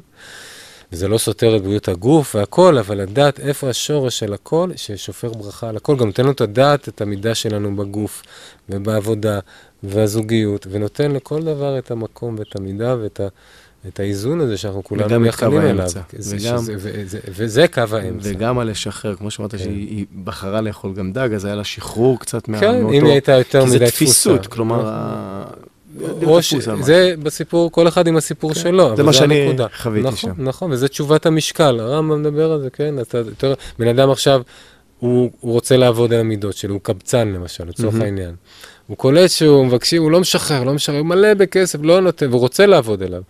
וזה 0.91 1.07
לא 1.07 1.17
סותר 1.17 1.55
את 1.57 1.61
בריאות 1.63 1.87
הגוף 1.87 2.35
והכל, 2.35 2.77
אבל 2.77 2.97
לדעת 2.97 3.39
איפה 3.39 3.69
השורש 3.69 4.19
של 4.19 4.33
הכל, 4.33 4.69
ששופר 4.75 5.29
ברכה 5.29 5.69
על 5.69 5.77
הכל, 5.77 5.95
גם 5.97 6.05
נותן 6.07 6.23
לנו 6.23 6.31
את 6.31 6.41
הדעת, 6.41 6.87
את 6.89 7.01
המידה 7.01 7.35
שלנו 7.35 7.75
בגוף 7.75 8.23
ובעבודה 8.69 9.39
והזוגיות, 9.83 10.67
ונותן 10.71 11.11
לכל 11.11 11.43
דבר 11.43 11.77
את 11.79 11.91
המקום 11.91 12.35
ואת 12.39 12.55
המידה 12.55 12.95
ואת 13.01 13.19
ה... 13.19 13.27
את 13.87 13.99
האיזון 13.99 14.41
הזה 14.41 14.57
שאנחנו 14.57 14.83
כולנו 14.83 15.05
וגם 15.05 15.13
את 15.13 15.17
קו 15.17 15.21
מייחלים 15.23 15.61
אליו. 15.61 15.79
האמצע. 15.81 15.99
זה- 16.17 16.35
וגם- 16.39 16.57
שזה- 16.61 16.73
וזה- 16.77 17.19
וזה 17.35 17.65
קו 17.67 17.81
האמצע. 17.91 18.29
וגם 18.31 18.59
על 18.59 18.69
לשחרר, 18.69 19.15
כמו 19.15 19.31
שאמרת 19.31 19.51
כן. 19.51 19.57
שהיא 19.57 19.87
היא 19.87 20.05
בחרה 20.23 20.61
לאכול 20.61 20.93
גם 20.93 21.11
דג, 21.13 21.29
אז 21.35 21.45
היה 21.45 21.55
לה 21.55 21.63
שחרור 21.63 22.19
קצת 22.19 22.45
כן, 22.45 22.51
מאותו... 22.51 22.91
אם 22.93 23.03
היא 23.05 23.11
הייתה 23.11 23.31
יותר 23.31 23.59
כי 23.61 23.65
מדי 23.65 23.71
זה 23.71 23.85
תפוסה. 23.85 23.95
תפיסות, 23.95 24.47
כלומר... 24.47 24.81
ה- 24.87 25.43
להיות 25.99 26.23
או 26.23 26.41
ש... 26.41 26.53
תפוס 26.53 26.67
על 26.67 26.73
משהו. 26.73 26.85
זה 26.85 27.13
בסיפור, 27.23 27.71
כל 27.71 27.87
אחד 27.87 28.07
עם 28.07 28.17
הסיפור 28.17 28.53
שלו, 28.53 28.89
כן. 28.89 28.95
זה 28.95 29.03
מה 29.03 29.13
שאני. 29.13 29.55
חוויתי 29.81 30.07
נכון, 30.07 30.17
שם. 30.35 30.43
נכון, 30.47 30.71
וזה 30.71 30.87
תשובת 30.87 31.25
המשקל, 31.25 31.79
הרמב"ם 31.79 32.21
מדבר 32.21 32.51
על 32.51 32.61
זה, 32.61 32.69
כן? 32.69 32.95
אתה 33.01 33.17
יותר... 33.17 33.53
בן 33.79 33.87
אדם 33.87 34.09
עכשיו, 34.11 34.41
הוא, 34.99 35.31
הוא 35.39 35.53
רוצה 35.53 35.77
לעבוד 35.77 36.13
על 36.13 36.19
המידות 36.19 36.55
שלו, 36.57 36.73
הוא 36.73 36.81
קבצן 36.83 37.27
למשל, 37.27 37.63
לצורך 37.67 37.93
מהמם. 37.93 38.01
העניין. 38.05 38.35
הוא 38.87 38.97
קולט 38.97 39.29
שהוא 39.29 39.65
מבקשים, 39.65 40.01
הוא 40.01 40.11
לא 40.11 40.19
משחרר, 40.19 40.63
לא 40.63 40.73
משחרר, 40.73 40.97
הוא 40.97 41.05
מלא 41.05 41.33
בכסף, 41.33 41.79
לא 41.83 41.99
נותן, 42.01 42.29
והוא 42.29 42.39
רוצה 42.39 42.65
לעבוד 42.65 43.01
אליו. 43.01 43.21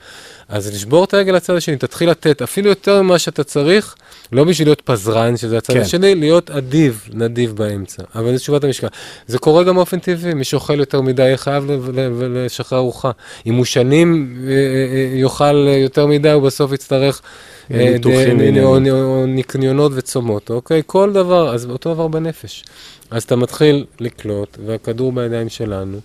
אז 0.52 0.74
לשבור 0.74 1.04
את 1.04 1.14
הרגל 1.14 1.34
לצד 1.36 1.56
השני, 1.56 1.78
תתחיל 1.78 2.10
לתת 2.10 2.42
אפילו 2.42 2.70
יותר 2.70 3.02
ממה 3.02 3.20
שאתה 3.20 3.44
צריך, 3.44 3.96
לא 4.32 4.44
בשביל 4.44 4.68
להיות 4.68 4.82
פזרן, 4.82 5.38
שזה 5.38 5.58
הצד 5.58 5.74
כן. 5.74 5.82
השני, 5.82 6.16
להיות 6.16 6.52
אדיב, 6.52 7.10
נדיב 7.14 7.56
באמצע. 7.56 8.04
אבל 8.16 8.34
זו 8.34 8.38
תשובת 8.40 8.64
המשקל. 8.64 8.88
זה 9.28 9.40
קורה 9.40 9.64
גם 9.64 9.76
באופן 9.76 10.00
טבעי, 10.00 10.34
מי 10.34 10.44
שאוכל 10.44 10.80
יותר 10.80 11.02
מדי 11.02 11.34
חייב 11.36 11.72
לשחרר 12.22 12.80
ארוחה. 12.80 13.12
אם 13.46 13.56
הוא 13.56 13.66
שנים 13.66 14.38
אה, 14.44 14.52
אה, 14.52 14.58
אה, 15.14 15.20
יאכל 15.20 15.68
יותר 15.68 16.08
מדי, 16.08 16.32
הוא 16.32 16.44
בסוף 16.44 16.72
יצטרך... 16.72 17.22
או- 18.64 19.26
נקניונות 19.28 19.92
וצומות, 19.96 20.50
אוקיי? 20.50 20.82
כל 20.86 21.14
דבר, 21.14 21.54
אז 21.54 21.66
אותו 21.66 21.94
דבר 21.94 22.08
בנפש. 22.08 22.64
אז 23.12 23.24
אתה 23.24 23.36
מתחיל 23.36 23.86
לקלוט, 24.00 24.58
והכדור 24.66 25.12
בידיים 25.12 25.50
שלנו, 25.50 26.00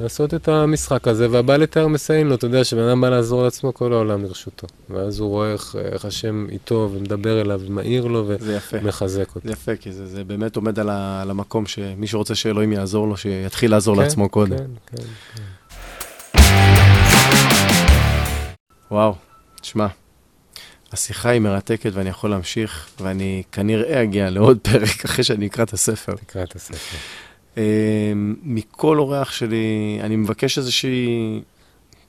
לעשות 0.00 0.34
את 0.34 0.48
המשחק 0.48 1.08
הזה, 1.08 1.26
והבא 1.30 1.56
לתאר 1.56 1.86
מסייעים 1.86 2.28
לו, 2.28 2.34
אתה 2.34 2.46
יודע 2.46 2.64
שבן 2.64 2.82
אדם 2.82 3.00
בא 3.00 3.08
לעזור 3.08 3.42
לעצמו, 3.42 3.74
כל 3.80 3.92
העולם 3.92 4.22
לרשותו. 4.22 4.66
ואז 4.90 5.20
הוא 5.20 5.28
רואה 5.28 5.52
איך, 5.52 5.76
איך 5.92 6.04
השם 6.04 6.46
איתו, 6.48 6.90
ומדבר 6.92 7.40
אליו, 7.40 7.60
ומעיר 7.66 8.06
לו. 8.06 8.28
ומחזק 8.72 9.28
אותו. 9.28 9.40
זה 9.48 9.52
יפה, 9.52 9.76
כי 9.76 9.92
זה, 9.92 10.06
זה 10.06 10.24
באמת 10.24 10.56
עומד 10.56 10.78
על, 10.78 10.88
ה, 10.88 11.22
על 11.22 11.30
המקום 11.30 11.66
שמי 11.66 12.06
שרוצה 12.06 12.34
שאלוהים 12.34 12.72
יעזור 12.72 13.08
לו, 13.08 13.16
שיתחיל 13.16 13.70
לעזור 13.70 13.96
כן, 13.96 14.02
לעצמו 14.02 14.28
קודם. 14.28 14.56
כן, 14.56 14.96
כן. 14.96 15.02
וואו, 18.90 19.14
תשמע, 19.60 19.86
השיחה 20.92 21.28
היא 21.28 21.40
מרתקת 21.40 21.90
ואני 21.94 22.08
יכול 22.08 22.30
להמשיך, 22.30 22.88
ואני 23.00 23.42
כנראה 23.52 24.02
אגיע 24.02 24.30
לעוד 24.30 24.58
פרק 24.72 25.04
אחרי 25.04 25.24
שאני 25.24 25.46
אקרא 25.46 25.64
את 25.64 25.72
הספר. 25.72 26.14
תקרא 26.14 26.42
את 26.42 26.56
הספר. 26.56 26.96
אה, 27.58 28.12
מכל 28.42 28.98
אורח 28.98 29.32
שלי, 29.32 29.98
אני 30.02 30.16
מבקש 30.16 30.58
איזושהי 30.58 31.40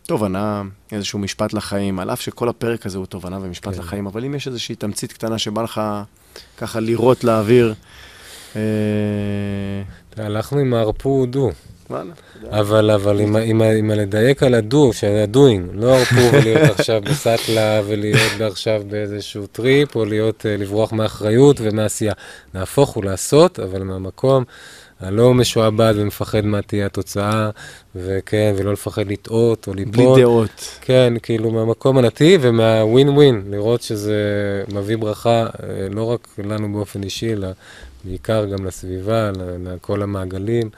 תובנה, 0.07 0.61
איזשהו 0.91 1.19
משפט 1.19 1.53
לחיים, 1.53 1.99
על 1.99 2.09
אף 2.09 2.21
שכל 2.21 2.49
הפרק 2.49 2.85
הזה 2.85 2.97
הוא 2.97 3.05
תובנה 3.05 3.39
ומשפט 3.41 3.73
כן. 3.73 3.79
לחיים, 3.79 4.07
אבל 4.07 4.25
אם 4.25 4.35
יש 4.35 4.47
איזושהי 4.47 4.75
תמצית 4.75 5.13
קטנה 5.13 5.37
שבא 5.37 5.61
לך 5.61 5.81
ככה 6.57 6.79
לירות 6.79 7.23
לאוויר, 7.23 7.73
אה, 8.55 8.61
הלכנו 10.17 10.59
עם 10.59 10.73
הרפו 10.73 11.25
דו, 11.25 11.51
אבל, 12.49 12.91
אבל 12.91 13.19
עם, 13.19 13.35
עם, 13.35 13.61
עם 13.61 13.91
הלדייק 13.91 14.43
על 14.43 14.53
הדו, 14.53 14.93
של 14.93 15.15
הדוינג, 15.23 15.69
לא 15.73 15.95
הרפו 15.95 16.15
ולהיות 16.33 16.79
עכשיו 16.79 17.01
בסאטלה 17.01 17.81
ולהיות 17.87 18.41
עכשיו 18.41 18.83
באיזשהו 18.89 19.47
טריפ, 19.47 19.95
או 19.95 20.05
להיות, 20.05 20.45
אה, 20.45 20.57
לברוח 20.57 20.93
מאחריות 20.93 21.57
ומעשייה. 21.59 22.13
נהפוך 22.53 22.89
הוא 22.89 23.03
לעשות, 23.03 23.59
אבל 23.59 23.83
מהמקום 23.83 24.43
הלא 25.01 25.33
משועבד 25.33 25.93
ומפחד 25.97 26.45
מה 26.45 26.61
תהיה 26.61 26.85
התוצאה, 26.85 27.49
וכן, 27.95 28.53
ולא 28.57 28.73
לפחד 28.73 29.07
לטעות 29.07 29.67
או 29.67 29.73
בלי 29.73 29.85
ליפול. 29.85 30.21
דעות. 30.21 30.77
כן, 30.81 31.13
כאילו 31.23 31.51
מהמקום 31.51 31.97
הנתי 31.97 32.37
ומהווין 32.41 33.09
ווין, 33.09 33.41
לראות 33.49 33.81
שזה 33.81 34.23
מביא 34.73 34.97
ברכה 34.97 35.41
אה, 35.41 35.87
לא 35.91 36.03
רק 36.03 36.27
לנו 36.37 36.73
באופן 36.73 37.03
אישי, 37.03 37.33
אלא 37.33 37.47
בעיקר 38.03 38.45
גם 38.45 38.65
לסביבה, 38.65 39.31
לכל 39.65 40.01
המעגלים. 40.01 40.69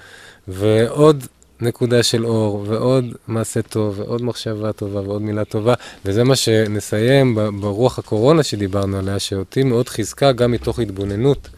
ועוד 0.48 1.28
נקודה 1.62 2.04
של 2.04 2.26
אור, 2.26 2.66
ועוד 2.68 3.06
מעשה 3.28 3.62
טוב, 3.62 4.00
ועוד 4.00 4.22
מחשבה 4.22 4.72
טובה, 4.72 5.02
ועוד 5.02 5.22
מילה 5.22 5.46
טובה, 5.46 5.74
וזה 6.06 6.24
מה 6.24 6.36
שנסיים 6.36 7.36
ברוח 7.62 8.00
הקורונה 8.00 8.44
שדיברנו 8.44 8.98
עליה, 8.98 9.20
שאותי 9.20 9.64
מאוד 9.64 9.90
חיזקה 9.90 10.32
גם 10.32 10.52
מתוך 10.52 10.80
התבוננות 10.80 11.50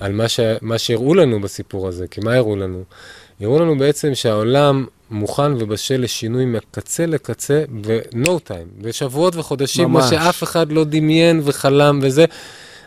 על 0.00 0.12
מה, 0.12 0.28
ש... 0.28 0.40
מה 0.62 0.78
שהראו 0.78 1.14
לנו 1.14 1.40
בסיפור 1.40 1.88
הזה, 1.88 2.06
כי 2.08 2.20
מה 2.20 2.34
הראו 2.34 2.56
לנו? 2.56 2.82
הראו 3.40 3.58
לנו 3.58 3.78
בעצם 3.78 4.14
שהעולם 4.14 4.86
מוכן 5.10 5.52
ובשל 5.52 6.00
לשינוי 6.00 6.44
מקצה 6.44 7.06
לקצה 7.06 7.64
ב-no 7.80 8.48
time, 8.48 8.82
בשבועות 8.82 9.36
וחודשים, 9.36 9.88
ממש. 9.88 10.04
מה 10.04 10.10
שאף 10.10 10.42
אחד 10.42 10.72
לא 10.72 10.84
דמיין 10.84 11.40
וחלם 11.44 11.98
וזה. 12.02 12.24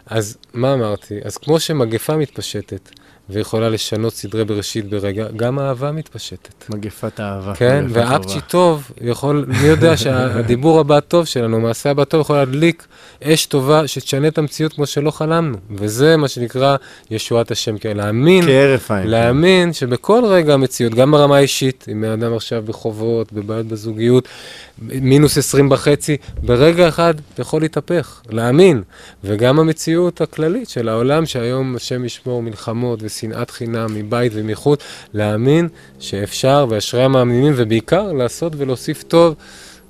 אז 0.05 0.37
מה 0.53 0.73
אמרתי? 0.73 1.19
אז 1.23 1.37
כמו 1.37 1.59
שמגפה 1.59 2.17
מתפשטת 2.17 2.89
ויכולה 3.29 3.69
לשנות 3.69 4.13
סדרי 4.13 4.45
בראשית 4.45 4.89
ברגע, 4.89 5.27
גם 5.35 5.59
האהבה 5.59 5.91
מתפשטת. 5.91 6.69
מגפת 6.69 7.19
אהבה. 7.19 7.55
כן, 7.55 7.85
טובה. 7.87 8.17
טוב 8.47 8.91
יכול, 9.01 9.45
מי 9.47 9.67
יודע 9.67 9.97
שהדיבור 9.97 10.79
הבא 10.79 10.97
הטוב 10.97 11.25
שלנו, 11.25 11.55
המעשה 11.57 11.91
הבא 11.91 12.01
הטוב 12.01 12.21
יכול 12.21 12.35
להדליק 12.35 12.87
אש 13.23 13.45
טובה 13.45 13.87
שתשנה 13.87 14.27
את 14.27 14.37
המציאות 14.37 14.73
כמו 14.73 14.85
שלא 14.85 15.11
חלמנו. 15.11 15.57
וזה 15.71 16.17
מה 16.17 16.27
שנקרא 16.27 16.75
ישועת 17.11 17.51
השם, 17.51 17.77
כן, 17.77 17.97
להאמין, 17.97 18.45
כהרף 18.45 18.91
עין. 18.91 19.07
להאמין 19.07 19.73
שבכל 19.73 20.25
רגע 20.25 20.53
המציאות, 20.53 20.93
גם 20.93 21.11
ברמה 21.11 21.37
האישית, 21.37 21.85
אם 21.91 22.01
בן 22.01 22.09
אדם 22.09 22.33
עכשיו 22.33 22.63
בחובות, 22.65 23.33
בבעיות 23.33 23.65
בזוגיות, 23.65 24.27
מינוס 24.81 25.37
20 25.37 25.69
בחצי, 25.69 26.17
ברגע 26.43 26.87
אחד 26.87 27.13
זה 27.17 27.41
יכול 27.41 27.61
להתהפך, 27.61 28.21
להאמין. 28.29 28.81
וגם 29.23 29.59
המציאות 29.59 30.21
הכללית 30.21 30.69
של 30.69 30.89
העולם, 30.89 31.25
שהיום 31.25 31.75
השם 31.75 32.05
ישמור 32.05 32.41
מלחמות 32.41 33.03
ושנאת 33.19 33.51
חינם 33.51 33.87
מבית 33.93 34.31
ומחוץ, 34.35 34.83
להאמין 35.13 35.67
שאפשר, 35.99 36.65
ואשרי 36.69 37.03
המאמינים, 37.03 37.53
ובעיקר 37.55 38.11
לעשות 38.11 38.53
ולהוסיף 38.57 39.03
טוב, 39.03 39.35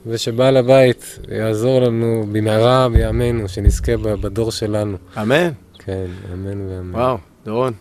ושבעל 0.06 0.58
הבית 0.58 1.20
יעזור 1.32 1.80
לנו 1.82 2.26
במהרה 2.32 2.90
בימינו, 2.90 3.50
שנזכה 3.50 3.98
בדור 3.98 4.52
שלנו. 4.52 4.98
אמן. 5.22 5.50
כן, 5.80 6.06
אמן 6.34 6.62
ואמן. 6.70 6.96
וואו, 6.96 7.18
דורון, 7.46 7.74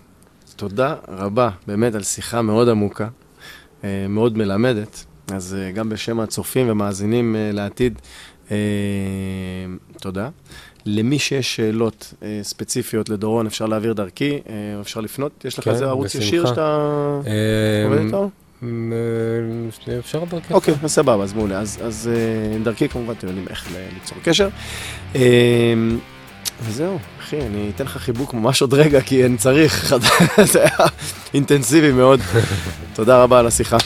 תודה 0.57 0.95
רבה, 1.09 1.51
באמת, 1.67 1.95
על 1.95 2.03
שיחה 2.03 2.43
מאוד 2.43 2.69
עמוקה, 2.69 3.09
אה, 3.85 4.07
מאוד 4.09 4.39
מלמדת. 4.39 5.05
אז 5.33 5.57
אה, 5.59 5.71
גם 5.71 5.89
בשם 5.89 6.21
הצופים 6.21 6.71
ומאזינים 6.71 7.37
אה, 7.37 7.51
לעתיד, 7.53 7.99
תודה. 10.01 10.29
למי 10.89 11.19
שיש 11.19 11.57
שאלות 11.57 12.15
אה, 12.23 12.41
ספציפיות 12.43 13.09
לדורון, 13.09 13.47
אפשר 13.47 13.67
להעביר 13.67 13.93
דרכי, 13.93 14.31
אה, 14.49 14.81
אפשר 14.81 15.01
לפנות. 15.01 15.45
יש 15.45 15.59
לך 15.59 15.65
כן, 15.65 15.71
איזה 15.71 15.87
ערוץ 15.87 16.07
בשמחה. 16.07 16.27
ישיר 16.27 16.47
שאתה 16.47 16.91
אה, 17.27 17.85
עובד 17.85 17.99
איתו? 17.99 18.31
אה, 18.63 19.99
אפשר 19.99 20.25
דרכך. 20.25 20.53
אוקיי, 20.53 20.75
אז 20.83 20.93
סבבה, 20.93 21.25
אז 21.25 21.33
מעולה. 21.33 21.59
אז, 21.61 21.79
אז 21.83 22.11
אה, 22.13 22.59
דרכי 22.63 22.89
כמובן, 22.89 23.13
אתם 23.19 23.27
יודעים 23.27 23.49
איך 23.49 23.69
ליצור 23.95 24.19
קשר. 24.23 24.49
אה, 25.15 25.21
וזהו, 26.63 26.99
אחי, 27.21 27.41
אני 27.41 27.71
אתן 27.75 27.85
לך 27.85 27.97
חיבוק 27.97 28.35
ממש 28.35 28.63
עוד 28.63 28.75
רגע, 28.75 29.01
כי 29.01 29.27
אני 29.27 29.37
צריך, 29.37 29.95
זה 30.53 30.61
היה 30.61 30.89
אינטנסיבי 31.35 31.93
מאוד. 31.93 32.21
תודה 32.97 33.23
רבה 33.23 33.39
על 33.39 33.47
השיחה. 33.47 33.77